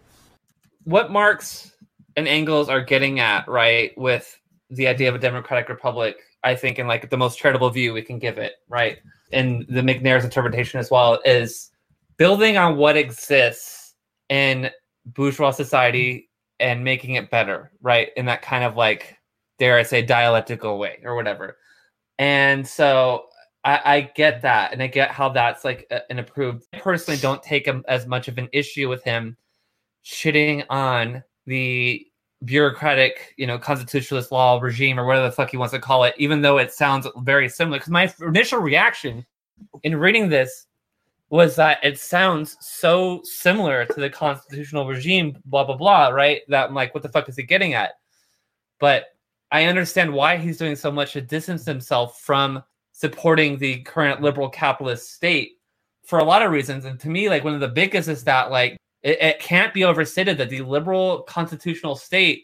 What 0.84 1.12
Marx 1.12 1.72
and 2.16 2.28
Engels 2.28 2.70
are 2.70 2.82
getting 2.82 3.20
at, 3.20 3.48
right, 3.48 3.98
with 3.98 4.40
the 4.70 4.88
idea 4.88 5.10
of 5.10 5.16
a 5.16 5.20
democratic 5.20 5.70
republic 5.70 6.18
I 6.44 6.56
think, 6.56 6.80
in 6.80 6.88
like 6.88 7.10
the 7.10 7.18
most 7.18 7.40
charitable 7.40 7.70
view 7.70 7.94
we 7.94 8.02
can 8.02 8.20
give 8.20 8.38
it, 8.38 8.54
right? 8.70 9.00
And 9.34 9.66
the 9.70 9.82
Macnair's 9.82 10.24
interpretation 10.24 10.80
as 10.80 10.92
well 10.92 11.20
is 11.26 11.72
building 12.18 12.58
on 12.58 12.78
what 12.78 12.98
exists 12.98 13.96
in 14.30 14.70
bourgeois 15.06 15.52
society 15.52 16.30
and 16.60 16.84
making 16.84 17.16
it 17.16 17.30
better, 17.30 17.72
right? 17.82 18.10
In 18.18 18.26
that 18.26 18.42
kind 18.42 18.64
of 18.64 18.76
like, 18.76 19.18
dare 19.60 19.78
I 19.78 19.84
say, 19.84 20.02
dialectical 20.02 20.78
way 20.78 21.00
or 21.04 21.16
whatever. 21.16 21.58
And 22.20 22.68
so 22.68 23.26
I, 23.64 23.82
I 23.86 24.02
get 24.16 24.42
that, 24.44 24.74
and 24.74 24.82
I 24.82 24.88
get 24.88 25.12
how 25.12 25.30
that's 25.30 25.66
like 25.66 25.92
an 26.10 26.20
approved. 26.20 26.66
I 26.74 26.80
personally 26.80 27.20
don't 27.20 27.44
take 27.44 27.66
him 27.66 27.84
as 27.88 28.08
much 28.08 28.28
of 28.28 28.38
an 28.38 28.50
issue 28.54 28.90
with 28.90 29.04
him 29.04 29.38
shitting 30.06 30.64
on 30.70 31.24
the 31.46 32.08
bureaucratic, 32.46 33.34
you 33.38 33.48
know, 33.48 33.58
constitutionalist 33.58 34.32
law 34.32 34.60
regime 34.60 35.00
or 35.00 35.06
whatever 35.06 35.26
the 35.28 35.32
fuck 35.32 35.50
he 35.50 35.58
wants 35.58 35.74
to 35.74 35.80
call 35.80 36.04
it, 36.04 36.14
even 36.18 36.42
though 36.42 36.58
it 36.58 36.72
sounds 36.72 37.08
very 37.18 37.50
similar. 37.50 37.78
Because 37.78 37.92
my 37.92 38.14
initial 38.22 38.60
reaction 38.60 39.26
in 39.84 39.96
reading 39.96 40.30
this 40.30 40.68
was 41.30 41.56
that 41.56 41.84
it 41.84 42.00
sounds 42.00 42.56
so 42.62 43.22
similar 43.24 43.86
to 43.86 44.00
the 44.00 44.10
constitutional 44.10 44.88
regime, 44.88 45.38
blah 45.46 45.64
blah 45.64 45.76
blah, 45.76 46.10
right? 46.10 46.42
That 46.48 46.70
I'm 46.70 46.76
like, 46.76 46.94
what 46.94 47.04
the 47.04 47.10
fuck 47.10 47.28
is 47.28 47.36
he 47.36 47.44
getting 47.44 47.74
at? 47.74 47.94
But 48.80 49.06
I 49.52 49.66
understand 49.66 50.14
why 50.14 50.38
he's 50.38 50.58
doing 50.58 50.76
so 50.76 50.92
much 50.92 51.14
to 51.14 51.22
distance 51.22 51.66
himself 51.66 52.20
from 52.22 52.64
supporting 52.92 53.58
the 53.58 53.82
current 53.82 54.22
liberal 54.22 54.50
capitalist 54.50 55.14
state 55.14 55.54
for 56.04 56.20
a 56.20 56.24
lot 56.24 56.42
of 56.42 56.52
reasons. 56.52 56.86
And 56.86 57.00
to 57.00 57.10
me, 57.10 57.30
like 57.30 57.44
one 57.44 57.54
of 57.54 57.60
the 57.60 57.68
biggest 57.68 58.10
is 58.10 58.24
that 58.26 58.52
like 58.52 58.78
it, 59.08 59.22
it 59.22 59.40
can't 59.40 59.74
be 59.74 59.86
overstated 59.86 60.38
that 60.38 60.50
the 60.50 60.62
liberal 60.62 61.22
constitutional 61.22 61.96
state 61.96 62.44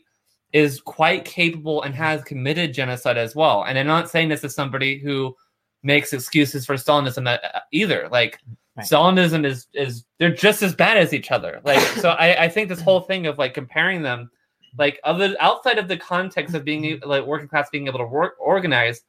is 0.54 0.80
quite 0.80 1.26
capable 1.26 1.82
and 1.82 1.94
has 1.94 2.24
committed 2.24 2.74
genocide 2.74 3.18
as 3.18 3.36
well. 3.36 3.64
And 3.64 3.78
I'm 3.78 3.88
not 3.88 4.10
saying 4.10 4.30
this 4.30 4.46
as 4.46 4.56
somebody 4.56 4.98
who 4.98 5.36
makes 5.82 6.14
excuses 6.14 6.66
for 6.66 6.76
Stalinism 6.76 7.38
either. 7.74 8.08
Like 8.10 8.40
right. 8.78 8.88
Stalinism 8.88 9.46
is 9.46 9.68
is 9.74 10.06
they're 10.20 10.34
just 10.34 10.64
as 10.64 10.74
bad 10.74 10.98
as 10.98 11.14
each 11.14 11.32
other. 11.32 11.60
Like 11.66 11.82
so, 11.98 12.12
I, 12.12 12.46
I 12.46 12.50
think 12.50 12.70
this 12.70 12.82
whole 12.82 13.02
thing 13.02 13.28
of 13.28 13.38
like 13.38 13.54
comparing 13.54 14.02
them, 14.02 14.32
like 14.78 15.02
other 15.04 15.36
outside 15.42 15.80
of 15.80 15.90
the 15.90 15.98
context 15.98 16.56
of 16.56 16.64
being 16.64 16.84
mm-hmm. 16.84 17.10
like 17.10 17.26
working 17.26 17.50
class 17.50 17.70
being 17.72 17.88
able 17.88 18.00
to 18.00 18.06
work 18.06 18.36
organize, 18.40 19.02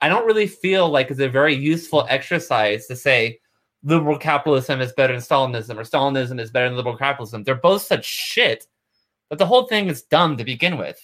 I 0.00 0.08
don't 0.08 0.26
really 0.26 0.46
feel 0.46 0.88
like 0.88 1.10
it's 1.10 1.18
a 1.18 1.28
very 1.28 1.56
useful 1.56 2.06
exercise 2.08 2.86
to 2.86 2.94
say 2.94 3.40
liberal 3.82 4.18
capitalism 4.18 4.80
is 4.80 4.92
better 4.92 5.12
than 5.12 5.22
Stalinism 5.22 5.76
or 5.76 5.84
Stalinism 5.84 6.40
is 6.40 6.50
better 6.50 6.68
than 6.68 6.76
liberal 6.76 6.96
capitalism. 6.96 7.44
They're 7.44 7.54
both 7.54 7.82
such 7.82 8.04
shit 8.04 8.66
that 9.30 9.38
the 9.38 9.46
whole 9.46 9.66
thing 9.66 9.88
is 9.88 10.02
dumb 10.02 10.36
to 10.36 10.44
begin 10.44 10.76
with. 10.76 11.00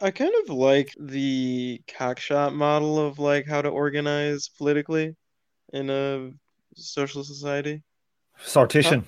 I 0.00 0.10
kind 0.10 0.34
of 0.42 0.54
like 0.54 0.92
the 0.98 1.80
Cockshott 1.86 2.54
model 2.54 2.98
of 2.98 3.20
like 3.20 3.46
how 3.46 3.62
to 3.62 3.68
organize 3.68 4.48
politically 4.48 5.14
in 5.72 5.90
a 5.90 6.30
social 6.74 7.22
society. 7.22 7.82
Sortition. 8.44 9.04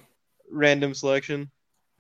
Random 0.51 0.95
selection. 0.95 1.51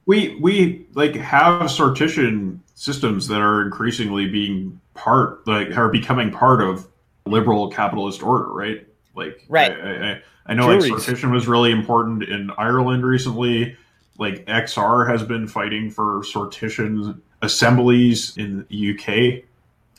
We 0.07 0.38
we 0.40 0.86
like 0.95 1.16
have 1.16 1.62
sortition 1.62 2.61
systems 2.74 3.26
that 3.28 3.40
are 3.40 3.62
increasingly 3.62 4.28
being 4.28 4.80
part 4.92 5.45
like 5.47 5.76
are 5.76 5.88
becoming 5.88 6.30
part 6.30 6.62
of 6.62 6.86
liberal 7.26 7.70
capitalist 7.70 8.22
order, 8.22 8.53
right? 8.53 8.86
Like 9.14 9.44
right. 9.48 9.72
I, 9.72 10.10
I, 10.12 10.22
I 10.46 10.54
know 10.54 10.66
Juries. 10.78 10.90
like 10.90 11.00
sortition 11.00 11.32
was 11.32 11.46
really 11.46 11.70
important 11.70 12.24
in 12.24 12.50
Ireland 12.58 13.04
recently. 13.04 13.76
Like 14.18 14.44
XR 14.46 15.08
has 15.08 15.22
been 15.22 15.48
fighting 15.48 15.90
for 15.90 16.20
sortition 16.22 17.20
assemblies 17.42 18.36
in 18.36 18.66
the 18.68 18.94
UK. 18.94 19.44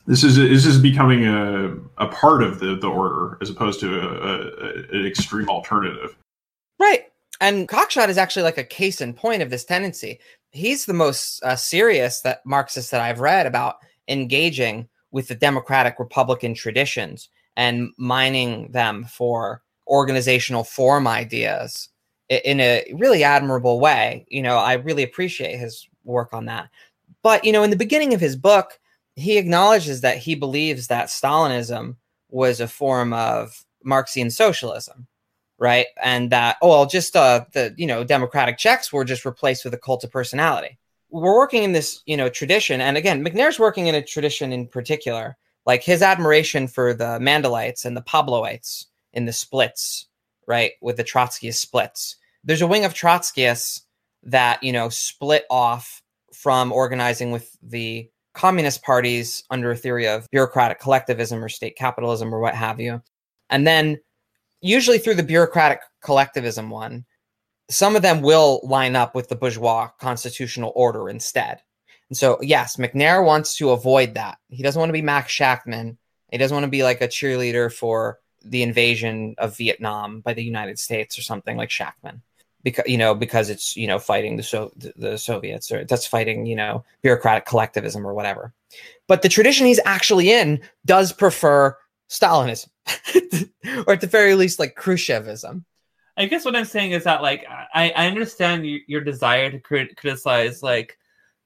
This 0.08 0.24
is 0.24 0.36
this 0.36 0.66
is 0.66 0.80
becoming 0.80 1.26
a, 1.26 1.76
a 1.98 2.08
part 2.08 2.44
of 2.44 2.60
the, 2.60 2.76
the 2.76 2.88
order 2.88 3.38
as 3.42 3.50
opposed 3.50 3.80
to 3.82 4.00
a, 4.00 4.08
a, 4.08 5.00
an 5.00 5.06
extreme 5.06 5.50
alternative. 5.50 6.16
Right. 6.80 7.06
And 7.42 7.68
Cockshott 7.68 8.10
is 8.10 8.18
actually 8.18 8.44
like 8.44 8.58
a 8.58 8.64
case 8.64 9.02
in 9.02 9.14
point 9.14 9.42
of 9.42 9.50
this 9.50 9.66
tendency. 9.66 10.20
He's 10.52 10.86
the 10.86 10.94
most 10.94 11.44
uh, 11.44 11.56
serious 11.56 12.22
that 12.22 12.46
Marxist 12.46 12.92
that 12.92 13.02
I've 13.02 13.20
read 13.20 13.46
about 13.46 13.78
engaging 14.08 14.88
with 15.12 15.28
the 15.28 15.36
democratic 15.36 15.96
republican 15.98 16.54
traditions 16.54 17.30
and 17.56 17.92
mining 17.98 18.72
them 18.72 19.06
for 19.06 19.62
organizational 19.88 20.64
form 20.64 21.08
ideas 21.08 21.90
in 22.30 22.60
a 22.60 22.92
really 22.96 23.24
admirable 23.24 23.80
way. 23.80 24.26
You 24.30 24.42
know, 24.42 24.58
I 24.58 24.74
really 24.74 25.04
appreciate 25.04 25.58
his 25.58 25.88
work 26.04 26.34
on 26.34 26.46
that. 26.46 26.70
But, 27.22 27.44
you 27.44 27.52
know, 27.52 27.64
in 27.64 27.70
the 27.70 27.76
beginning 27.76 28.14
of 28.14 28.22
his 28.22 28.36
book, 28.36 28.80
he 29.16 29.38
acknowledges 29.38 30.02
that 30.02 30.18
he 30.18 30.36
believes 30.36 30.88
that 30.88 31.08
Stalinism 31.08 31.96
was 32.30 32.60
a 32.60 32.68
form 32.68 33.14
of 33.14 33.64
Marxian 33.84 34.32
socialism, 34.32 35.08
right? 35.58 35.88
And 36.04 36.32
that, 36.32 36.58
oh, 36.62 36.70
well, 36.70 36.86
just 36.86 37.16
uh, 37.16 37.46
the, 37.54 37.74
you 37.78 37.88
know, 37.88 38.04
democratic 38.04 38.58
checks 38.58 38.92
were 38.92 39.06
just 39.06 39.26
replaced 39.26 39.64
with 39.64 39.74
a 39.74 39.78
cult 39.78 40.04
of 40.04 40.12
personality. 40.12 40.78
We're 41.10 41.36
working 41.36 41.64
in 41.64 41.72
this, 41.72 42.02
you 42.06 42.18
know, 42.18 42.28
tradition. 42.28 42.82
And 42.82 42.98
again, 42.98 43.24
Macnair's 43.24 43.60
working 43.60 43.88
in 43.88 43.96
a 43.96 44.02
tradition 44.02 44.52
in 44.52 44.68
particular, 44.68 45.38
like 45.66 45.84
his 45.84 46.02
admiration 46.02 46.68
for 46.68 46.94
the 46.94 47.20
Mandelites 47.20 47.86
and 47.86 47.96
the 47.98 48.02
Pabloites 48.02 48.86
in 49.14 49.26
the 49.26 49.34
splits, 49.34 50.08
right? 50.48 50.74
With 50.82 50.98
the 50.98 51.04
Trotskyist 51.04 51.56
splits. 51.56 52.18
There's 52.44 52.62
a 52.62 52.68
wing 52.68 52.86
of 52.86 52.94
Trotskyists 52.94 53.82
that, 54.24 54.62
you 54.64 54.72
know, 54.72 54.90
split 54.90 55.46
off 55.50 56.02
from 56.34 56.72
organizing 56.72 57.32
with 57.32 57.56
the 57.64 58.10
communist 58.34 58.84
parties 58.84 59.44
under 59.50 59.72
a 59.72 59.78
theory 59.78 60.08
of 60.08 60.28
bureaucratic 60.30 60.80
collectivism 60.80 61.44
or 61.44 61.50
state 61.50 61.78
capitalism 61.78 62.34
or 62.34 62.40
what 62.40 62.54
have 62.54 62.80
you. 62.80 63.02
And 63.50 63.66
then, 63.66 64.00
usually 64.62 64.98
through 64.98 65.16
the 65.16 65.24
bureaucratic 65.24 65.80
collectivism 66.04 66.70
one, 66.70 67.06
some 67.70 67.96
of 67.96 68.02
them 68.02 68.22
will 68.22 68.60
line 68.64 68.96
up 68.96 69.16
with 69.16 69.30
the 69.30 69.36
bourgeois 69.36 69.90
constitutional 70.00 70.72
order 70.76 71.10
instead. 71.10 71.62
And 72.10 72.18
so, 72.18 72.38
yes, 72.42 72.78
Macnair 72.78 73.26
wants 73.26 73.58
to 73.58 73.72
avoid 73.72 74.14
that. 74.14 74.38
He 74.50 74.64
doesn't 74.64 74.80
want 74.80 74.90
to 74.90 74.94
be 74.94 75.02
Max 75.02 75.32
Shachtman. 75.34 75.98
He 76.32 76.38
doesn't 76.38 76.56
want 76.56 76.66
to 76.66 76.72
be 76.72 76.84
like 76.84 77.02
a 77.02 77.08
cheerleader 77.08 77.72
for 77.72 78.20
the 78.44 78.62
invasion 78.62 79.36
of 79.38 79.58
Vietnam 79.58 80.22
by 80.22 80.34
the 80.34 80.44
United 80.44 80.78
States 80.78 81.18
or 81.18 81.24
something 81.24 81.58
like 81.58 81.70
Shachtman 81.70 82.22
because 82.66 82.86
you 82.88 82.98
know 82.98 83.16
because 83.16 83.50
it's 83.50 83.78
you 83.78 83.88
know 83.88 84.00
fighting 84.00 84.36
the 84.36 84.44
so 84.44 84.74
the 84.76 85.18
Soviets 85.18 85.72
or 85.72 85.86
that's 85.86 86.08
fighting 86.08 86.46
you 86.46 86.56
know 86.56 86.84
bureaucratic 87.02 87.46
collectivism 87.46 88.06
or 88.06 88.14
whatever. 88.14 88.54
But 89.08 89.22
the 89.22 89.30
tradition 89.30 89.68
he's 89.68 89.80
actually 89.86 90.32
in 90.32 90.62
does 90.84 91.14
prefer 91.14 91.78
Stalinism, 92.10 92.70
or 93.88 93.94
at 93.94 94.02
the 94.02 94.08
very 94.08 94.36
least 94.36 94.60
like 94.60 94.76
Khrushchevism. 94.76 95.64
I 96.18 96.26
guess 96.26 96.46
what 96.46 96.56
I'm 96.56 96.66
saying 96.66 96.92
is 96.92 97.04
that 97.04 97.22
like 97.22 97.46
I, 97.50 97.92
I 97.96 98.08
understand 98.08 98.68
your, 98.68 98.80
your 98.88 99.02
desire 99.02 99.52
to 99.52 99.60
crit- 99.60 99.96
criticize 99.96 100.64
like 100.64 100.98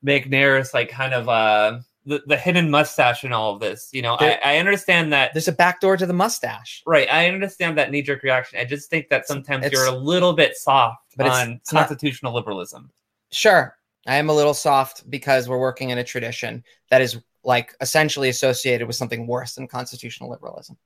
Macnair's 0.06 0.74
like 0.74 0.89
kind 0.89 1.14
of 1.14 1.30
uh 1.30 1.80
the, 2.06 2.24
the 2.26 2.38
hidden 2.38 2.70
mustache 2.70 3.24
and 3.24 3.34
all 3.34 3.54
of 3.54 3.60
this. 3.60 3.89
You 3.91 4.02
know, 4.02 4.18
there, 4.20 4.39
I, 4.43 4.56
I 4.56 4.58
understand 4.58 5.14
that 5.14 5.34
there's 5.34 5.47
a 5.47 5.54
backdoor 5.54 5.97
to 5.97 6.06
the 6.06 6.14
mustache. 6.14 6.82
Right. 6.86 7.08
I 7.12 7.28
understand 7.28 7.78
that 7.78 7.91
knee 7.91 8.02
jerk 8.02 8.24
reaction. 8.24 8.60
I 8.60 8.66
just 8.66 8.89
think 8.89 9.10
that 9.10 9.28
sometimes 9.28 9.66
it's, 9.66 9.74
you're 9.74 9.86
a 9.86 9.95
little 9.95 10.34
bit 10.34 10.58
soft 10.58 11.14
but 11.16 11.28
on 11.28 11.52
it's, 11.52 11.62
it's 11.62 11.72
constitutional 11.72 12.32
not, 12.32 12.38
liberalism. 12.38 12.91
Sure. 13.32 13.78
I 14.08 14.16
am 14.16 14.30
a 14.30 14.34
little 14.34 14.54
soft 14.56 15.10
because 15.10 15.47
we're 15.47 15.60
working 15.60 15.91
in 15.91 15.97
a 15.97 16.04
tradition 16.04 16.64
that 16.89 17.02
is 17.02 17.20
like 17.43 17.76
essentially 17.80 18.30
associated 18.30 18.88
with 18.88 18.95
something 18.95 19.28
worse 19.28 19.56
than 19.56 19.68
constitutional 19.68 20.30
liberalism. 20.30 20.78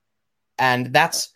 And 0.59 0.87
that's 0.87 1.29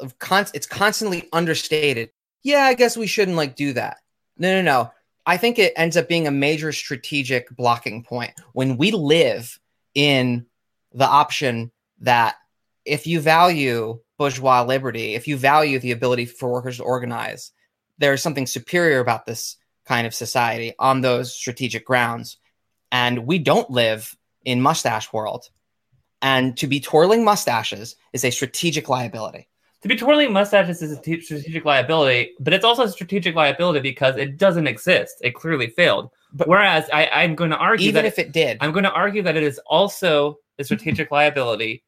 it's 0.00 0.66
constantly 0.66 1.28
understated. 1.32 2.10
Yeah, 2.42 2.64
I 2.64 2.74
guess 2.74 2.96
we 2.96 3.06
shouldn't 3.06 3.36
like 3.36 3.56
do 3.56 3.72
that. 3.74 3.98
No, 4.38 4.54
no, 4.56 4.62
no. 4.62 4.92
I 5.30 5.36
think 5.36 5.60
it 5.60 5.74
ends 5.76 5.96
up 5.96 6.08
being 6.08 6.26
a 6.26 6.32
major 6.32 6.72
strategic 6.72 7.54
blocking 7.54 8.02
point 8.02 8.32
when 8.52 8.76
we 8.76 8.90
live 8.90 9.60
in 9.94 10.46
the 10.92 11.06
option 11.06 11.70
that 12.00 12.34
if 12.84 13.06
you 13.06 13.20
value 13.20 14.00
bourgeois 14.18 14.64
liberty, 14.64 15.14
if 15.14 15.28
you 15.28 15.36
value 15.36 15.78
the 15.78 15.92
ability 15.92 16.24
for 16.24 16.50
workers 16.50 16.78
to 16.78 16.82
organize, 16.82 17.52
there's 17.98 18.20
something 18.20 18.48
superior 18.48 18.98
about 18.98 19.24
this 19.24 19.56
kind 19.84 20.04
of 20.04 20.16
society 20.16 20.74
on 20.80 21.00
those 21.00 21.32
strategic 21.32 21.86
grounds. 21.86 22.38
And 22.90 23.24
we 23.24 23.38
don't 23.38 23.70
live 23.70 24.16
in 24.44 24.60
mustache 24.60 25.12
world. 25.12 25.48
And 26.20 26.56
to 26.56 26.66
be 26.66 26.80
twirling 26.80 27.24
mustaches 27.24 27.94
is 28.12 28.24
a 28.24 28.32
strategic 28.32 28.88
liability 28.88 29.48
to 29.82 29.88
be 29.88 29.96
twirling 29.96 30.32
mustaches 30.32 30.82
is 30.82 30.92
a 30.92 30.96
strategic 30.96 31.64
liability, 31.64 32.32
but 32.38 32.52
it's 32.52 32.64
also 32.64 32.82
a 32.82 32.88
strategic 32.88 33.34
liability 33.34 33.80
because 33.80 34.16
it 34.16 34.36
doesn't 34.36 34.66
exist. 34.66 35.16
It 35.22 35.34
clearly 35.34 35.68
failed. 35.68 36.10
But 36.32 36.48
whereas 36.48 36.88
I, 36.92 37.06
I'm 37.06 37.34
going 37.34 37.50
to 37.50 37.56
argue 37.56 37.88
even 37.88 38.04
that 38.04 38.08
if 38.08 38.18
it 38.18 38.32
did, 38.32 38.58
I'm 38.60 38.72
going 38.72 38.84
to 38.84 38.92
argue 38.92 39.22
that 39.22 39.36
it 39.36 39.42
is 39.42 39.58
also 39.66 40.38
a 40.58 40.64
strategic 40.64 41.10
liability 41.10 41.82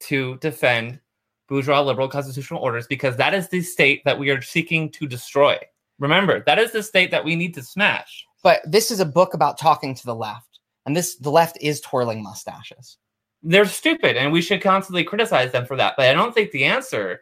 to 0.00 0.36
defend 0.38 1.00
bourgeois 1.48 1.82
liberal 1.82 2.08
constitutional 2.08 2.60
orders 2.60 2.86
because 2.86 3.16
that 3.16 3.34
is 3.34 3.48
the 3.48 3.60
state 3.60 4.02
that 4.04 4.18
we 4.18 4.30
are 4.30 4.40
seeking 4.40 4.90
to 4.92 5.06
destroy. 5.06 5.58
Remember, 5.98 6.42
that 6.46 6.58
is 6.58 6.72
the 6.72 6.82
state 6.82 7.10
that 7.10 7.24
we 7.24 7.36
need 7.36 7.54
to 7.54 7.62
smash. 7.62 8.24
But 8.42 8.60
this 8.64 8.90
is 8.90 9.00
a 9.00 9.04
book 9.04 9.34
about 9.34 9.58
talking 9.58 9.94
to 9.94 10.06
the 10.06 10.14
left, 10.14 10.60
and 10.86 10.96
this 10.96 11.16
the 11.16 11.30
left 11.30 11.58
is 11.60 11.80
twirling 11.80 12.22
mustaches. 12.22 12.98
they're 13.42 13.66
stupid 13.66 14.16
and 14.16 14.32
we 14.32 14.40
should 14.40 14.62
constantly 14.62 15.04
criticize 15.04 15.50
them 15.52 15.66
for 15.66 15.76
that. 15.76 15.94
But 15.96 16.06
I 16.06 16.12
don't 16.12 16.32
think 16.32 16.52
the 16.52 16.64
answer 16.64 17.20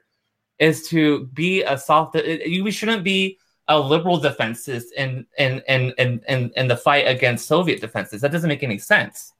is 0.60 0.88
to 0.88 1.26
be 1.28 1.62
a 1.62 1.76
soft 1.76 2.14
we 2.14 2.70
shouldn't 2.70 3.02
be 3.02 3.38
a 3.66 3.78
liberal 3.78 4.18
defenses 4.18 4.92
in 4.96 5.26
in 5.38 5.62
in 5.66 5.92
in 5.98 6.20
in, 6.28 6.50
in 6.56 6.68
the 6.68 6.76
fight 6.76 7.08
against 7.08 7.48
Soviet 7.48 7.80
defenses. 7.80 8.20
That 8.20 8.32
doesn't 8.32 8.48
make 8.48 8.62
any 8.62 8.78
sense. 8.78 9.32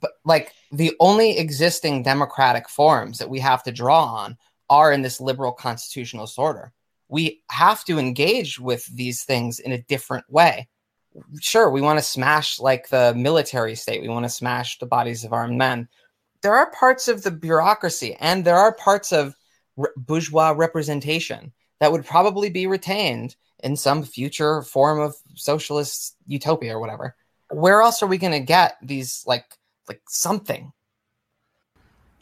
But 0.00 0.12
like 0.24 0.52
the 0.70 0.94
only 1.00 1.38
existing 1.38 2.02
democratic 2.02 2.68
forms 2.68 3.18
that 3.18 3.30
we 3.30 3.40
have 3.40 3.62
to 3.64 3.72
draw 3.72 4.04
on 4.04 4.36
are 4.70 4.92
in 4.92 5.02
this 5.02 5.20
liberal 5.20 5.52
constitutional 5.52 6.28
order. 6.38 6.72
We 7.08 7.42
have 7.50 7.84
to 7.84 7.98
engage 7.98 8.58
with 8.58 8.84
these 8.86 9.24
things 9.24 9.60
in 9.60 9.72
a 9.72 9.82
different 9.82 10.28
way 10.30 10.68
sure, 11.40 11.70
we 11.70 11.80
want 11.80 11.98
to 11.98 12.04
smash 12.04 12.58
like 12.58 12.88
the 12.88 13.14
military 13.14 13.74
state, 13.74 14.02
we 14.02 14.08
want 14.08 14.24
to 14.24 14.30
smash 14.30 14.78
the 14.78 14.86
bodies 14.86 15.24
of 15.24 15.32
armed 15.32 15.56
men. 15.56 15.88
There 16.42 16.54
are 16.54 16.70
parts 16.70 17.08
of 17.08 17.22
the 17.22 17.30
bureaucracy 17.30 18.14
and 18.20 18.44
there 18.44 18.56
are 18.56 18.74
parts 18.74 19.12
of 19.12 19.34
re- 19.76 19.90
bourgeois 19.96 20.50
representation 20.56 21.52
that 21.80 21.92
would 21.92 22.04
probably 22.04 22.50
be 22.50 22.66
retained 22.66 23.36
in 23.62 23.76
some 23.76 24.02
future 24.02 24.62
form 24.62 25.00
of 25.00 25.16
socialist 25.34 26.16
utopia 26.26 26.76
or 26.76 26.80
whatever. 26.80 27.14
Where 27.50 27.82
else 27.82 28.02
are 28.02 28.06
we 28.06 28.18
going 28.18 28.32
to 28.32 28.40
get 28.40 28.76
these 28.82 29.22
like 29.26 29.44
like 29.88 30.02
something? 30.08 30.72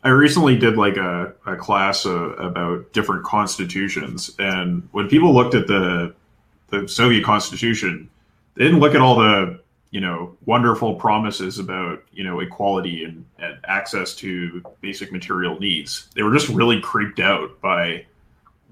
I 0.03 0.11
recently 0.11 0.59
did 0.59 0.77
like 0.77 0.99
a, 0.99 1.33
a 1.47 1.57
class 1.57 2.05
uh, 2.05 2.33
about 2.35 2.93
different 2.93 3.25
constitutions, 3.25 4.31
and 4.39 4.87
when 4.93 5.09
people 5.09 5.35
looked 5.35 5.55
at 5.55 5.67
the 5.67 6.15
the 6.69 6.87
Soviet 6.89 7.25
constitution, 7.25 8.11
they 8.55 8.65
didn't 8.65 8.81
look 8.81 8.95
at 8.95 9.01
all 9.01 9.17
the 9.17 9.61
you 9.95 10.01
know 10.01 10.37
wonderful 10.45 10.97
promises 10.97 11.61
about 11.61 12.03
you 12.13 12.25
know 12.25 12.41
equality 12.41 13.05
and, 13.05 13.25
and 13.39 13.57
access 13.65 14.13
to 14.17 14.61
basic 14.81 15.13
material 15.13 15.57
needs. 15.61 16.09
They 16.17 16.25
were 16.25 16.33
just 16.33 16.49
really 16.49 16.81
creeped 16.81 17.21
out 17.21 17.61
by 17.61 18.05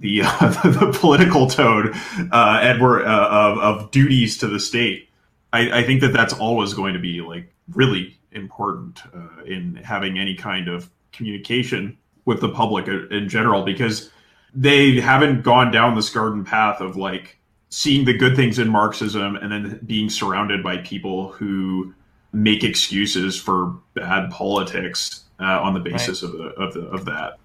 the 0.01 0.23
uh, 0.25 0.49
the 0.64 0.91
political 0.99 1.47
tone 1.47 1.93
uh, 2.33 2.59
Edward 2.61 3.05
uh, 3.05 3.29
of, 3.31 3.59
of 3.59 3.91
duties 3.93 4.37
to 4.39 4.49
the 4.49 4.59
state. 4.59 5.09
I, 5.53 5.79
I, 5.79 5.83
think 5.85 6.01
that 6.01 6.12
that's 6.12 6.33
always 6.33 6.75
going 6.75 6.95
to 6.95 6.99
be 6.99 7.20
like 7.20 7.55
really 7.73 8.18
important 8.33 9.01
uh, 9.14 9.45
in 9.45 9.77
having 9.77 10.18
any 10.18 10.35
kind 10.35 10.66
of 10.66 10.91
communication 11.12 11.97
with 12.25 12.41
the 12.41 12.49
public 12.49 12.89
in 12.89 13.29
general 13.29 13.62
because 13.62 14.11
they 14.55 14.99
haven't 14.99 15.43
gone 15.43 15.70
down 15.70 15.95
this 15.95 16.11
garden 16.11 16.45
path 16.45 16.81
of 16.81 16.97
like 16.97 17.39
seeing 17.73 18.05
the 18.05 18.12
good 18.12 18.37
things 18.37 18.59
in 18.59 18.68
Marxism 18.68 19.37
and 19.37 19.51
then 19.51 19.81
being 19.87 20.11
surrounded 20.11 20.62
by 20.62 20.77
people 20.79 21.33
who 21.33 21.95
make 22.35 22.64
excuses 22.64 23.41
for 23.41 23.75
bad 23.95 24.31
politics 24.31 25.25
uh, 25.41 25.59
on 25.59 25.73
the 25.73 25.81
basis 25.81 26.23
right. 26.23 26.33
of 26.33 26.39
the 26.39 26.45
of 26.61 26.75
the 26.75 26.81
of 26.89 27.05
that. 27.07 27.39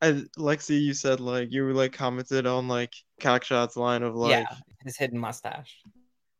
I, 0.00 0.12
Lexi, 0.38 0.80
you 0.80 0.94
said 0.94 1.18
like 1.18 1.50
you 1.50 1.70
like 1.72 1.92
commented 1.92 2.46
on 2.46 2.68
like 2.68 2.94
Cockshott's 3.20 3.76
line 3.76 4.04
of 4.04 4.14
like 4.14 4.30
yeah, 4.30 4.56
his 4.84 4.96
hidden 4.96 5.18
mustache. 5.18 5.82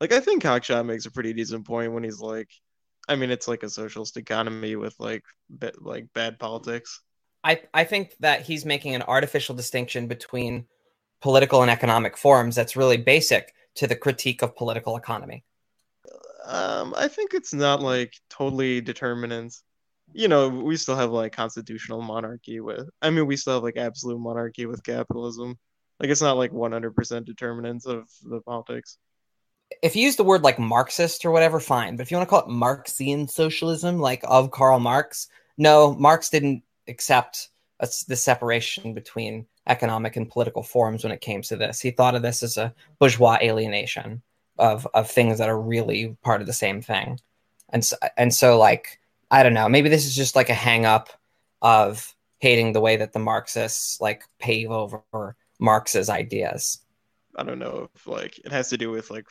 Like 0.00 0.12
I 0.12 0.20
think 0.20 0.44
Cockshott 0.44 0.86
makes 0.86 1.06
a 1.06 1.10
pretty 1.10 1.32
decent 1.32 1.66
point 1.66 1.92
when 1.92 2.04
he's 2.04 2.20
like, 2.20 2.50
I 3.08 3.16
mean, 3.16 3.30
it's 3.30 3.48
like 3.48 3.64
a 3.64 3.70
socialist 3.70 4.16
economy 4.16 4.76
with 4.76 4.94
like 5.00 5.24
like 5.80 6.12
bad 6.14 6.38
politics. 6.38 7.00
I 7.42 7.62
I 7.74 7.82
think 7.82 8.14
that 8.20 8.42
he's 8.42 8.64
making 8.64 8.94
an 8.94 9.02
artificial 9.02 9.56
distinction 9.56 10.06
between 10.06 10.66
political 11.26 11.60
and 11.60 11.72
economic 11.72 12.16
forms 12.16 12.54
that's 12.54 12.76
really 12.76 12.96
basic 12.96 13.52
to 13.74 13.88
the 13.88 13.96
critique 13.96 14.42
of 14.42 14.54
political 14.54 14.96
economy? 14.96 15.42
Um, 16.46 16.94
I 16.96 17.08
think 17.08 17.34
it's 17.34 17.52
not 17.52 17.82
like 17.82 18.14
totally 18.30 18.80
determinants. 18.80 19.64
You 20.12 20.28
know, 20.28 20.48
we 20.48 20.76
still 20.76 20.94
have 20.94 21.10
like 21.10 21.34
constitutional 21.34 22.00
monarchy 22.00 22.60
with. 22.60 22.88
I 23.02 23.10
mean, 23.10 23.26
we 23.26 23.36
still 23.36 23.54
have 23.54 23.64
like 23.64 23.76
absolute 23.76 24.20
monarchy 24.20 24.66
with 24.66 24.84
capitalism. 24.84 25.58
Like 25.98 26.10
it's 26.10 26.22
not 26.22 26.36
like 26.36 26.52
100% 26.52 27.24
determinants 27.24 27.86
of 27.86 28.08
the 28.22 28.40
politics. 28.42 28.96
If 29.82 29.96
you 29.96 30.04
use 30.04 30.14
the 30.14 30.22
word 30.22 30.42
like 30.42 30.60
Marxist 30.60 31.24
or 31.24 31.32
whatever, 31.32 31.58
fine. 31.58 31.96
But 31.96 32.02
if 32.02 32.12
you 32.12 32.18
want 32.18 32.28
to 32.28 32.30
call 32.30 32.44
it 32.44 32.52
Marxian 32.52 33.28
socialism, 33.28 33.98
like 33.98 34.20
of 34.22 34.52
Karl 34.52 34.78
Marx, 34.78 35.26
no, 35.58 35.92
Marx 35.92 36.30
didn't 36.30 36.62
accept 36.86 37.48
a, 37.80 37.88
the 38.06 38.14
separation 38.14 38.94
between 38.94 39.46
economic 39.66 40.16
and 40.16 40.30
political 40.30 40.62
forms 40.62 41.02
when 41.02 41.12
it 41.12 41.20
came 41.20 41.42
to 41.42 41.56
this. 41.56 41.80
He 41.80 41.90
thought 41.90 42.14
of 42.14 42.22
this 42.22 42.42
as 42.42 42.56
a 42.56 42.74
bourgeois 42.98 43.38
alienation 43.40 44.22
of 44.58 44.86
of 44.94 45.10
things 45.10 45.38
that 45.38 45.48
are 45.48 45.60
really 45.60 46.16
part 46.22 46.40
of 46.40 46.46
the 46.46 46.52
same 46.52 46.80
thing. 46.80 47.20
And 47.70 47.84
so, 47.84 47.96
and 48.16 48.32
so 48.32 48.58
like 48.58 49.00
I 49.30 49.42
don't 49.42 49.54
know, 49.54 49.68
maybe 49.68 49.88
this 49.88 50.06
is 50.06 50.14
just 50.14 50.36
like 50.36 50.48
a 50.48 50.54
hang 50.54 50.86
up 50.86 51.10
of 51.62 52.14
hating 52.38 52.72
the 52.72 52.80
way 52.80 52.96
that 52.96 53.12
the 53.12 53.18
Marxists 53.18 54.00
like 54.00 54.24
pave 54.38 54.70
over 54.70 55.36
Marx's 55.58 56.08
ideas. 56.08 56.80
I 57.36 57.42
don't 57.42 57.58
know 57.58 57.90
if 57.94 58.06
like 58.06 58.38
it 58.38 58.52
has 58.52 58.68
to 58.70 58.78
do 58.78 58.90
with 58.90 59.10
like 59.10 59.26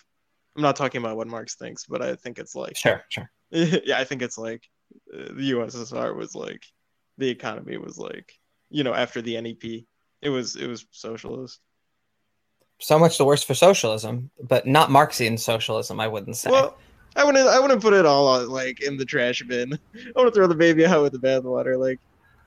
I'm 0.55 0.61
not 0.61 0.75
talking 0.75 1.01
about 1.01 1.17
what 1.17 1.27
Marx 1.27 1.55
thinks, 1.55 1.85
but 1.85 2.01
I 2.01 2.15
think 2.15 2.39
it's 2.39 2.55
like 2.55 2.75
sure, 2.75 3.03
sure. 3.09 3.29
yeah, 3.51 3.99
I 3.99 4.03
think 4.03 4.21
it's 4.21 4.37
like 4.37 4.69
the 5.07 5.51
USSR 5.51 6.15
was 6.15 6.35
like 6.35 6.65
the 7.17 7.29
economy 7.29 7.77
was 7.77 7.97
like 7.97 8.33
you 8.69 8.83
know 8.83 8.93
after 8.93 9.21
the 9.21 9.39
NEP 9.39 9.85
it 10.25 10.29
was 10.29 10.55
it 10.55 10.67
was 10.67 10.85
socialist. 10.91 11.59
So 12.79 12.99
much 12.99 13.17
the 13.17 13.25
worse 13.25 13.43
for 13.43 13.53
socialism, 13.53 14.31
but 14.41 14.67
not 14.67 14.89
Marxian 14.89 15.37
socialism. 15.37 15.99
I 15.99 16.07
wouldn't 16.07 16.35
say. 16.35 16.49
Well, 16.49 16.77
I 17.15 17.23
wouldn't. 17.23 17.47
I 17.47 17.59
wouldn't 17.59 17.81
put 17.81 17.93
it 17.93 18.05
all 18.05 18.27
on, 18.27 18.49
like 18.49 18.81
in 18.81 18.97
the 18.97 19.05
trash 19.05 19.43
bin. 19.43 19.73
I 19.95 20.11
want 20.15 20.33
to 20.33 20.37
throw 20.37 20.47
the 20.47 20.55
baby 20.55 20.85
out 20.85 21.03
with 21.03 21.13
the 21.13 21.19
bathwater. 21.19 21.79
Like 21.79 21.99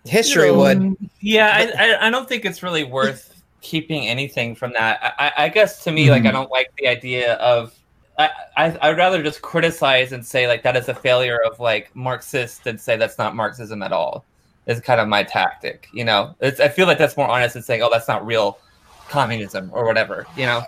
history 0.05 0.49
you 0.49 0.53
know, 0.53 0.59
would. 0.59 0.97
Yeah, 1.20 1.72
I, 1.79 2.09
I 2.09 2.11
don't 2.11 2.29
think 2.29 2.45
it's 2.45 2.62
really 2.62 2.85
worth 2.85 3.43
keeping 3.61 4.09
anything 4.09 4.57
from 4.57 4.72
that. 4.72 5.14
I, 5.18 5.45
I 5.45 5.49
guess 5.49 5.85
to 5.85 5.93
me, 5.93 6.05
mm-hmm. 6.07 6.11
like 6.11 6.26
I 6.26 6.33
don't 6.33 6.51
like 6.51 6.72
the 6.79 6.89
idea 6.89 7.35
of. 7.35 7.74
I, 8.18 8.31
I 8.57 8.79
I'd 8.83 8.99
rather 8.99 9.22
just 9.22 9.43
criticize 9.43 10.11
and 10.11 10.26
say 10.26 10.49
like 10.49 10.64
that 10.64 10.76
is 10.76 10.89
a 10.89 10.95
failure 10.95 11.39
of 11.47 11.61
like 11.61 11.95
Marxists 11.95 12.66
and 12.66 12.81
say 12.81 12.97
that's 12.97 13.16
not 13.16 13.37
Marxism 13.37 13.81
at 13.81 13.93
all 13.93 14.24
is 14.69 14.81
kind 14.81 15.01
of 15.01 15.09
my 15.09 15.25
tactic. 15.25 15.89
You 15.93 16.05
know, 16.05 16.37
it's, 16.41 16.61
I 16.61 16.69
feel 16.69 16.87
like 16.87 16.99
that's 16.99 17.16
more 17.16 17.29
honest 17.29 17.55
than 17.55 17.62
saying, 17.64 17.83
"Oh, 17.83 17.91
that's 17.91 18.07
not 18.07 18.25
real 18.25 18.59
communism" 19.09 19.71
or 19.73 19.85
whatever. 19.85 20.27
You 20.37 20.47
know, 20.47 20.62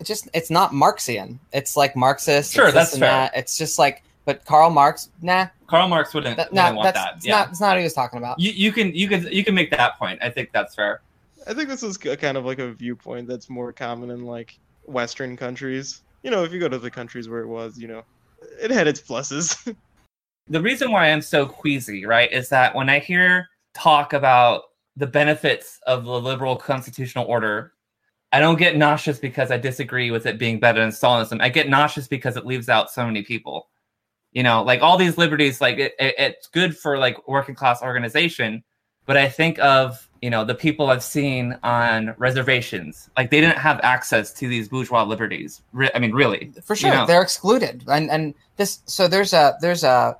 it's 0.00 0.08
just 0.08 0.28
it's 0.34 0.50
not 0.50 0.72
Marxian. 0.72 1.38
It's 1.52 1.76
like 1.76 1.96
Marxist. 1.96 2.52
Sure, 2.52 2.70
that's 2.70 2.92
fair. 2.92 3.08
That. 3.08 3.36
It's 3.36 3.56
just 3.56 3.78
like, 3.78 4.02
but 4.24 4.44
Karl 4.44 4.70
Marx, 4.70 5.10
nah. 5.22 5.46
Karl 5.68 5.88
Marx 5.88 6.12
wouldn't, 6.12 6.36
that, 6.36 6.52
nah, 6.52 6.72
want 6.72 6.94
that. 6.94 7.18
Yeah, 7.22 7.36
not, 7.36 7.50
it's 7.50 7.60
not 7.60 7.68
what 7.70 7.78
he 7.78 7.84
was 7.84 7.94
talking 7.94 8.18
about. 8.18 8.38
You, 8.38 8.50
you 8.52 8.72
can 8.72 8.94
you 8.94 9.08
can 9.08 9.26
you 9.32 9.44
can 9.44 9.54
make 9.54 9.70
that 9.70 9.98
point. 9.98 10.18
I 10.22 10.28
think 10.28 10.50
that's 10.52 10.74
fair. 10.74 11.00
I 11.46 11.54
think 11.54 11.68
this 11.68 11.82
is 11.82 11.96
kind 11.96 12.36
of 12.36 12.44
like 12.44 12.58
a 12.58 12.72
viewpoint 12.72 13.28
that's 13.28 13.48
more 13.48 13.72
common 13.72 14.10
in 14.10 14.24
like 14.24 14.58
Western 14.84 15.36
countries. 15.36 16.02
You 16.24 16.30
know, 16.30 16.42
if 16.42 16.52
you 16.52 16.58
go 16.58 16.68
to 16.68 16.78
the 16.78 16.90
countries 16.90 17.28
where 17.28 17.40
it 17.40 17.46
was, 17.46 17.78
you 17.78 17.86
know, 17.86 18.02
it 18.60 18.72
had 18.72 18.88
its 18.88 19.00
pluses. 19.00 19.74
the 20.48 20.62
reason 20.62 20.92
why 20.92 21.10
I'm 21.10 21.22
so 21.22 21.46
queasy, 21.46 22.06
right, 22.06 22.32
is 22.32 22.48
that 22.50 22.74
when 22.74 22.88
I 22.88 22.98
hear 22.98 23.48
talk 23.74 24.12
about 24.12 24.62
the 24.96 25.06
benefits 25.06 25.80
of 25.86 26.04
the 26.04 26.20
liberal 26.20 26.56
constitutional 26.56 27.26
order, 27.26 27.72
I 28.32 28.40
don't 28.40 28.58
get 28.58 28.76
nauseous 28.76 29.18
because 29.18 29.50
I 29.50 29.56
disagree 29.56 30.10
with 30.10 30.26
it 30.26 30.38
being 30.38 30.58
better 30.58 30.80
than 30.80 30.90
Stalinism. 30.90 31.40
I 31.40 31.48
get 31.48 31.68
nauseous 31.68 32.08
because 32.08 32.36
it 32.36 32.46
leaves 32.46 32.68
out 32.68 32.90
so 32.90 33.04
many 33.04 33.22
people. 33.22 33.68
You 34.32 34.42
know, 34.42 34.62
like 34.62 34.82
all 34.82 34.98
these 34.98 35.16
liberties, 35.16 35.60
like 35.60 35.78
it, 35.78 35.94
it, 35.98 36.14
it's 36.18 36.46
good 36.48 36.76
for 36.76 36.98
like 36.98 37.26
working 37.26 37.54
class 37.54 37.82
organization, 37.82 38.62
but 39.06 39.16
I 39.16 39.28
think 39.28 39.58
of 39.60 40.06
you 40.20 40.28
know 40.30 40.44
the 40.44 40.54
people 40.54 40.90
I've 40.90 41.02
seen 41.02 41.58
on 41.62 42.14
reservations, 42.18 43.08
like 43.16 43.30
they 43.30 43.40
didn't 43.40 43.58
have 43.58 43.80
access 43.82 44.32
to 44.34 44.48
these 44.48 44.68
bourgeois 44.68 45.04
liberties. 45.04 45.62
Re- 45.72 45.90
I 45.94 45.98
mean, 45.98 46.12
really, 46.12 46.52
for 46.62 46.76
sure, 46.76 46.90
you 46.90 46.96
know? 46.96 47.06
they're 47.06 47.22
excluded. 47.22 47.84
And 47.86 48.10
and 48.10 48.34
this, 48.56 48.82
so 48.84 49.08
there's 49.08 49.32
a 49.32 49.56
there's 49.60 49.84
a 49.84 50.16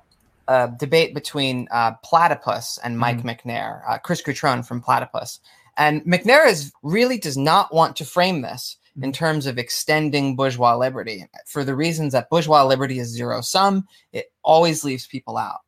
a 0.47 0.71
debate 0.79 1.13
between 1.13 1.67
uh, 1.71 1.93
Platypus 2.03 2.79
and 2.83 2.97
Mike 2.97 3.21
mm 3.21 3.37
Macnair, 3.37 3.81
uh, 3.87 3.97
Chris 3.97 4.21
Cutrone 4.21 4.65
from 4.65 4.81
Platypus. 4.81 5.39
And 5.77 6.03
Macnair 6.05 6.47
is, 6.47 6.71
really 6.81 7.17
does 7.17 7.37
not 7.37 7.73
want 7.73 7.95
to 7.97 8.05
frame 8.05 8.41
this 8.41 8.77
in 8.95 9.03
mm-hmm. 9.03 9.11
terms 9.11 9.45
of 9.45 9.57
extending 9.57 10.35
bourgeois 10.35 10.75
liberty 10.75 11.25
for 11.45 11.63
the 11.63 11.75
reasons 11.75 12.13
that 12.13 12.29
bourgeois 12.29 12.65
liberty 12.65 12.99
is 12.99 13.09
zero 13.09 13.41
sum. 13.41 13.87
It 14.11 14.31
always 14.43 14.83
leaves 14.83 15.05
people 15.05 15.37
out. 15.37 15.59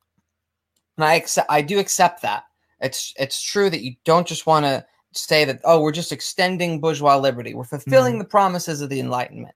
And 0.96 1.04
I 1.04 1.14
accept, 1.14 1.50
I 1.50 1.62
do 1.62 1.78
accept 1.78 2.22
that. 2.22 2.44
It's 2.80 3.14
it's 3.18 3.40
true 3.40 3.70
that 3.70 3.82
you 3.82 3.94
don't 4.04 4.26
just 4.26 4.46
want 4.46 4.64
to 4.64 4.84
say 5.12 5.44
that 5.44 5.60
oh 5.64 5.80
we're 5.80 5.92
just 5.92 6.12
extending 6.12 6.80
bourgeois 6.80 7.16
liberty. 7.16 7.54
We're 7.54 7.64
fulfilling 7.64 8.16
mm 8.16 8.18
the 8.18 8.24
promises 8.24 8.80
of 8.80 8.88
the 8.88 9.00
Enlightenment. 9.00 9.54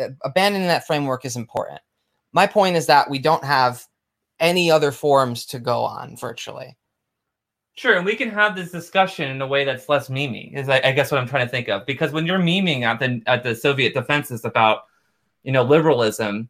Uh, 0.00 0.08
abandoning 0.22 0.68
that 0.68 0.86
framework 0.86 1.24
is 1.24 1.36
important. 1.36 1.80
My 2.32 2.46
point 2.46 2.76
is 2.76 2.86
that 2.86 3.10
we 3.10 3.18
don't 3.18 3.44
have 3.44 3.86
any 4.40 4.70
other 4.70 4.92
forums 4.92 5.46
to 5.46 5.58
go 5.58 5.82
on 5.82 6.16
virtually. 6.16 6.76
Sure, 7.74 7.96
and 7.96 8.04
we 8.04 8.16
can 8.16 8.30
have 8.30 8.56
this 8.56 8.72
discussion 8.72 9.30
in 9.30 9.40
a 9.40 9.46
way 9.46 9.64
that's 9.64 9.88
less 9.88 10.08
memey. 10.08 10.52
Is 10.56 10.68
I, 10.68 10.80
I, 10.84 10.92
guess 10.92 11.12
what 11.12 11.20
I'm 11.20 11.28
trying 11.28 11.46
to 11.46 11.50
think 11.50 11.68
of 11.68 11.86
because 11.86 12.10
when 12.10 12.26
you're 12.26 12.40
memeing 12.40 12.82
at 12.82 12.98
the 12.98 13.22
at 13.26 13.44
the 13.44 13.54
Soviet 13.54 13.94
defenses 13.94 14.44
about 14.44 14.82
you 15.44 15.52
know 15.52 15.62
liberalism, 15.62 16.48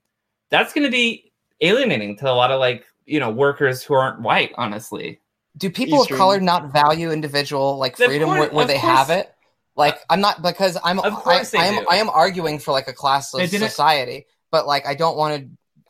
that's 0.51 0.72
going 0.72 0.86
to 0.86 0.91
be 0.91 1.32
alienating 1.61 2.16
to 2.16 2.30
a 2.30 2.32
lot 2.32 2.51
of 2.51 2.61
like 2.61 2.86
you 3.09 3.18
know, 3.18 3.30
workers 3.30 3.82
who 3.82 3.95
aren't 3.95 4.20
white, 4.20 4.53
honestly. 4.57 5.20
Do 5.57 5.70
people 5.70 6.03
Eastern. 6.03 6.14
of 6.14 6.18
color 6.18 6.41
not 6.41 6.72
value 6.72 7.11
individual 7.11 7.78
like 7.78 7.97
freedom 7.97 8.28
course- 8.28 8.41
where, 8.41 8.51
where 8.51 8.66
they 8.66 8.78
course. 8.78 8.97
have 8.97 9.11
it? 9.11 9.34
Like 9.74 9.99
I'm 10.11 10.20
not 10.20 10.43
because 10.43 10.76
I'm 10.84 10.99
Of 10.99 11.14
course 11.14 11.55
I, 11.55 11.59
they 11.59 11.64
I 11.64 11.66
am 11.68 11.74
do. 11.82 11.86
I 11.89 11.97
am 11.97 12.11
arguing 12.11 12.59
for 12.59 12.72
like 12.72 12.89
a 12.89 12.93
classless 12.93 13.49
society, 13.49 14.26
but 14.51 14.66
like 14.66 14.86
I 14.86 14.95
don't 14.95 15.16
want 15.16 15.41
to 15.41 15.49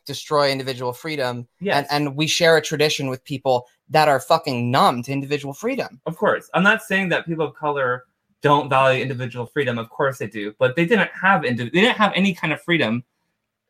destroy 0.09 0.51
individual 0.51 0.91
freedom. 0.91 1.47
Yes. 1.61 1.87
And 1.91 2.07
and 2.07 2.15
we 2.17 2.27
share 2.27 2.57
a 2.57 2.61
tradition 2.61 3.09
with 3.09 3.23
people 3.23 3.67
that 3.89 4.09
are 4.09 4.19
fucking 4.19 4.69
numb 4.69 5.03
to 5.03 5.11
individual 5.13 5.53
freedom. 5.53 6.01
Of 6.05 6.17
course, 6.17 6.49
I'm 6.53 6.63
not 6.63 6.81
saying 6.81 7.09
that 7.09 7.25
people 7.25 7.45
of 7.45 7.55
color 7.55 8.05
don't 8.41 8.69
value 8.69 9.01
individual 9.01 9.45
freedom. 9.45 9.77
Of 9.77 9.89
course 9.89 10.17
they 10.17 10.27
do, 10.27 10.53
but 10.59 10.75
they 10.75 10.85
didn't 10.85 11.11
have 11.13 11.45
indi- 11.45 11.69
they 11.69 11.81
didn't 11.81 11.97
have 11.97 12.11
any 12.15 12.33
kind 12.33 12.51
of 12.51 12.61
freedom 12.61 13.03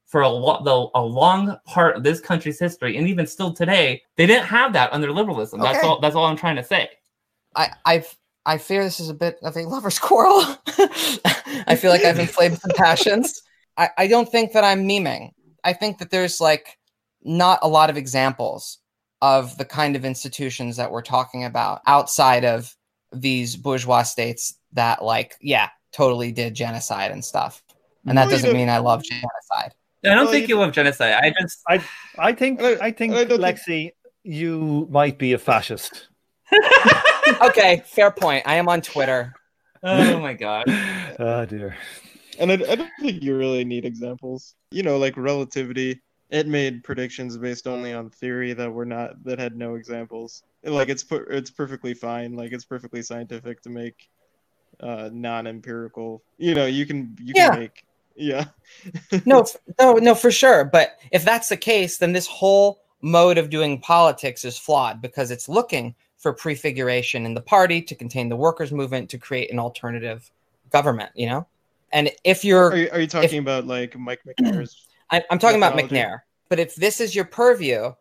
for 0.05 0.21
a 0.21 0.29
lot 0.29 0.63
the 0.63 0.89
a 0.99 1.03
long 1.03 1.57
part 1.65 1.95
of 1.95 2.03
this 2.03 2.19
country's 2.19 2.59
history, 2.59 2.97
and 2.97 3.07
even 3.07 3.27
still 3.27 3.53
today, 3.53 4.01
they 4.15 4.25
didn't 4.25 4.45
have 4.45 4.73
that 4.73 4.91
under 4.93 5.11
liberalism. 5.11 5.59
That's 5.59 5.83
all. 5.83 5.99
That's 5.99 6.15
all 6.15 6.25
I'm 6.25 6.37
trying 6.37 6.55
to 6.55 6.63
say. 6.63 6.89
I 7.55 7.69
I've 7.85 8.17
I 8.45 8.57
fear 8.57 8.83
this 8.83 8.99
is 8.99 9.09
a 9.09 9.13
bit 9.13 9.37
of 9.43 9.55
a 9.55 9.65
lover's 9.65 9.99
quarrel. 10.07 10.43
I 11.67 11.75
feel 11.79 11.91
like 11.91 12.03
I've 12.03 12.19
inflamed 12.19 12.59
some 12.59 12.71
passions. 12.75 13.43
I, 13.77 13.89
I 13.97 14.07
don't 14.07 14.29
think 14.29 14.53
that 14.53 14.63
I'm 14.63 14.87
memeing. 14.87 15.31
I 15.63 15.73
think 15.73 15.97
that 15.99 16.09
there's 16.11 16.39
like 16.41 16.77
not 17.23 17.59
a 17.61 17.67
lot 17.67 17.89
of 17.89 17.97
examples 17.97 18.79
of 19.21 19.57
the 19.57 19.65
kind 19.65 19.95
of 19.95 20.05
institutions 20.05 20.77
that 20.77 20.91
we're 20.91 21.01
talking 21.01 21.43
about 21.43 21.81
outside 21.87 22.45
of 22.45 22.73
these 23.11 23.55
bourgeois 23.55 24.03
states 24.03 24.55
that 24.73 25.03
like, 25.03 25.35
yeah, 25.41 25.69
totally 25.91 26.31
did 26.31 26.53
genocide 26.53 27.11
and 27.11 27.23
stuff. 27.25 27.61
And 28.05 28.17
that 28.17 28.23
Well, 28.27 28.31
you 28.31 28.41
doesn't 28.41 28.53
mean 28.55 28.69
I 28.69 28.77
love 28.77 29.03
genocide. 29.03 29.73
I 30.05 30.09
don't 30.09 30.23
Well, 30.23 30.27
think 30.31 30.47
you- 30.47 30.55
you 30.55 30.59
love 30.61 30.71
genocide. 30.71 31.13
I 31.21 31.33
just 31.41 31.59
I 32.17 32.31
think 32.33 32.61
I- 32.61 32.77
I 32.87 32.91
think 32.91 33.13
I 33.13 33.25
don't 33.25 33.41
think- 33.41 33.59
Lexi, 33.59 33.91
you 34.23 34.87
might 34.89 35.17
be 35.17 35.33
a 35.33 35.37
fascist. 35.37 36.07
Okay, 37.41 37.83
fair 37.85 38.09
point. 38.11 38.43
I 38.47 38.55
am 38.55 38.67
on 38.67 38.81
Twitter. 38.81 39.33
oh 39.83 40.19
my 40.19 40.33
god. 40.33 40.65
oh 40.67 41.15
ah, 41.19 41.45
dear. 41.45 41.77
And 42.39 42.51
I, 42.51 42.55
I 42.55 42.75
don't 42.75 42.91
think 42.99 43.21
you 43.21 43.37
really 43.37 43.63
need 43.65 43.85
examples. 43.85 44.55
You 44.71 44.83
know, 44.83 44.97
like 44.97 45.17
relativity, 45.17 46.01
it 46.29 46.47
made 46.47 46.83
predictions 46.83 47.37
based 47.37 47.67
only 47.67 47.93
on 47.93 48.09
theory 48.09 48.53
that 48.53 48.71
were 48.71 48.85
not 48.85 49.23
that 49.23 49.39
had 49.39 49.55
no 49.55 49.75
examples. 49.75 50.43
Like 50.63 50.89
it's 50.89 51.03
per, 51.03 51.23
it's 51.23 51.51
perfectly 51.51 51.93
fine. 51.93 52.35
Like 52.35 52.51
it's 52.51 52.65
perfectly 52.65 53.01
scientific 53.01 53.61
to 53.63 53.69
make 53.69 54.09
uh 54.79 55.09
non-empirical. 55.11 56.21
You 56.37 56.55
know, 56.55 56.65
you 56.65 56.85
can 56.85 57.15
you 57.19 57.33
Yeah. 57.35 57.51
can 57.51 57.59
make 57.59 57.85
yeah. 58.15 58.45
no, 59.25 59.45
no, 59.79 59.93
no, 59.93 60.13
for 60.13 60.29
sure. 60.29 60.65
But 60.65 60.99
if 61.11 61.23
that's 61.23 61.49
the 61.49 61.57
case, 61.57 61.97
then 61.97 62.11
this 62.11 62.27
whole 62.27 62.81
mode 63.01 63.37
of 63.37 63.49
doing 63.49 63.79
politics 63.79 64.43
is 64.43 64.57
flawed 64.57 65.01
because 65.01 65.31
it's 65.31 65.47
looking 65.47 65.95
for 66.17 66.33
prefiguration 66.33 67.25
in 67.25 67.33
the 67.33 67.41
party 67.41 67.81
to 67.81 67.95
contain 67.95 68.27
the 68.27 68.35
workers' 68.35 68.73
movement 68.73 69.09
to 69.09 69.17
create 69.17 69.51
an 69.51 69.59
alternative 69.59 70.29
government. 70.69 71.11
You 71.15 71.27
know, 71.27 71.47
and 71.91 72.11
if 72.23 72.43
you're, 72.43 72.71
Are 72.71 72.77
you, 72.77 72.89
are 72.91 73.01
you 73.01 73.07
talking 73.07 73.39
about 73.39 73.65
like 73.65 73.97
Mike 73.97 74.21
Macnair's? 74.27 74.87
I, 75.11 75.23
I'm 75.29 75.39
talking 75.39 75.57
about? 75.57 75.75
Macnair. 75.77 76.19
But 76.49 76.59
if 76.59 76.75
this 76.75 76.99
is 76.99 77.15
your 77.15 77.25
purview, 77.25 77.93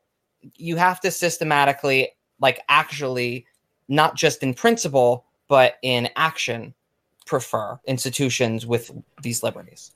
you 0.57 0.77
have 0.77 1.01
to 1.01 1.11
systematically, 1.11 2.11
like, 2.41 2.61
actually, 2.69 3.47
not 3.89 4.17
just 4.17 4.43
in 4.43 4.55
principle 4.55 5.25
but 5.49 5.77
in 5.83 6.09
action, 6.15 6.75
prefer 7.27 7.81
institutions 7.87 8.67
with 8.67 8.91
these 9.23 9.43
liberties. 9.43 9.93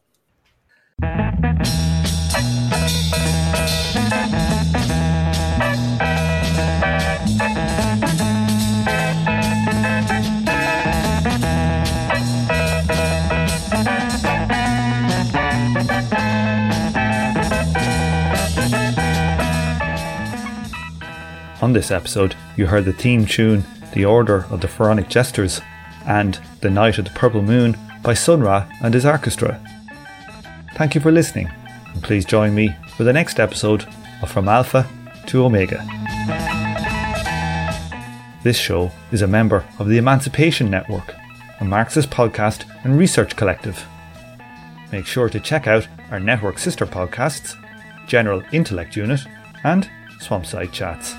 On 21.63 21.73
this 21.73 21.93
episode, 21.93 22.35
you 22.57 22.67
heard 22.67 22.87
the 22.87 22.93
theme 22.93 23.25
tune 23.25 23.63
The 23.95 24.05
Order 24.05 24.47
of 24.51 24.61
the 24.61 24.67
Pharaonic 24.67 25.09
Jesters 25.09 25.61
and 26.05 26.41
The 26.61 26.69
Night 26.69 26.99
of 26.99 27.05
the 27.05 27.13
Purple 27.13 27.41
Moon 27.41 27.79
by 28.03 28.15
Sun 28.15 28.41
Ra 28.41 28.69
and 28.83 28.93
his 28.93 29.07
orchestra. 29.07 29.65
Thank 30.75 30.97
you 30.97 31.01
for 31.01 31.13
listening, 31.13 31.49
and 31.95 32.03
please 32.03 32.25
join 32.25 32.53
me 32.53 32.75
for 32.97 33.05
the 33.05 33.13
next 33.13 33.39
episode 33.39 33.87
of 34.23 34.31
From 34.33 34.49
Alpha 34.49 34.89
to 35.27 35.45
Omega. 35.45 35.87
This 38.43 38.59
show 38.59 38.91
is 39.13 39.23
a 39.23 39.29
member 39.29 39.65
of 39.79 39.87
the 39.87 39.99
Emancipation 39.99 40.69
Network, 40.69 41.15
a 41.61 41.65
Marxist 41.65 42.11
podcast 42.11 42.65
and 42.83 42.99
research 42.99 43.37
collective. 43.37 43.87
Make 44.91 45.07
sure 45.07 45.29
to 45.29 45.39
check 45.39 45.69
out 45.69 45.87
our 46.11 46.19
network 46.19 46.59
sister 46.59 46.87
podcasts, 46.87 47.55
General 48.09 48.43
Intellect 48.51 48.97
Unit 48.97 49.21
and 49.63 49.89
Swampside 50.23 50.71
Chats. 50.71 51.17